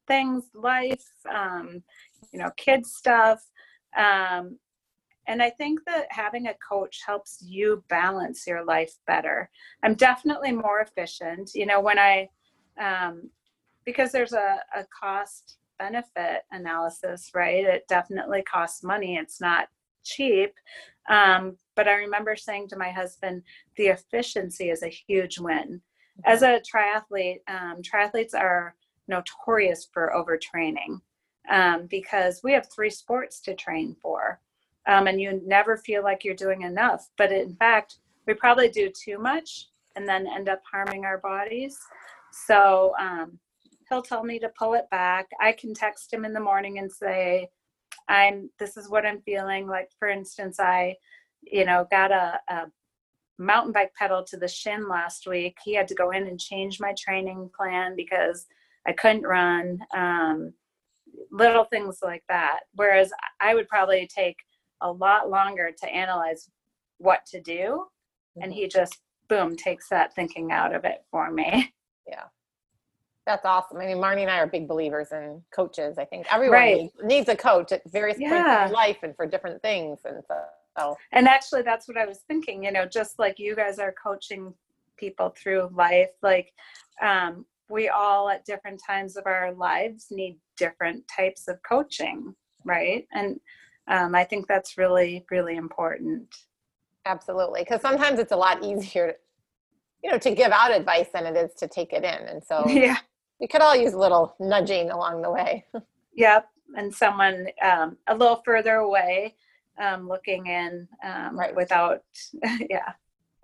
things 0.08 0.46
life 0.54 1.06
um, 1.32 1.84
you 2.34 2.40
know 2.40 2.50
kids 2.58 2.94
stuff 2.96 3.40
um, 3.98 4.58
and 5.30 5.44
I 5.44 5.52
think 5.52 5.82
that 5.86 6.08
having 6.10 6.48
a 6.48 6.56
coach 6.68 7.02
helps 7.06 7.38
you 7.40 7.84
balance 7.88 8.48
your 8.48 8.66
life 8.66 8.96
better. 9.06 9.48
I'm 9.84 9.94
definitely 9.94 10.52
more 10.52 10.80
efficient. 10.80 11.52
You 11.54 11.68
know, 11.68 11.80
when 11.80 12.00
I, 12.00 12.30
um, 12.82 13.30
because 13.86 14.12
there's 14.12 14.34
a, 14.34 14.58
a 14.76 14.86
cost 15.00 15.59
benefit 15.80 16.44
analysis, 16.52 17.32
right? 17.34 17.66
It 17.66 17.88
definitely 17.88 18.44
costs 18.44 18.84
money. 18.84 19.16
It's 19.16 19.42
not 19.42 19.68
cheap. 20.04 20.54
Um, 21.10 21.58
but 21.76 21.88
I 21.88 21.94
remember 21.94 22.36
saying 22.36 22.68
to 22.70 22.78
my 22.78 22.92
husband, 22.92 23.42
the 23.78 23.88
efficiency 23.88 24.70
is 24.70 24.84
a 24.84 24.88
huge 24.88 25.40
win. 25.40 25.82
As 26.26 26.44
a 26.44 26.62
triathlete, 26.62 27.40
um, 27.48 27.82
triathletes 27.82 28.36
are 28.36 28.76
notorious 29.08 29.88
for 29.92 30.14
overtraining 30.16 31.00
um, 31.50 31.88
because 31.88 32.42
we 32.44 32.52
have 32.52 32.68
three 32.70 32.90
sports 32.90 33.40
to 33.42 33.56
train 33.56 33.96
for 34.02 34.40
um, 34.90 35.08
and 35.08 35.22
you 35.22 35.42
never 35.46 35.78
feel 35.78 36.04
like 36.04 36.24
you're 36.24 36.36
doing 36.36 36.64
enough. 36.64 37.10
But 37.18 37.32
in 37.32 37.56
fact, 37.56 37.98
we 38.26 38.34
probably 38.34 38.70
do 38.70 38.90
too 38.90 39.20
much 39.20 39.68
and 39.96 40.08
then 40.08 40.28
end 40.28 40.50
up 40.50 40.62
harming 40.70 41.06
our 41.06 41.20
bodies. 41.20 41.78
So 42.32 42.94
um, 43.00 43.40
he'll 43.90 44.02
tell 44.02 44.24
me 44.24 44.40
to 44.40 44.52
pull 44.58 44.74
it 44.74 44.90
back. 44.92 45.28
I 45.42 45.52
can 45.52 45.74
text 45.74 46.14
him 46.14 46.26
in 46.26 46.34
the 46.34 46.40
morning 46.40 46.80
and 46.80 46.92
say, 46.92 47.50
"I'm. 48.08 48.50
This 48.60 48.78
is 48.78 48.90
what 48.90 49.06
I'm 49.06 49.22
feeling." 49.22 49.68
Like 49.68 49.90
for 49.98 50.08
instance, 50.08 50.60
I, 50.60 50.96
you 51.42 51.66
know, 51.66 51.88
got 51.92 52.12
a, 52.12 52.40
a 52.50 52.66
mountain 53.38 53.72
bike 53.72 53.94
pedal 53.96 54.24
to 54.26 54.38
the 54.38 54.48
shin 54.48 54.88
last 54.88 55.28
week. 55.28 55.58
He 55.64 55.74
had 55.74 55.88
to 55.90 55.96
go 55.96 56.12
in 56.12 56.28
and 56.28 56.40
change 56.40 56.80
my 56.80 56.94
training 56.98 57.50
plan 57.56 57.96
because 57.96 58.46
I 58.88 58.94
couldn't 58.94 59.24
run. 59.24 59.80
Um, 59.96 60.54
little 61.32 61.66
things 61.66 62.00
like 62.04 62.24
that. 62.30 62.62
Whereas 62.76 63.12
I 63.42 63.54
would 63.54 63.68
probably 63.68 64.08
take 64.08 64.38
a 64.82 64.92
lot 64.92 65.30
longer 65.30 65.72
to 65.78 65.90
analyze 65.90 66.50
what 66.98 67.26
to 67.28 67.42
do 67.42 67.86
and 68.42 68.54
he 68.54 68.68
just 68.68 68.98
boom 69.28 69.56
takes 69.56 69.90
that 69.90 70.14
thinking 70.16 70.52
out 70.52 70.74
of 70.74 70.86
it 70.86 71.04
for 71.12 71.32
me 71.32 71.74
That's 73.26 73.46
awesome. 73.46 73.78
I 73.78 73.86
mean, 73.86 73.98
Marnie 73.98 74.22
and 74.22 74.32
I 74.32 74.40
are 74.40 74.48
big 74.48 74.68
believers 74.68 75.12
in 75.12 75.44
coaches. 75.54 75.98
I 75.98 76.06
think 76.06 76.26
everyone 76.32 76.60
Right. 76.60 76.78
needs, 76.78 76.94
needs 77.04 77.30
a 77.30 77.36
coach 77.36 77.72
at 77.72 77.82
various 77.92 78.18
points 78.18 78.50
in 78.68 78.72
life 78.72 78.98
and 79.04 79.16
for 79.16 79.28
different 79.28 79.62
things. 79.62 80.00
And 80.04 80.24
so, 80.28 80.36
so 80.78 80.98
and 81.12 81.28
actually 81.28 81.62
that's 81.62 81.88
what 81.88 81.98
i 81.98 82.06
was 82.06 82.20
thinking 82.28 82.64
you 82.64 82.72
know 82.72 82.86
just 82.86 83.18
like 83.20 83.40
you 83.40 83.56
guys 83.56 83.80
are 83.80 83.94
coaching 84.02 84.54
people 84.98 85.34
through 85.42 85.70
life 85.74 86.12
like 86.22 86.52
um, 87.02 87.46
we 87.70 87.90
all 87.90 88.30
at 88.30 88.46
different 88.46 88.80
times 88.86 89.16
of 89.16 89.26
our 89.26 89.54
lives 89.54 90.08
need 90.12 90.38
different 90.58 91.04
types 91.08 91.48
of 91.48 91.58
coaching 91.68 92.36
right 92.66 93.08
and 93.14 93.40
um, 93.88 94.14
i 94.16 94.24
think 94.24 94.48
that's 94.48 94.78
really 94.78 95.26
really 95.32 95.56
important 95.56 96.28
absolutely. 97.06 97.62
Because 97.62 97.82
sometimes 97.82 98.20
it's 98.20 98.32
a 98.32 98.36
lot 98.38 98.64
easier 98.64 99.08
to, 99.08 99.16
you 100.04 100.12
know, 100.12 100.18
to 100.20 100.32
give 100.32 100.52
out 100.52 100.72
advice 100.72 101.08
than 101.14 101.26
it 101.26 101.36
is 101.36 101.54
to 101.56 101.68
take 101.68 101.92
it 101.92 102.04
in. 102.04 102.28
And 102.28 102.44
so 102.44 102.66
yeah 102.70 102.98
we 103.40 103.48
could 103.48 103.62
all 103.62 103.76
use 103.76 103.94
a 103.94 103.98
little 103.98 104.36
nudging 104.40 104.92
along 104.92 105.22
the 105.22 105.32
way. 105.32 105.66
Yep, 106.14 106.50
and 106.76 106.94
someone 106.94 107.48
um, 107.64 107.98
a 108.08 108.16
little 108.16 108.42
further 108.46 108.76
away, 108.76 109.36
um, 109.82 110.08
looking 110.08 110.48
in, 110.48 110.88
um, 111.04 111.38
Right. 111.38 111.56
Without, 111.56 112.02
yeah, 112.70 112.94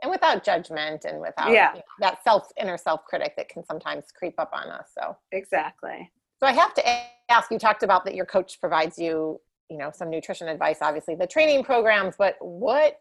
and 0.01 0.11
without 0.11 0.43
judgment 0.43 1.05
and 1.05 1.19
without 1.21 1.51
Yeah. 1.51 1.71
you 1.71 1.77
know, 1.79 1.83
that 1.99 2.23
self 2.23 2.49
inner 2.59 2.77
self 2.77 3.05
critic 3.05 3.33
that 3.37 3.49
can 3.49 3.63
sometimes 3.65 4.05
creep 4.11 4.35
up 4.37 4.51
on 4.53 4.67
us. 4.69 4.91
So 4.97 5.17
exactly. 5.31 6.11
So 6.39 6.47
I 6.47 6.51
have 6.51 6.73
to 6.75 6.83
ask. 7.29 7.49
You 7.49 7.57
talked 7.57 7.83
about 7.83 8.05
that 8.05 8.13
your 8.15 8.25
coach 8.25 8.59
provides 8.59 8.99
you, 8.99 9.39
you 9.69 9.77
know, 9.77 9.91
some 9.93 10.09
nutrition 10.09 10.47
advice. 10.47 10.79
Obviously, 10.81 11.15
the 11.15 11.27
training 11.27 11.63
programs. 11.63 12.15
But 12.17 12.35
what 12.39 12.99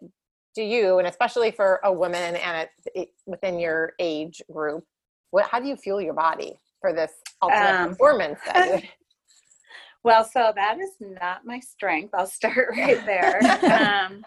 do 0.54 0.62
you, 0.62 0.98
and 0.98 1.08
especially 1.08 1.50
for 1.50 1.80
a 1.82 1.92
woman 1.92 2.36
and 2.36 2.56
it, 2.56 2.70
it, 2.94 3.08
within 3.26 3.58
your 3.58 3.94
age 3.98 4.40
group, 4.52 4.84
what? 5.30 5.46
How 5.46 5.58
do 5.58 5.66
you 5.66 5.76
fuel 5.76 6.00
your 6.00 6.14
body 6.14 6.60
for 6.84 6.92
this 6.92 7.12
ultimate 7.40 7.80
Um, 7.80 7.88
performance? 7.88 8.40
Well, 10.04 10.22
so 10.22 10.52
that 10.54 10.78
is 10.80 10.90
not 11.00 11.46
my 11.46 11.60
strength. 11.60 12.12
I'll 12.12 12.26
start 12.26 12.68
right 12.76 13.00
there. 13.06 13.40
um, 13.72 14.22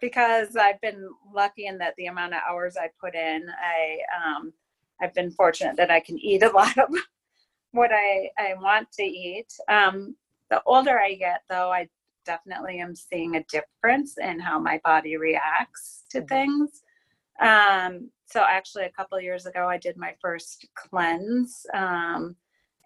because 0.00 0.54
I've 0.54 0.80
been 0.80 1.10
lucky 1.34 1.66
in 1.66 1.76
that 1.78 1.94
the 1.98 2.06
amount 2.06 2.34
of 2.34 2.40
hours 2.48 2.76
I 2.76 2.88
put 3.00 3.16
in, 3.16 3.48
I 3.50 3.98
um, 4.16 4.52
I've 5.02 5.12
been 5.14 5.32
fortunate 5.32 5.76
that 5.76 5.90
I 5.90 5.98
can 5.98 6.20
eat 6.20 6.44
a 6.44 6.50
lot 6.60 6.78
of 6.78 6.88
what 7.72 7.90
I, 7.92 8.30
I 8.38 8.54
want 8.62 8.92
to 8.92 9.02
eat. 9.02 9.52
Um, 9.68 10.14
the 10.50 10.62
older 10.66 11.00
I 11.00 11.14
get, 11.14 11.40
though, 11.50 11.72
I 11.72 11.88
definitely 12.24 12.78
am 12.78 12.94
seeing 12.94 13.34
a 13.34 13.44
difference 13.50 14.18
in 14.18 14.38
how 14.38 14.60
my 14.60 14.80
body 14.84 15.16
reacts 15.16 16.04
to 16.10 16.20
Mhm. 16.20 16.28
things. 16.28 16.82
Um, 17.40 18.10
so 18.26 18.44
actually, 18.48 18.84
a 18.84 18.90
couple 18.92 19.20
years 19.20 19.46
ago, 19.46 19.68
I 19.68 19.78
did 19.78 19.96
my 19.96 20.14
first 20.20 20.66
cleanse, 20.74 21.64
um, 21.74 22.36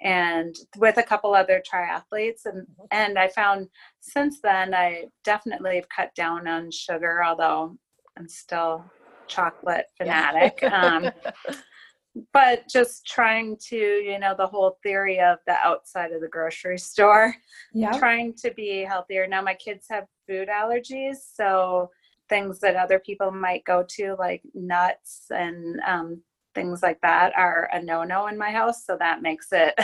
and 0.01 0.55
with 0.77 0.99
a 0.99 1.03
couple 1.03 1.35
other 1.35 1.63
triathletes, 1.63 2.45
and 2.45 2.67
and 2.91 3.19
I 3.19 3.29
found 3.29 3.69
since 4.01 4.41
then 4.41 4.75
I 4.75 5.07
definitely 5.25 5.77
have 5.77 5.89
cut 5.89 6.15
down 6.15 6.47
on 6.47 6.71
sugar, 6.71 7.23
although 7.25 7.77
I'm 8.19 8.29
still 8.29 8.85
chocolate 9.29 9.87
fanatic. 9.97 10.59
Yeah. 10.63 10.97
um, 10.97 11.11
but 12.33 12.69
just 12.69 13.07
trying 13.07 13.57
to, 13.69 13.77
you 13.77 14.19
know, 14.19 14.35
the 14.37 14.47
whole 14.47 14.79
theory 14.83 15.19
of 15.19 15.39
the 15.47 15.55
outside 15.65 16.13
of 16.13 16.21
the 16.21 16.29
grocery 16.29 16.79
store, 16.79 17.35
Yeah. 17.73 17.93
trying 17.99 18.35
to 18.35 18.53
be 18.53 18.81
healthier. 18.81 19.27
Now 19.27 19.41
my 19.41 19.55
kids 19.55 19.87
have 19.91 20.05
food 20.29 20.49
allergies, 20.49 21.17
so 21.35 21.91
things 22.33 22.61
that 22.61 22.77
other 22.77 22.99
people 22.99 23.31
might 23.31 23.63
go 23.65 23.85
to, 23.87 24.17
like 24.19 24.41
nuts 24.55 25.27
and 25.29 25.79
um, 25.87 26.23
things 26.55 26.83
like 26.83 26.99
that, 27.03 27.35
are 27.37 27.69
a 27.75 27.83
no-no 27.83 28.29
in 28.29 28.39
my 28.39 28.51
house. 28.51 28.87
So 28.87 28.97
that 28.99 29.21
makes 29.21 29.49
it 29.53 29.75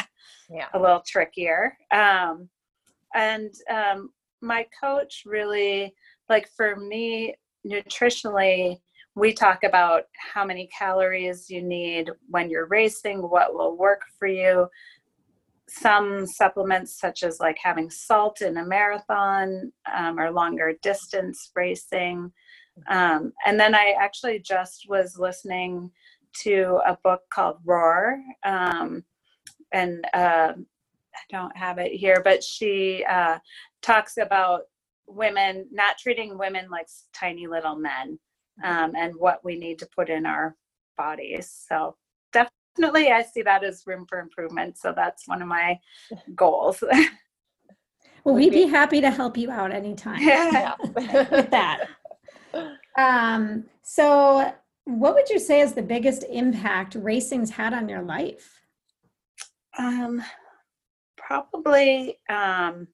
yeah. 0.50 0.68
a 0.74 0.78
little 0.80 1.02
trickier. 1.06 1.76
Um, 1.90 2.48
and 3.14 3.52
um, 3.70 4.08
my 4.40 4.66
coach 4.82 5.24
really, 5.26 5.94
like 6.30 6.48
for 6.56 6.76
me, 6.76 7.34
nutritionally, 7.66 8.78
we 9.14 9.34
talk 9.34 9.62
about 9.62 10.04
how 10.14 10.46
many 10.46 10.70
calories 10.76 11.50
you 11.50 11.62
need 11.62 12.10
when 12.30 12.48
you're 12.48 12.68
racing, 12.68 13.18
what 13.18 13.52
will 13.52 13.76
work 13.76 14.00
for 14.18 14.26
you. 14.28 14.68
Some 15.68 16.26
supplements, 16.26 16.98
such 16.98 17.22
as 17.22 17.40
like 17.40 17.58
having 17.62 17.90
salt 17.90 18.40
in 18.40 18.56
a 18.56 18.64
marathon 18.66 19.72
um, 19.94 20.18
or 20.18 20.30
longer 20.30 20.74
distance 20.82 21.50
racing. 21.54 22.32
Um, 22.88 23.32
and 23.46 23.58
then 23.60 23.74
I 23.74 23.94
actually 24.00 24.38
just 24.40 24.86
was 24.88 25.18
listening 25.18 25.90
to 26.42 26.80
a 26.86 26.96
book 27.04 27.22
called 27.32 27.58
Roar. 27.64 28.20
Um, 28.44 29.04
and 29.72 30.04
uh, 30.14 30.52
I 30.56 31.20
don't 31.30 31.56
have 31.56 31.78
it 31.78 31.92
here, 31.92 32.20
but 32.24 32.42
she 32.42 33.04
uh, 33.08 33.38
talks 33.82 34.16
about 34.16 34.62
women 35.06 35.66
not 35.72 35.98
treating 35.98 36.38
women 36.38 36.70
like 36.70 36.88
tiny 37.14 37.46
little 37.46 37.76
men 37.76 38.18
um, 38.64 38.94
and 38.96 39.14
what 39.16 39.44
we 39.44 39.58
need 39.58 39.78
to 39.80 39.88
put 39.94 40.10
in 40.10 40.26
our 40.26 40.56
bodies. 40.96 41.64
So 41.68 41.96
definitely, 42.78 43.10
I 43.10 43.22
see 43.22 43.42
that 43.42 43.64
as 43.64 43.86
room 43.86 44.06
for 44.08 44.20
improvement. 44.20 44.78
So 44.78 44.92
that's 44.94 45.26
one 45.26 45.42
of 45.42 45.48
my 45.48 45.78
goals. 46.34 46.82
Well, 48.24 48.34
we'd 48.34 48.50
be- 48.50 48.64
be 48.64 48.70
happy 48.70 49.00
to 49.00 49.10
help 49.10 49.38
you 49.38 49.50
out 49.50 49.72
anytime 49.72 50.20
Yeah. 50.20 50.74
with 50.82 51.50
that. 51.50 51.86
Um, 52.98 53.64
so, 53.82 54.52
what 54.84 55.14
would 55.14 55.30
you 55.30 55.38
say 55.38 55.60
is 55.60 55.72
the 55.72 55.82
biggest 55.82 56.24
impact 56.28 56.94
racing's 56.96 57.48
had 57.50 57.72
on 57.72 57.88
your 57.88 58.02
life? 58.02 58.60
Um, 59.78 60.20
probably, 61.16 62.18
um, 62.28 62.88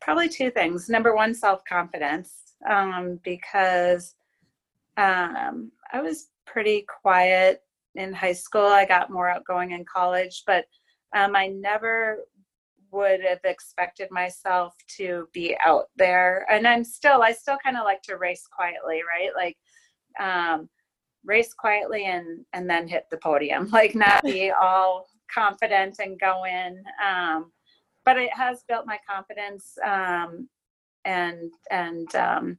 probably 0.00 0.28
two 0.28 0.50
things. 0.50 0.88
Number 0.88 1.16
one, 1.16 1.34
self 1.34 1.64
confidence, 1.64 2.32
um, 2.68 3.18
because 3.24 4.14
um, 4.98 5.72
I 5.92 6.00
was 6.00 6.28
pretty 6.46 6.86
quiet 7.02 7.62
in 7.94 8.12
high 8.12 8.32
school. 8.32 8.66
I 8.66 8.84
got 8.84 9.10
more 9.10 9.28
outgoing 9.28 9.72
in 9.72 9.84
college, 9.84 10.42
but 10.46 10.64
um, 11.14 11.36
I 11.36 11.48
never 11.48 12.18
would 12.90 13.20
have 13.22 13.40
expected 13.44 14.10
myself 14.10 14.74
to 14.96 15.28
be 15.32 15.56
out 15.64 15.86
there. 15.96 16.46
And 16.50 16.66
I'm 16.66 16.84
still, 16.84 17.22
I 17.22 17.32
still 17.32 17.58
kind 17.62 17.76
of 17.76 17.84
like 17.84 18.02
to 18.02 18.16
race 18.16 18.46
quietly, 18.50 19.02
right? 19.08 19.30
Like, 19.34 19.56
um, 20.20 20.68
race 21.24 21.54
quietly 21.54 22.06
and 22.06 22.44
and 22.52 22.68
then 22.68 22.88
hit 22.88 23.06
the 23.10 23.16
podium 23.18 23.68
like 23.72 23.94
not 23.94 24.22
be 24.22 24.50
all 24.60 25.06
confident 25.32 25.96
and 25.98 26.20
go 26.20 26.44
in 26.44 26.82
um 27.04 27.52
but 28.04 28.18
it 28.18 28.32
has 28.34 28.64
built 28.68 28.86
my 28.86 28.98
confidence 29.08 29.74
um 29.86 30.48
and 31.04 31.52
and 31.70 32.14
um 32.14 32.58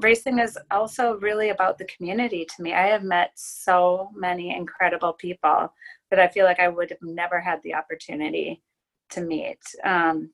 racing 0.00 0.38
is 0.38 0.58
also 0.70 1.18
really 1.18 1.50
about 1.50 1.78
the 1.78 1.84
community 1.86 2.46
to 2.56 2.62
me. 2.62 2.72
I 2.72 2.86
have 2.86 3.02
met 3.04 3.32
so 3.34 4.10
many 4.14 4.54
incredible 4.54 5.12
people 5.12 5.72
that 6.10 6.18
i 6.18 6.26
feel 6.26 6.44
like 6.44 6.58
i 6.58 6.68
would 6.68 6.90
have 6.90 7.02
never 7.02 7.40
had 7.40 7.62
the 7.62 7.74
opportunity 7.74 8.62
to 9.10 9.20
meet. 9.20 9.60
Um 9.84 10.30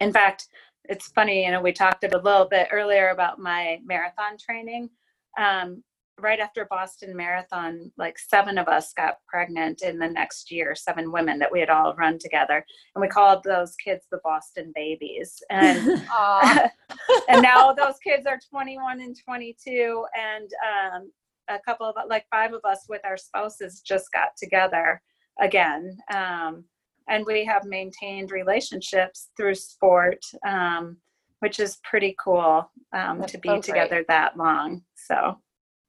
in 0.00 0.12
fact 0.12 0.48
it's 0.84 1.08
funny 1.08 1.44
you 1.44 1.50
know 1.50 1.60
we 1.60 1.72
talked 1.72 2.04
a 2.04 2.18
little 2.18 2.46
bit 2.46 2.68
earlier 2.70 3.08
about 3.10 3.38
my 3.38 3.80
marathon 3.84 4.36
training. 4.38 4.90
Um, 5.38 5.82
right 6.20 6.40
after 6.40 6.66
Boston 6.66 7.16
Marathon, 7.16 7.92
like 7.96 8.18
seven 8.18 8.58
of 8.58 8.68
us 8.68 8.92
got 8.94 9.18
pregnant 9.26 9.82
in 9.82 9.98
the 9.98 10.08
next 10.08 10.50
year, 10.50 10.74
seven 10.74 11.12
women 11.12 11.38
that 11.38 11.52
we 11.52 11.60
had 11.60 11.68
all 11.68 11.94
run 11.94 12.18
together. 12.18 12.64
And 12.94 13.02
we 13.02 13.08
called 13.08 13.44
those 13.44 13.74
kids 13.76 14.06
the 14.10 14.20
Boston 14.24 14.72
babies. 14.74 15.42
And 15.50 15.78
and 17.28 17.42
now 17.42 17.72
those 17.72 17.98
kids 18.02 18.26
are 18.26 18.38
21 18.50 19.00
and 19.00 19.16
22 19.24 20.04
and 20.18 20.50
um, 20.64 21.12
a 21.48 21.58
couple 21.60 21.86
of 21.86 21.94
like 22.08 22.26
five 22.30 22.52
of 22.52 22.64
us 22.64 22.86
with 22.88 23.02
our 23.04 23.16
spouses 23.16 23.80
just 23.80 24.10
got 24.12 24.36
together 24.36 25.02
again. 25.40 25.98
Um, 26.12 26.64
and 27.08 27.24
we 27.24 27.44
have 27.44 27.64
maintained 27.64 28.32
relationships 28.32 29.28
through 29.36 29.54
sport 29.54 30.24
um, 30.46 30.96
which 31.40 31.60
is 31.60 31.78
pretty 31.84 32.16
cool 32.22 32.70
um, 32.92 33.24
to 33.26 33.38
be 33.38 33.48
so 33.48 33.60
together 33.60 34.04
that 34.08 34.36
long. 34.36 34.82
So 34.94 35.38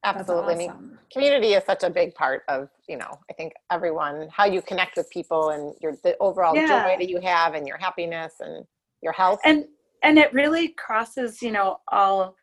Absolutely. 0.03 0.53
I 0.53 0.57
mean, 0.57 0.97
community 1.11 1.53
is 1.53 1.63
such 1.65 1.83
a 1.83 1.89
big 1.89 2.13
part 2.13 2.43
of, 2.47 2.69
you 2.87 2.97
know, 2.97 3.19
I 3.29 3.33
think 3.33 3.53
everyone, 3.71 4.29
how 4.31 4.45
you 4.45 4.61
connect 4.61 4.97
with 4.97 5.09
people 5.09 5.49
and 5.49 5.73
your 5.81 5.97
the 6.03 6.15
overall 6.19 6.55
Yeah. 6.55 6.67
joy 6.67 6.95
that 6.99 7.09
you 7.09 7.19
have 7.21 7.55
and 7.55 7.67
your 7.67 7.77
happiness 7.77 8.35
and 8.39 8.65
your 9.01 9.13
health. 9.13 9.39
and 9.43 9.65
and 10.03 10.17
it 10.17 10.31
really 10.33 10.69
crosses 10.69 11.41
you 11.41 11.51
know 11.51 11.79
all 11.91 12.35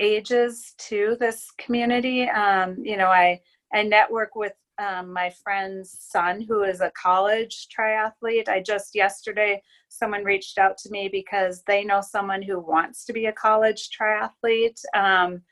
ages 0.00 0.74
to 0.78 1.16
this 1.20 1.50
community 1.58 2.28
um, 2.28 2.76
you 2.82 2.96
know 2.96 3.08
i 3.08 3.40
i 3.72 3.82
network 3.82 4.34
with 4.34 4.52
um, 4.78 5.12
my 5.12 5.30
friend's 5.42 5.94
son 6.00 6.40
who 6.40 6.62
is 6.62 6.80
a 6.80 6.90
college 7.00 7.68
triathlete 7.76 8.48
i 8.48 8.62
just 8.62 8.94
yesterday 8.94 9.60
someone 9.88 10.24
reached 10.24 10.56
out 10.58 10.78
to 10.78 10.90
me 10.90 11.08
because 11.08 11.62
they 11.66 11.84
know 11.84 12.00
someone 12.00 12.42
who 12.42 12.58
wants 12.58 13.04
to 13.04 13.12
be 13.12 13.26
a 13.26 13.32
college 13.32 13.90
triathlete 13.90 14.80
um, 14.94 15.42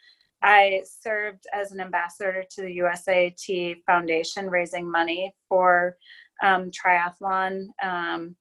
i 0.42 0.82
served 0.84 1.44
as 1.52 1.72
an 1.72 1.80
ambassador 1.80 2.44
to 2.50 2.62
the 2.62 2.78
usat 2.78 3.76
foundation 3.86 4.48
raising 4.48 4.90
money 4.90 5.32
for 5.48 5.96
um, 6.42 6.70
triathlon 6.70 7.66
um, 7.82 8.36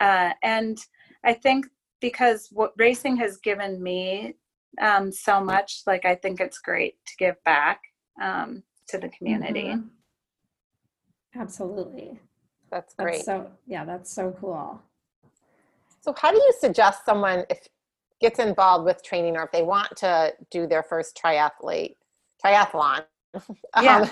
uh, 0.00 0.30
and 0.42 0.78
i 1.24 1.32
think 1.32 1.66
because 2.00 2.48
what 2.52 2.72
racing 2.76 3.16
has 3.16 3.38
given 3.38 3.82
me 3.82 4.34
um, 4.80 5.10
so 5.10 5.42
much 5.42 5.82
like 5.86 6.04
i 6.04 6.14
think 6.14 6.40
it's 6.40 6.58
great 6.58 6.94
to 7.06 7.14
give 7.18 7.36
back 7.44 7.80
um, 8.22 8.62
to 8.88 8.98
the 8.98 9.08
community 9.08 9.74
Mhm. 9.74 9.90
Absolutely. 11.38 12.18
That's 12.70 12.94
That's 12.94 13.10
great. 13.10 13.24
so 13.24 13.50
yeah, 13.66 13.84
that's 13.84 14.12
so 14.12 14.34
cool. 14.40 14.80
So 16.00 16.14
how 16.16 16.30
do 16.30 16.36
you 16.36 16.52
suggest 16.60 17.04
someone 17.04 17.44
if 17.50 17.66
gets 18.20 18.38
involved 18.38 18.84
with 18.84 19.02
training 19.02 19.36
or 19.36 19.44
if 19.44 19.52
they 19.52 19.62
want 19.62 19.96
to 19.96 20.34
do 20.50 20.66
their 20.66 20.82
first 20.82 21.18
triathlete 21.22 21.96
triathlon? 22.44 23.04
Yeah. 23.82 24.00
Um, 24.00 24.10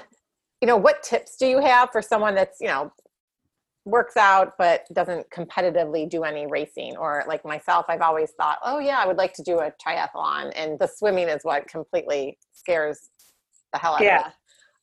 you 0.61 0.69
know, 0.69 0.77
what 0.77 1.03
tips 1.03 1.37
do 1.37 1.47
you 1.47 1.61
have 1.61 1.91
for 1.91 2.03
someone 2.03 2.35
that's, 2.35 2.61
you 2.61 2.67
know, 2.67 2.93
works 3.87 4.17
out 4.17 4.55
but 4.59 4.87
doesn't 4.93 5.29
competitively 5.31 6.09
do 6.09 6.25
any 6.25 6.47
racing 6.47 6.97
or 6.97 7.23
like 7.29 7.45
myself 7.45 7.87
I've 7.89 8.01
always 8.01 8.31
thought, 8.33 8.59
"Oh 8.63 8.79
yeah, 8.79 8.99
I 8.99 9.07
would 9.07 9.19
like 9.19 9.35
to 9.35 9.43
do 9.43 9.61
a 9.61 9.73
triathlon." 9.73 10.53
And 10.57 10.79
the 10.79 10.87
swimming 10.87 11.29
is 11.29 11.43
what 11.43 11.69
completely 11.69 12.39
scares 12.53 13.11
the 13.73 13.79
hell 13.79 13.95
out 13.95 14.03
yeah 14.03 14.31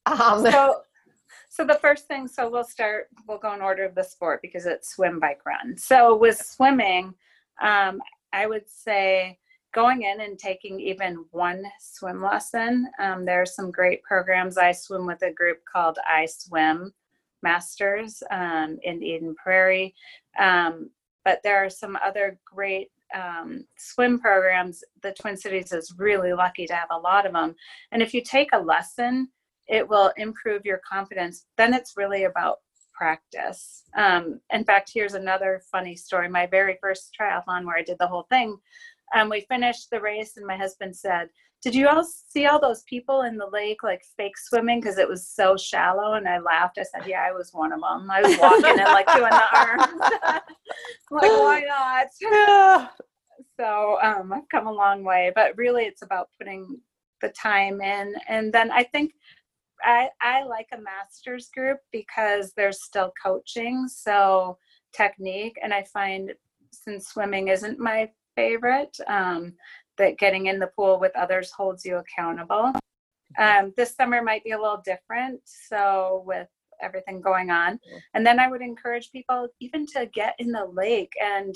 of 0.05 0.43
me. 0.43 0.47
Um, 0.47 0.51
so 0.51 0.81
so 1.49 1.65
the 1.65 1.75
first 1.75 2.07
thing 2.07 2.27
so 2.27 2.49
we'll 2.49 2.63
start 2.63 3.07
we'll 3.27 3.37
go 3.37 3.53
in 3.53 3.61
order 3.61 3.83
of 3.83 3.95
the 3.95 4.03
sport 4.03 4.39
because 4.41 4.65
it's 4.65 4.93
swim 4.93 5.19
bike 5.19 5.41
run 5.45 5.77
so 5.77 6.15
with 6.15 6.37
swimming 6.37 7.13
um, 7.61 7.99
i 8.33 8.45
would 8.45 8.67
say 8.67 9.37
going 9.73 10.03
in 10.03 10.21
and 10.21 10.37
taking 10.37 10.79
even 10.79 11.25
one 11.31 11.63
swim 11.79 12.21
lesson 12.21 12.87
um, 12.99 13.25
there 13.25 13.41
are 13.41 13.45
some 13.45 13.71
great 13.71 14.03
programs. 14.03 14.57
I 14.57 14.71
swim 14.73 15.05
with 15.05 15.21
a 15.21 15.31
group 15.31 15.59
called 15.71 15.97
i 16.07 16.25
swim 16.25 16.93
masters 17.43 18.21
um, 18.29 18.77
in 18.83 19.01
eden 19.01 19.35
prairie. 19.35 19.95
Um, 20.37 20.89
but 21.23 21.41
there 21.43 21.63
are 21.63 21.69
some 21.69 21.97
other 22.03 22.39
great 22.45 22.91
um, 23.15 23.65
swim 23.77 24.19
programs. 24.19 24.83
The 25.01 25.13
twin 25.13 25.37
cities 25.37 25.71
is 25.71 25.93
really 25.97 26.33
lucky 26.33 26.65
to 26.67 26.73
have 26.73 26.89
a 26.91 26.97
lot 26.97 27.25
of 27.25 27.33
them 27.33 27.55
and 27.91 28.01
if 28.01 28.13
you 28.13 28.21
take 28.21 28.49
a 28.53 28.59
lesson 28.59 29.29
it 29.71 29.87
will 29.87 30.11
improve 30.17 30.65
your 30.65 30.81
confidence. 30.87 31.45
Then 31.57 31.73
it's 31.73 31.95
really 31.95 32.25
about 32.25 32.57
practice. 33.01 33.81
Um, 33.97 34.39
in 34.53 34.63
fact, 34.63 34.91
here's 34.93 35.15
another 35.15 35.63
funny 35.71 35.95
story. 35.95 36.29
My 36.29 36.45
very 36.45 36.77
first 36.79 37.09
triathlon 37.19 37.65
where 37.65 37.75
I 37.75 37.81
did 37.81 37.97
the 37.99 38.05
whole 38.05 38.27
thing, 38.29 38.59
um, 39.15 39.27
we 39.27 39.41
finished 39.49 39.89
the 39.89 39.99
race, 39.99 40.37
and 40.37 40.45
my 40.45 40.55
husband 40.55 40.95
said, 40.95 41.29
"Did 41.63 41.73
you 41.73 41.87
all 41.89 42.03
see 42.03 42.45
all 42.45 42.61
those 42.61 42.83
people 42.83 43.23
in 43.23 43.37
the 43.37 43.49
lake 43.49 43.81
like 43.81 44.03
fake 44.17 44.37
swimming 44.37 44.79
because 44.79 44.99
it 44.99 45.09
was 45.09 45.27
so 45.27 45.57
shallow?" 45.57 46.13
And 46.13 46.29
I 46.29 46.37
laughed. 46.37 46.77
I 46.77 46.83
said, 46.83 47.07
"Yeah, 47.07 47.23
I 47.27 47.31
was 47.31 47.49
one 47.53 47.73
of 47.73 47.81
them. 47.81 48.11
I 48.11 48.21
was 48.21 48.37
walking 48.37 48.79
and 48.79 48.93
like 48.97 49.07
doing 49.07 49.31
the 49.31 49.57
arms. 49.57 49.99
like, 51.09 51.31
why 51.41 51.63
not?" 51.67 52.07
Yeah. 52.21 52.87
so 53.59 53.97
um, 54.03 54.31
I've 54.31 54.49
come 54.49 54.67
a 54.67 54.71
long 54.71 55.03
way, 55.03 55.31
but 55.33 55.57
really 55.57 55.85
it's 55.85 56.03
about 56.03 56.29
putting 56.37 56.79
the 57.23 57.29
time 57.29 57.81
in. 57.81 58.13
And 58.27 58.53
then 58.53 58.71
I 58.71 58.83
think 58.83 59.13
I, 59.83 60.09
I 60.21 60.43
like 60.43 60.67
a 60.73 60.81
master's 60.81 61.49
group 61.49 61.79
because 61.91 62.53
there's 62.55 62.83
still 62.83 63.11
coaching, 63.21 63.87
so 63.87 64.57
technique. 64.93 65.57
And 65.61 65.73
I 65.73 65.83
find 65.83 66.33
since 66.71 67.07
swimming 67.09 67.49
isn't 67.49 67.79
my 67.79 68.09
favorite, 68.35 68.95
um, 69.07 69.53
that 69.97 70.17
getting 70.17 70.47
in 70.47 70.59
the 70.59 70.71
pool 70.75 70.99
with 70.99 71.15
others 71.15 71.51
holds 71.51 71.85
you 71.85 71.97
accountable. 71.97 72.71
Um, 73.37 73.73
this 73.77 73.95
summer 73.95 74.21
might 74.21 74.43
be 74.43 74.51
a 74.51 74.59
little 74.59 74.81
different. 74.83 75.41
So 75.45 76.23
with 76.25 76.47
everything 76.81 77.21
going 77.21 77.51
on, 77.51 77.79
and 78.13 78.25
then 78.25 78.39
I 78.39 78.49
would 78.49 78.61
encourage 78.61 79.11
people 79.11 79.47
even 79.59 79.85
to 79.87 80.07
get 80.07 80.35
in 80.39 80.51
the 80.51 80.65
lake 80.65 81.13
and 81.21 81.55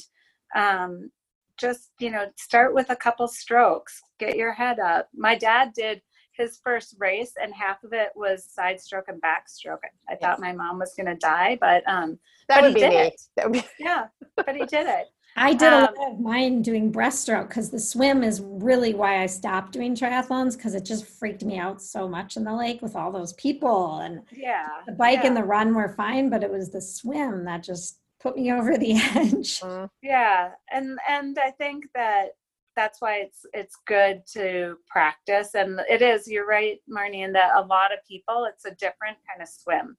um, 0.56 1.10
just 1.58 1.92
you 2.00 2.12
know 2.12 2.28
start 2.38 2.74
with 2.74 2.90
a 2.90 2.96
couple 2.96 3.28
strokes 3.28 4.02
get 4.20 4.36
your 4.36 4.52
head 4.52 4.80
up 4.80 5.08
my 5.16 5.36
dad 5.36 5.72
did 5.74 6.02
his 6.38 6.60
first 6.64 6.96
race 7.00 7.34
and 7.42 7.54
half 7.54 7.84
of 7.84 7.94
it 7.94 8.10
was 8.16 8.46
side 8.46 8.80
stroke 8.80 9.06
and 9.08 9.22
backstroke 9.22 9.80
i 10.10 10.12
Yes. 10.14 10.20
thought 10.22 10.40
my 10.40 10.52
mom 10.52 10.80
was 10.80 10.94
going 10.96 11.08
to 11.08 11.16
die 11.16 11.58
but 11.60 11.84
um 11.88 12.20
That 12.48 12.62
But 12.62 12.64
would 12.64 12.68
he 12.70 12.74
be 12.76 12.80
did 12.82 12.90
me. 12.90 12.98
it. 12.98 13.52
Be. 13.52 13.64
yeah 13.80 14.06
but 14.36 14.56
he 14.56 14.66
did 14.66 14.88
it 14.88 15.08
I 15.38 15.54
did 15.54 15.74
a 15.74 15.76
Um, 15.76 15.82
lot 15.82 16.12
of 16.14 16.20
mine 16.22 16.62
doing 16.62 16.94
breaststroke 16.94 17.50
because 17.50 17.70
the 17.70 17.80
swim 17.80 18.24
is 18.24 18.40
really 18.42 18.94
why 18.94 19.22
I 19.22 19.26
stopped 19.26 19.74
doing 19.74 19.94
triathlons 19.94 20.56
because 20.56 20.76
it 20.76 20.86
just 20.86 21.06
freaked 21.06 21.44
me 21.44 21.58
out 21.58 21.82
so 21.82 22.08
much 22.08 22.38
in 22.38 22.46
the 22.46 22.54
lake 22.56 22.82
with 22.82 22.96
all 22.96 23.12
those 23.12 23.34
people 23.34 23.98
and 24.00 24.22
yeah 24.32 24.66
the 24.86 24.94
bike 24.94 25.20
yeah. 25.24 25.28
and 25.28 25.36
the 25.36 25.44
run 25.44 25.76
were 25.76 25.90
fine, 25.90 26.30
but 26.30 26.42
it 26.42 26.50
was 26.50 26.70
the 26.70 26.80
swim 26.80 27.44
that 27.46 27.64
just 27.64 28.00
put 28.22 28.38
me 28.38 28.50
over 28.58 28.78
the 28.78 28.94
edge. 28.94 29.60
Mm, 29.60 29.90
yeah 30.02 30.52
and 30.72 30.98
and 31.10 31.38
i 31.38 31.52
think 31.52 31.84
that 31.94 32.30
that's 32.76 33.02
why 33.02 33.18
it's 33.18 33.46
it's 33.54 33.78
good 33.88 34.22
to 34.34 34.78
practice 34.88 35.56
and 35.56 35.80
it 35.90 36.02
is 36.02 36.28
you're 36.28 36.48
right 36.48 36.80
marnie 36.90 37.24
in 37.26 37.32
that 37.34 37.56
a 37.56 37.62
lot 37.62 37.94
of 37.94 38.00
people 38.08 38.46
it's 38.52 38.66
a 38.66 38.72
different 38.76 39.18
kind 39.30 39.42
of 39.42 39.48
swim 39.48 39.98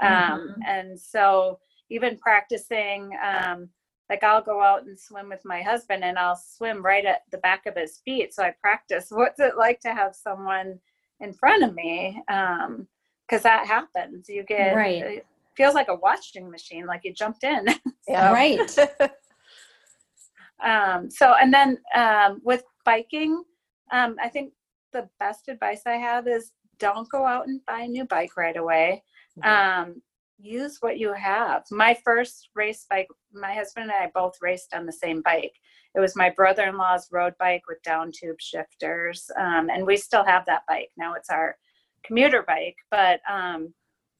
um 0.00 0.08
Mhm. 0.08 0.54
and 0.66 1.00
so 1.00 1.58
even 1.90 2.18
practicing 2.18 3.16
um 3.22 3.68
like 4.10 4.22
i'll 4.24 4.42
go 4.42 4.62
out 4.62 4.84
and 4.84 4.98
swim 4.98 5.28
with 5.28 5.44
my 5.44 5.62
husband 5.62 6.02
and 6.04 6.18
i'll 6.18 6.36
swim 6.36 6.82
right 6.84 7.04
at 7.04 7.22
the 7.30 7.38
back 7.38 7.66
of 7.66 7.76
his 7.76 7.98
feet 8.04 8.34
so 8.34 8.42
i 8.42 8.52
practice 8.60 9.08
what's 9.10 9.40
it 9.40 9.56
like 9.56 9.80
to 9.80 9.92
have 9.94 10.14
someone 10.14 10.78
in 11.20 11.32
front 11.32 11.62
of 11.62 11.74
me 11.74 12.22
um 12.28 12.86
because 13.28 13.42
that 13.42 13.66
happens 13.66 14.28
you 14.28 14.42
get 14.44 14.74
Right. 14.74 15.02
it 15.02 15.26
feels 15.56 15.74
like 15.74 15.88
a 15.88 15.94
washing 15.94 16.50
machine 16.50 16.86
like 16.86 17.02
you 17.04 17.12
jumped 17.12 17.44
in 17.44 17.66
yeah. 18.08 18.32
Right. 18.32 18.78
um, 20.62 21.10
so 21.10 21.34
and 21.40 21.52
then 21.52 21.78
um, 21.94 22.40
with 22.44 22.62
biking 22.84 23.42
um, 23.92 24.16
i 24.22 24.28
think 24.28 24.52
the 24.92 25.08
best 25.18 25.48
advice 25.48 25.82
i 25.86 25.94
have 25.94 26.26
is 26.28 26.52
don't 26.78 27.08
go 27.10 27.24
out 27.26 27.46
and 27.46 27.60
buy 27.66 27.80
a 27.80 27.88
new 27.88 28.04
bike 28.04 28.36
right 28.36 28.56
away. 28.56 29.02
Mhm. 29.38 29.46
um, 29.46 30.02
use 30.38 30.78
what 30.80 30.98
you 30.98 31.12
have. 31.12 31.62
My 31.70 31.96
first 32.04 32.48
race 32.54 32.86
bike 32.90 33.08
my 33.32 33.54
husband 33.54 33.90
and 33.90 34.04
i 34.04 34.10
both 34.14 34.34
raced 34.40 34.74
on 34.74 34.84
the 34.86 34.92
same 34.92 35.22
bike. 35.22 35.54
It 35.94 36.00
was 36.00 36.16
my 36.16 36.30
brother-in-law's 36.30 37.08
road 37.12 37.34
bike 37.38 37.62
with 37.68 37.80
down 37.82 38.10
tube 38.12 38.40
shifters 38.40 39.30
um, 39.38 39.70
and 39.70 39.86
we 39.86 39.96
still 39.96 40.24
have 40.24 40.44
that 40.46 40.62
bike. 40.68 40.90
Now 40.96 41.14
it's 41.14 41.30
our 41.30 41.56
commuter 42.04 42.42
bike 42.46 42.76
but 42.90 43.20
um, 43.30 43.72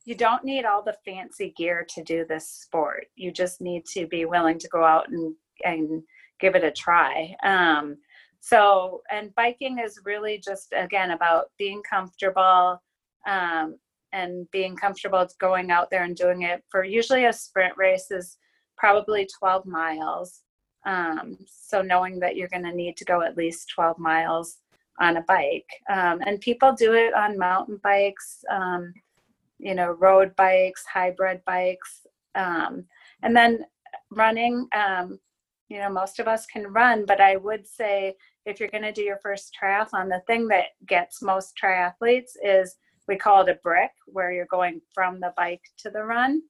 you 0.04 0.14
don't 0.14 0.44
need 0.44 0.64
all 0.64 0.82
the 0.82 0.96
fancy 1.04 1.52
gear 1.56 1.84
to 1.94 2.02
do 2.04 2.24
this 2.24 2.48
sport. 2.48 3.06
You 3.16 3.32
just 3.32 3.60
need 3.60 3.84
to 3.94 4.06
be 4.06 4.24
willing 4.24 4.58
to 4.60 4.68
go 4.68 4.84
out 4.84 5.08
and 5.08 5.34
and 5.64 6.02
give 6.44 6.54
it 6.54 6.62
a 6.62 6.70
try. 6.70 7.34
Um, 7.42 7.96
so, 8.40 9.00
and 9.10 9.34
biking 9.34 9.78
is 9.78 9.98
really 10.04 10.38
just 10.38 10.74
again 10.76 11.12
about 11.12 11.46
being 11.58 11.82
comfortable 11.88 12.82
um, 13.26 13.78
and 14.12 14.46
being 14.50 14.76
comfortable 14.76 15.26
going 15.40 15.70
out 15.70 15.90
there 15.90 16.04
and 16.04 16.14
doing 16.14 16.42
it. 16.42 16.62
For 16.70 16.84
usually 16.84 17.24
a 17.24 17.32
sprint 17.32 17.72
race 17.78 18.10
is 18.10 18.36
probably 18.76 19.26
12 19.38 19.64
miles. 19.64 20.42
Um, 20.84 21.38
so, 21.46 21.80
knowing 21.80 22.20
that 22.20 22.36
you're 22.36 22.54
going 22.54 22.64
to 22.64 22.74
need 22.74 22.98
to 22.98 23.06
go 23.06 23.22
at 23.22 23.38
least 23.38 23.72
12 23.74 23.98
miles 23.98 24.58
on 25.00 25.16
a 25.16 25.22
bike, 25.22 25.70
um, 25.90 26.20
and 26.26 26.38
people 26.40 26.74
do 26.74 26.92
it 26.92 27.14
on 27.14 27.38
mountain 27.38 27.80
bikes, 27.82 28.44
um, 28.50 28.92
you 29.58 29.74
know, 29.74 29.92
road 29.92 30.36
bikes, 30.36 30.84
hybrid 30.84 31.40
bikes, 31.46 32.06
um, 32.34 32.84
and 33.22 33.34
then 33.34 33.64
running. 34.10 34.68
You 35.68 35.78
know 35.78 35.90
most 35.90 36.20
of 36.20 36.28
us 36.28 36.46
can 36.46 36.66
run 36.66 37.06
but 37.06 37.20
i 37.20 37.36
would 37.36 37.66
say 37.66 38.14
if 38.44 38.60
you're 38.60 38.68
going 38.68 38.82
to 38.82 38.92
do 38.92 39.02
your 39.02 39.18
first 39.22 39.56
triathlon 39.60 40.08
the 40.08 40.22
thing 40.26 40.46
that 40.48 40.66
gets 40.86 41.22
most 41.22 41.54
triathletes 41.62 42.32
is 42.42 42.76
we 43.08 43.16
call 43.16 43.42
it 43.42 43.48
a 43.48 43.58
brick 43.62 43.90
where 44.06 44.32
you're 44.32 44.46
going 44.50 44.80
from 44.94 45.20
the 45.20 45.32
bike 45.36 45.62
to 45.78 45.90
the 45.90 46.02
run 46.02 46.42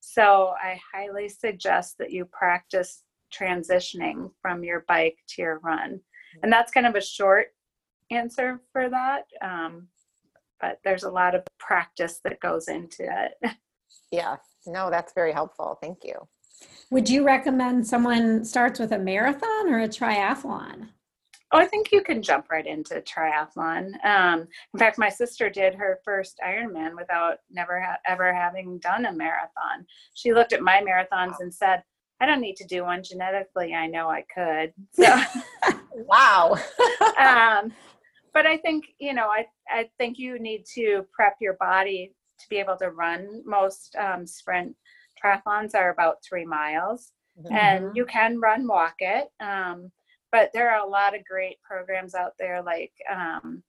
so 0.00 0.54
i 0.62 0.80
highly 0.94 1.28
suggest 1.28 1.98
that 1.98 2.12
you 2.12 2.24
practice 2.26 3.02
transitioning 3.34 4.30
from 4.40 4.64
your 4.64 4.84
bike 4.88 5.18
to 5.28 5.42
your 5.42 5.58
run 5.60 6.00
and 6.42 6.52
that's 6.52 6.72
kind 6.72 6.86
of 6.86 6.94
a 6.94 7.00
short 7.00 7.48
answer 8.10 8.60
for 8.72 8.88
that 8.88 9.24
um, 9.42 9.88
but 10.60 10.78
there's 10.84 11.04
a 11.04 11.10
lot 11.10 11.34
of 11.34 11.42
practice 11.58 12.20
that 12.24 12.40
goes 12.40 12.68
into 12.68 13.02
it 13.02 13.52
yeah. 14.10 14.36
No, 14.66 14.90
that's 14.90 15.12
very 15.12 15.32
helpful. 15.32 15.78
Thank 15.80 16.04
you. 16.04 16.14
Would 16.90 17.08
you 17.08 17.24
recommend 17.24 17.86
someone 17.86 18.44
starts 18.44 18.80
with 18.80 18.90
a 18.92 18.98
marathon 18.98 19.68
or 19.68 19.80
a 19.80 19.88
triathlon? 19.88 20.88
Oh, 21.52 21.58
I 21.58 21.66
think 21.66 21.90
you 21.90 22.02
can 22.02 22.22
jump 22.22 22.50
right 22.50 22.66
into 22.66 23.02
triathlon. 23.02 23.92
Um, 24.04 24.46
in 24.72 24.78
fact, 24.78 24.98
my 24.98 25.08
sister 25.08 25.50
did 25.50 25.74
her 25.74 26.00
first 26.04 26.40
Ironman 26.44 26.96
without 26.96 27.38
never 27.50 27.80
ha- 27.80 27.98
ever 28.06 28.32
having 28.32 28.78
done 28.78 29.06
a 29.06 29.12
marathon. 29.12 29.86
She 30.14 30.32
looked 30.32 30.52
at 30.52 30.62
my 30.62 30.80
marathons 30.80 31.36
and 31.40 31.52
said, 31.52 31.82
"I 32.20 32.26
don't 32.26 32.40
need 32.40 32.56
to 32.56 32.66
do 32.66 32.84
one 32.84 33.02
genetically. 33.02 33.74
I 33.74 33.86
know 33.86 34.08
I 34.08 34.24
could." 34.34 34.72
So, 34.92 35.76
Wow. 36.06 36.56
um, 37.20 37.72
but 38.32 38.46
I 38.46 38.56
think 38.58 38.86
you 38.98 39.12
know, 39.12 39.26
I 39.26 39.46
I 39.68 39.90
think 39.98 40.18
you 40.18 40.38
need 40.38 40.64
to 40.74 41.04
prep 41.12 41.36
your 41.40 41.54
body 41.54 42.14
to 42.38 42.48
be 42.48 42.56
able 42.58 42.76
to 42.76 42.90
run. 42.90 43.42
Most 43.44 43.96
um, 43.96 44.26
sprint 44.26 44.76
triathlons 45.22 45.74
are 45.74 45.90
about 45.90 46.16
three 46.28 46.44
miles 46.44 47.12
and 47.50 47.96
you 47.96 48.04
can 48.04 48.38
run 48.38 48.66
walk 48.66 48.94
it 48.98 49.28
um, 49.40 49.90
but 50.32 50.50
there 50.52 50.70
are 50.70 50.86
a 50.86 50.88
lot 50.88 51.14
of 51.14 51.24
great 51.24 51.60
programs 51.62 52.14
out 52.14 52.32
there 52.38 52.62
like 52.62 52.92
um, 53.10 53.62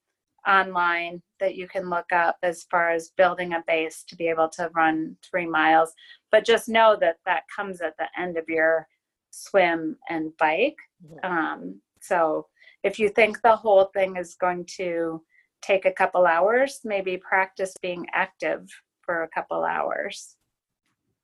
online 0.48 1.22
that 1.40 1.56
you 1.56 1.68
can 1.68 1.90
look 1.90 2.12
up 2.12 2.38
as 2.44 2.64
far 2.64 2.92
as 2.92 3.12
building 3.18 3.54
a 3.54 3.64
base 3.68 4.04
to 4.08 4.16
be 4.16 4.28
able 4.28 4.50
to 4.50 4.70
run 4.74 5.16
three 5.30 5.46
miles. 5.46 5.94
But 6.32 6.46
just 6.46 6.70
know 6.70 6.98
that 7.00 7.18
that 7.26 7.44
comes 7.56 7.82
at 7.82 7.96
the 7.98 8.08
end 8.18 8.38
of 8.38 8.46
your 8.48 8.88
swim 9.32 9.98
and 10.10 10.36
bike. 10.38 10.78
Mhm. 11.06 11.26
um, 11.26 11.82
so 12.02 12.48
if 12.84 13.00
you 13.00 13.10
think 13.10 13.42
the 13.42 13.56
whole 13.56 13.86
thing 13.86 14.18
is 14.18 14.36
going 14.36 14.66
to 14.78 15.24
take 15.62 15.86
a 15.86 15.92
couple 15.92 16.26
hours 16.26 16.82
maybe 16.84 17.18
practice 17.18 17.74
being 17.82 18.08
active 18.14 18.68
for 19.02 19.24
a 19.24 19.28
couple 19.30 19.64
hours 19.64 20.36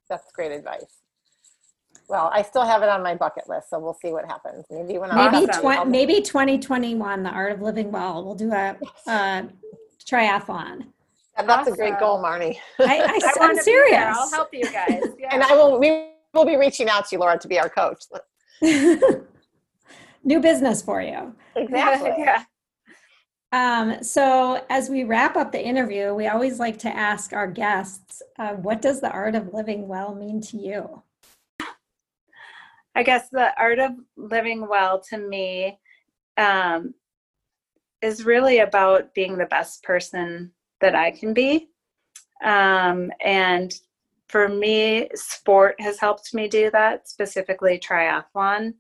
That's 0.10 0.32
great 0.32 0.52
advice. 0.52 0.86
Well, 2.10 2.30
I 2.34 2.42
still 2.42 2.66
have 2.66 2.84
it 2.84 2.90
on 2.90 3.04
my 3.04 3.16
bucket 3.16 3.50
list, 3.50 3.70
so 3.70 3.80
we'll 3.80 3.94
see 4.02 4.12
what 4.12 4.26
happens. 4.26 4.66
Maybe 4.70 4.98
when 4.98 5.12
I'm 5.12 5.32
Maybe 5.32 5.50
Awesome. 5.50 5.62
twen- 5.62 5.78
I'll- 5.80 5.86
maybe 5.86 6.22
2021, 6.22 7.24
the 7.24 7.30
art 7.30 7.52
of 7.52 7.62
living 7.62 7.92
well. 7.92 8.24
We'll 8.24 8.36
do 8.36 8.52
a, 8.54 8.78
a 9.08 9.50
triathlon. 10.06 10.86
that's 11.36 11.68
a 11.68 11.72
great 11.76 12.00
goal, 12.00 12.24
Marnie. 12.24 12.58
I, 12.80 12.84
I, 12.84 12.88
I 12.90 13.04
I'm 13.04 13.32
wanna 13.40 13.50
be 13.50 13.56
there. 13.56 13.64
serious. 13.64 14.16
I'll 14.18 14.30
help 14.32 14.50
you 14.54 14.64
guys. 14.64 15.02
Yeah. 15.20 15.30
And 15.34 15.44
I 15.44 15.54
will. 15.54 15.80
We 15.80 16.12
will 16.34 16.46
be 16.46 16.56
reaching 16.56 16.88
out 16.88 17.08
to 17.10 17.16
you, 17.16 17.20
Laura, 17.20 17.38
to 17.40 17.48
be 17.48 17.60
our 17.60 17.70
coach. 17.70 18.04
New 20.24 20.40
business 20.40 20.82
for 20.82 21.02
you. 21.02 21.36
Exactly. 21.56 22.14
yeah. 22.18 22.44
Um, 23.54 24.04
so, 24.04 24.66
as 24.70 24.90
we 24.90 25.06
wrap 25.06 25.38
up 25.38 25.52
the 25.52 25.64
interview, 25.64 26.14
we 26.14 26.28
always 26.28 26.60
like 26.60 26.78
to 26.80 26.90
ask 26.90 27.32
our 27.32 27.48
guests, 27.48 28.22
uh, 28.38 28.54
what 28.54 28.82
does 28.82 29.00
the 29.00 29.12
art 29.12 29.36
of 29.36 29.54
living 29.54 29.88
well 29.88 30.14
mean 30.14 30.42
to 30.42 30.58
you? 30.58 31.04
I 32.94 33.04
guess 33.04 33.30
the 33.30 33.52
art 33.58 33.80
of 33.80 33.92
living 34.18 34.68
well 34.68 35.00
to 35.10 35.18
me 35.18 35.80
um, 36.36 36.94
is 38.02 38.26
really 38.26 38.60
about 38.60 39.14
being 39.14 39.38
the 39.38 39.46
best 39.46 39.84
person 39.84 40.52
that 40.82 40.96
I 40.96 41.12
can 41.12 41.34
be. 41.34 41.70
Um, 42.44 43.12
and 43.24 43.74
for 44.30 44.50
me, 44.50 45.10
sport 45.14 45.76
has 45.80 46.00
helped 46.00 46.34
me 46.34 46.48
do 46.48 46.70
that, 46.72 47.08
specifically 47.08 47.80
triathlon, 47.80 48.74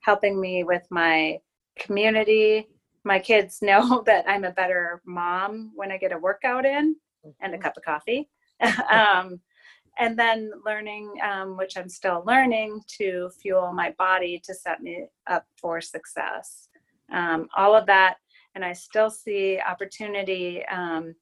helping 0.00 0.40
me 0.40 0.64
with 0.64 0.86
my 0.90 1.38
community. 1.78 2.68
My 3.04 3.18
kids 3.18 3.58
know 3.62 4.02
that 4.06 4.24
I'm 4.28 4.44
a 4.44 4.52
better 4.52 5.02
mom 5.04 5.72
when 5.74 5.90
I 5.92 5.98
get 5.98 6.12
a 6.12 6.18
workout 6.18 6.64
in 6.64 6.96
and 7.40 7.54
a 7.54 7.58
cup 7.58 7.76
of 7.76 7.82
coffee. 7.84 8.28
um, 8.90 9.40
and 9.98 10.18
then 10.18 10.50
learning, 10.64 11.12
um, 11.22 11.56
which 11.56 11.76
I'm 11.76 11.88
still 11.88 12.22
learning, 12.26 12.80
to 12.98 13.30
fuel 13.40 13.72
my 13.72 13.94
body 13.98 14.40
to 14.44 14.54
set 14.54 14.80
me 14.82 15.06
up 15.26 15.44
for 15.60 15.80
success. 15.80 16.68
Um, 17.12 17.48
all 17.56 17.74
of 17.74 17.86
that, 17.86 18.16
and 18.54 18.64
I 18.64 18.72
still 18.72 19.10
see 19.10 19.58
opportunity 19.60 20.64
um, 20.66 21.14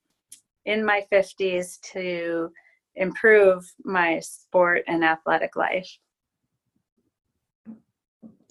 in 0.66 0.84
my 0.84 1.04
50s 1.12 1.80
to 1.92 2.50
improve 2.94 3.72
my 3.84 4.20
sport 4.20 4.84
and 4.86 5.04
athletic 5.04 5.56
life. 5.56 5.88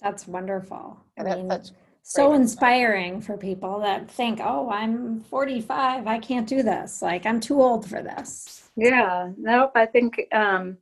That's 0.00 0.26
wonderful. 0.26 0.98
I 1.18 1.24
And 1.24 1.26
that's 1.26 1.42
mean, 1.42 1.48
such 1.48 1.70
so 2.08 2.28
great 2.28 2.40
inspiring 2.40 3.20
for 3.20 3.36
people 3.36 3.80
that 3.80 4.10
think, 4.10 4.40
oh, 4.42 4.70
I'm 4.70 5.20
45, 5.20 6.06
I 6.06 6.18
can't 6.18 6.48
do 6.48 6.62
this. 6.62 7.02
Like, 7.02 7.26
I'm 7.26 7.38
too 7.38 7.60
old 7.60 7.86
for 7.86 8.02
this. 8.02 8.70
Yeah, 8.76 9.30
nope. 9.36 9.72
I 9.74 9.84
think, 9.84 10.18
um, 10.32 10.78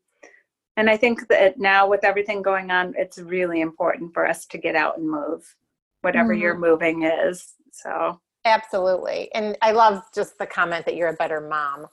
and 0.76 0.88
I 0.88 0.96
think 0.96 1.26
that 1.26 1.58
now 1.58 1.88
with 1.88 2.04
everything 2.04 2.42
going 2.42 2.70
on, 2.70 2.94
it's 2.96 3.18
really 3.18 3.60
important 3.60 4.14
for 4.14 4.24
us 4.24 4.46
to 4.46 4.58
get 4.58 4.76
out 4.76 4.98
and 4.98 5.10
move, 5.10 5.56
whatever 6.02 6.32
your 6.32 6.56
moving 6.56 7.02
is. 7.02 7.54
So, 7.72 8.20
Absolutely. 8.44 9.28
And 9.34 9.58
I 9.62 9.72
love 9.72 10.04
just 10.14 10.38
the 10.38 10.46
comment 10.46 10.86
that 10.86 10.94
you're 10.94 11.08
a 11.08 11.14
better 11.14 11.40
mom. 11.40 11.86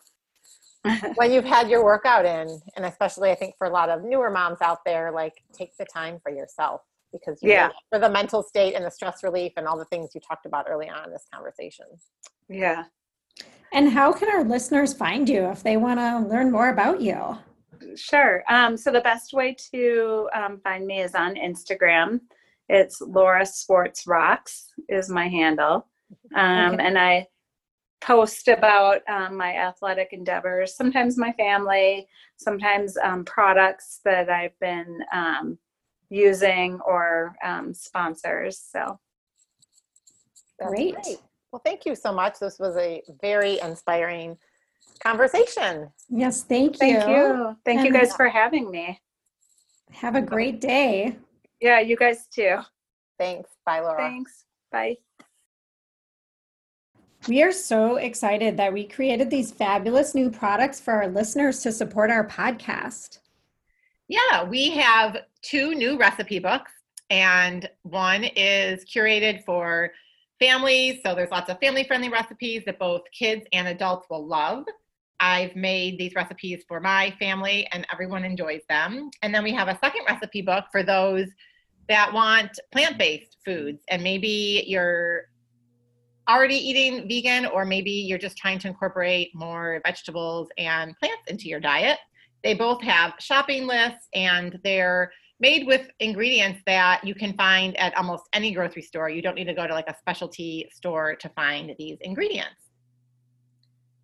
when 1.16 1.32
you've 1.32 1.44
had 1.44 1.72
your 1.72 1.84
workout 1.84 2.26
in, 2.26 2.62
and 2.76 2.86
especially 2.86 3.32
I 3.32 3.36
think 3.36 3.56
for 3.58 3.66
a 3.66 3.72
lot 3.72 3.90
of 3.90 4.04
newer 4.04 4.30
moms 4.30 4.62
out 4.62 4.86
there, 4.86 5.12
like 5.12 5.42
take 5.54 5.76
the 5.78 5.86
time 5.86 6.20
for 6.22 6.32
yourself 6.32 6.82
because 7.14 7.42
you 7.42 7.52
Yeah. 7.52 7.68
need 7.68 7.76
for 7.90 8.00
the 8.00 8.10
mental 8.10 8.44
state 8.44 8.74
and 8.74 8.84
the 8.84 8.92
stress 8.92 9.24
relief 9.24 9.54
and 9.56 9.68
all 9.68 9.78
the 9.78 9.86
things 9.86 10.14
you 10.14 10.20
talked 10.20 10.46
about 10.46 10.66
early 10.70 10.90
on 10.90 11.06
in 11.06 11.12
this 11.12 11.26
conversation. 11.34 11.86
yeah. 12.50 12.86
And 13.72 13.90
how 13.90 14.12
can 14.14 14.30
our 14.30 14.44
listeners 14.44 14.94
find 14.94 15.28
you 15.28 15.46
if 15.50 15.64
they 15.64 15.78
want 15.78 16.00
to 16.00 16.20
learn 16.28 16.52
more 16.52 16.70
about 16.70 17.02
you? 17.02 17.38
Sure. 17.96 18.44
Um, 18.48 18.78
so 18.78 18.92
the 18.92 19.02
best 19.02 19.34
way 19.34 19.56
to 19.74 20.30
um, 20.36 20.60
find 20.64 20.86
me 20.86 21.02
is 21.02 21.16
on 21.16 21.36
Instagram. 21.36 22.22
It's 22.70 23.02
Laura 23.02 23.46
Swartz 23.46 24.06
Rocks 24.06 24.68
is 24.90 25.10
my 25.10 25.28
handle, 25.28 25.88
um, 26.36 26.74
Okay. 26.76 26.86
and 26.86 27.00
I 27.00 27.28
post 28.02 28.48
about 28.48 29.02
um, 29.10 29.38
my 29.38 29.56
athletic 29.56 30.10
endeavors. 30.12 30.76
Sometimes 30.76 31.18
my 31.18 31.32
family, 31.34 32.08
sometimes 32.38 32.96
um, 32.98 33.26
products 33.26 34.02
that 34.06 34.30
I've 34.30 34.58
been 34.60 35.00
um, 35.12 35.58
using 36.14 36.80
or 36.86 37.36
um, 37.44 37.74
sponsors. 37.74 38.60
So 38.60 39.00
That's 40.60 40.72
Great. 40.72 40.96
Well, 41.52 41.62
thank 41.64 41.86
you 41.86 41.96
so 41.96 42.14
much. 42.14 42.40
This 42.40 42.60
was 42.60 42.78
a 42.78 43.02
very 43.22 43.60
inspiring 43.60 44.38
conversation. 45.02 45.90
Yes, 46.10 46.44
thank 46.44 46.76
you. 46.76 47.00
thank 47.00 47.08
you, 47.08 47.58
thank 47.66 47.86
you 47.86 47.94
guys 47.94 48.16
for 48.16 48.28
having 48.28 48.70
me. 48.72 49.00
Have 49.92 50.16
a 50.16 50.22
great 50.22 50.62
day. 50.62 51.18
Yeah, 51.60 51.80
you 51.80 51.96
guys 51.96 52.28
too. 52.28 52.58
Thanks. 53.20 53.50
Bye, 53.66 53.82
Laura. 53.82 53.98
Thanks. 53.98 54.46
Bye. 54.72 54.98
We 57.28 57.42
are 57.42 57.52
so 57.52 57.98
excited 57.98 58.58
that 58.58 58.74
we 58.74 58.86
created 58.86 59.30
these 59.30 59.52
fabulous 59.52 60.14
new 60.14 60.30
products 60.30 60.80
for 60.80 60.94
our 60.94 61.08
listeners 61.08 61.62
to 61.62 61.72
support 61.72 62.12
our 62.12 62.28
podcast. 62.28 63.20
Yeah, 64.08 64.44
we 64.44 64.72
have 64.72 65.18
two 65.42 65.74
new 65.74 65.98
recipe 65.98 66.40
books, 66.40 66.72
and 67.10 67.70
one 67.84 68.24
is 68.24 68.84
curated 68.86 69.44
for 69.46 69.92
families. 70.40 71.00
So 71.06 71.16
there's 71.16 71.32
lots 71.32 71.50
of 71.50 71.60
family 71.60 71.84
friendly 71.84 72.10
recipes 72.10 72.64
that 72.66 72.80
both 72.80 73.02
kids 73.18 73.46
and 73.54 73.68
adults 73.68 74.08
will 74.10 74.26
love. 74.26 74.66
I've 75.20 75.56
made 75.56 75.98
these 75.98 76.16
recipes 76.16 76.64
for 76.68 76.82
my 76.82 77.16
family, 77.18 77.68
and 77.72 77.88
everyone 77.92 78.26
enjoys 78.26 78.62
them. 78.68 79.10
And 79.22 79.34
then 79.34 79.44
we 79.44 79.54
have 79.54 79.70
a 79.70 79.80
second 79.80 80.02
recipe 80.08 80.42
book 80.42 80.66
for 80.72 80.84
those 80.84 81.28
that 81.88 82.12
want 82.12 82.60
plant 82.72 82.98
based 82.98 83.38
foods, 83.46 83.84
and 83.90 84.04
maybe 84.04 84.66
you're 84.68 85.30
already 86.30 86.56
eating 86.56 87.08
vegan, 87.08 87.46
or 87.46 87.66
maybe 87.66 87.92
you're 87.92 88.18
just 88.18 88.38
trying 88.38 88.60
to 88.60 88.68
incorporate 88.68 89.34
more 89.34 89.82
vegetables 89.86 90.50
and 90.58 90.98
plants 91.00 91.24
into 91.28 91.48
your 91.48 91.60
diet. 91.60 92.00
They 92.44 92.54
both 92.54 92.82
have 92.84 93.14
shopping 93.20 93.66
lists 93.66 94.08
and 94.14 94.60
they're 94.64 95.12
made 95.40 95.66
with 95.66 95.90
ingredients 96.00 96.62
that 96.66 97.02
you 97.04 97.16
can 97.16 97.34
find 97.34 97.76
at 97.78 97.96
almost 97.98 98.24
any 98.34 98.52
grocery 98.54 98.82
store. 98.82 99.10
You 99.10 99.22
don't 99.22 99.36
need 99.36 99.46
to 99.46 99.54
go 99.54 99.68
to 99.68 99.74
like 99.74 99.90
a 99.90 99.96
specialty 99.98 100.70
store 100.72 101.16
to 101.16 101.30
find 101.30 101.74
these 101.78 101.98
ingredients. 102.02 102.64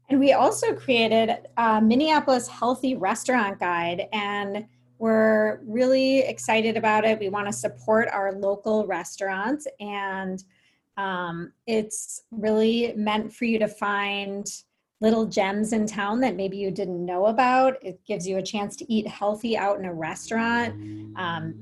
And 0.10 0.20
we 0.20 0.34
also 0.34 0.74
created 0.74 1.38
a 1.58 1.80
Minneapolis 1.80 2.48
Healthy 2.48 2.96
Restaurant 2.96 3.60
Guide, 3.60 4.08
and 4.12 4.66
we're 4.98 5.62
really 5.64 6.20
excited 6.20 6.78
about 6.78 7.06
it. 7.06 7.20
We 7.20 7.30
want 7.30 7.46
to 7.46 7.54
support 7.54 8.10
our 8.12 8.34
local 8.34 8.88
restaurants, 8.88 9.68
and 9.80 10.44
um, 10.98 11.54
it's 11.68 12.24
really 12.32 12.94
meant 12.98 13.32
for 13.32 13.46
you 13.46 13.60
to 13.60 13.68
find 13.68 14.46
little 15.02 15.26
gems 15.26 15.74
in 15.74 15.86
town 15.86 16.20
that 16.20 16.36
maybe 16.36 16.58
you 16.58 16.72
didn't 16.72 17.06
know 17.06 17.28
about. 17.28 17.78
It 17.82 18.00
gives 18.06 18.28
you 18.28 18.38
a 18.38 18.44
chance 18.44 18.76
to 18.78 18.94
eat 18.94 19.08
healthy 19.08 19.58
out 19.58 19.80
in 19.80 19.86
a 19.86 19.94
restaurant. 19.94 20.74
Um, 21.16 21.56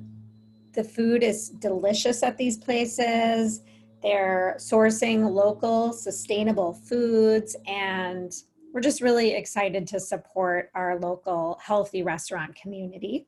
the 0.74 0.84
food 0.84 1.24
is 1.24 1.50
delicious 1.50 2.24
at 2.24 2.38
these 2.38 2.58
places. 2.58 3.62
They're 4.02 4.56
sourcing 4.60 5.32
local, 5.32 5.94
sustainable 5.94 6.74
foods, 6.74 7.56
and 7.68 8.32
we're 8.74 8.82
just 8.82 9.02
really 9.02 9.34
excited 9.34 9.88
to 9.88 10.00
support 10.00 10.70
our 10.76 11.00
local 11.00 11.60
healthy 11.64 12.04
restaurant 12.04 12.56
community. 12.56 13.28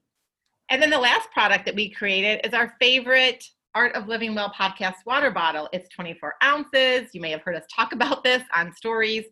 And 0.69 0.81
then 0.81 0.91
the 0.91 0.99
last 0.99 1.31
product 1.31 1.65
that 1.65 1.73
we 1.73 1.89
created 1.89 2.45
is 2.45 2.53
our 2.53 2.75
favorite 2.79 3.43
Art 3.73 3.95
of 3.95 4.07
Living 4.07 4.35
Well 4.35 4.53
podcast 4.55 4.97
water 5.05 5.31
bottle. 5.31 5.69
It's 5.73 5.89
24 5.89 6.35
ounces. 6.43 7.09
You 7.13 7.21
may 7.21 7.31
have 7.31 7.41
heard 7.41 7.55
us 7.55 7.65
talk 7.75 7.91
about 7.93 8.23
this 8.23 8.43
on 8.53 8.73
stories 8.73 9.25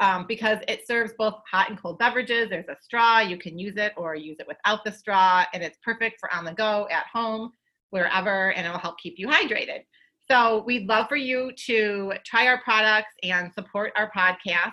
um, 0.00 0.26
because 0.26 0.58
it 0.68 0.86
serves 0.86 1.12
both 1.18 1.34
hot 1.50 1.70
and 1.70 1.80
cold 1.80 1.98
beverages. 1.98 2.48
There's 2.48 2.68
a 2.68 2.76
straw, 2.80 3.20
you 3.20 3.38
can 3.38 3.58
use 3.58 3.74
it 3.76 3.92
or 3.96 4.14
use 4.14 4.36
it 4.38 4.46
without 4.46 4.84
the 4.84 4.92
straw, 4.92 5.44
and 5.52 5.62
it's 5.62 5.78
perfect 5.84 6.20
for 6.20 6.32
on 6.34 6.44
the 6.44 6.52
go, 6.52 6.86
at 6.90 7.06
home, 7.12 7.52
wherever, 7.90 8.52
and 8.52 8.66
it'll 8.66 8.78
help 8.78 8.98
keep 8.98 9.14
you 9.18 9.28
hydrated. 9.28 9.80
So 10.30 10.64
we'd 10.66 10.88
love 10.88 11.08
for 11.08 11.16
you 11.16 11.52
to 11.66 12.14
try 12.24 12.48
our 12.48 12.60
products 12.62 13.12
and 13.22 13.52
support 13.52 13.92
our 13.96 14.10
podcast. 14.10 14.72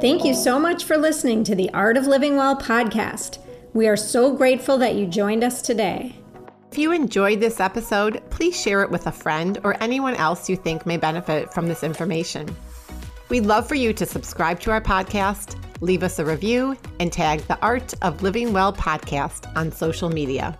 Thank 0.00 0.24
you 0.24 0.32
so 0.32 0.58
much 0.58 0.84
for 0.84 0.96
listening 0.96 1.44
to 1.44 1.54
the 1.54 1.70
Art 1.74 1.98
of 1.98 2.06
Living 2.06 2.36
Well 2.36 2.56
podcast. 2.56 3.38
We 3.74 3.86
are 3.86 3.98
so 3.98 4.34
grateful 4.34 4.78
that 4.78 4.94
you 4.94 5.06
joined 5.06 5.44
us 5.44 5.60
today. 5.60 6.19
If 6.70 6.78
you 6.78 6.92
enjoyed 6.92 7.40
this 7.40 7.58
episode, 7.58 8.22
please 8.30 8.58
share 8.58 8.82
it 8.82 8.90
with 8.90 9.08
a 9.08 9.12
friend 9.12 9.58
or 9.64 9.76
anyone 9.82 10.14
else 10.14 10.48
you 10.48 10.54
think 10.54 10.86
may 10.86 10.96
benefit 10.96 11.52
from 11.52 11.66
this 11.66 11.82
information. 11.82 12.48
We'd 13.28 13.44
love 13.44 13.66
for 13.66 13.74
you 13.74 13.92
to 13.92 14.06
subscribe 14.06 14.60
to 14.60 14.70
our 14.70 14.80
podcast, 14.80 15.60
leave 15.80 16.04
us 16.04 16.20
a 16.20 16.24
review, 16.24 16.76
and 17.00 17.12
tag 17.12 17.40
the 17.48 17.58
Art 17.60 17.92
of 18.02 18.22
Living 18.22 18.52
Well 18.52 18.72
podcast 18.72 19.50
on 19.56 19.72
social 19.72 20.10
media. 20.10 20.56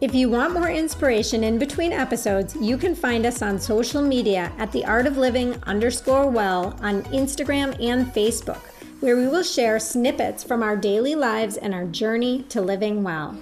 If 0.00 0.14
you 0.14 0.30
want 0.30 0.54
more 0.54 0.70
inspiration 0.70 1.42
in 1.42 1.58
between 1.58 1.92
episodes, 1.92 2.54
you 2.60 2.78
can 2.78 2.94
find 2.94 3.26
us 3.26 3.42
on 3.42 3.58
social 3.58 4.00
media 4.00 4.52
at 4.58 4.70
the 4.70 4.84
Art 4.84 5.08
of 5.08 5.16
Living 5.16 5.60
underscore 5.64 6.30
well 6.30 6.78
on 6.82 7.02
Instagram 7.06 7.74
and 7.84 8.06
Facebook, 8.14 8.62
where 9.00 9.16
we 9.16 9.26
will 9.26 9.42
share 9.42 9.80
snippets 9.80 10.44
from 10.44 10.62
our 10.62 10.76
daily 10.76 11.16
lives 11.16 11.56
and 11.56 11.74
our 11.74 11.86
journey 11.86 12.44
to 12.44 12.60
living 12.60 13.02
well. 13.02 13.36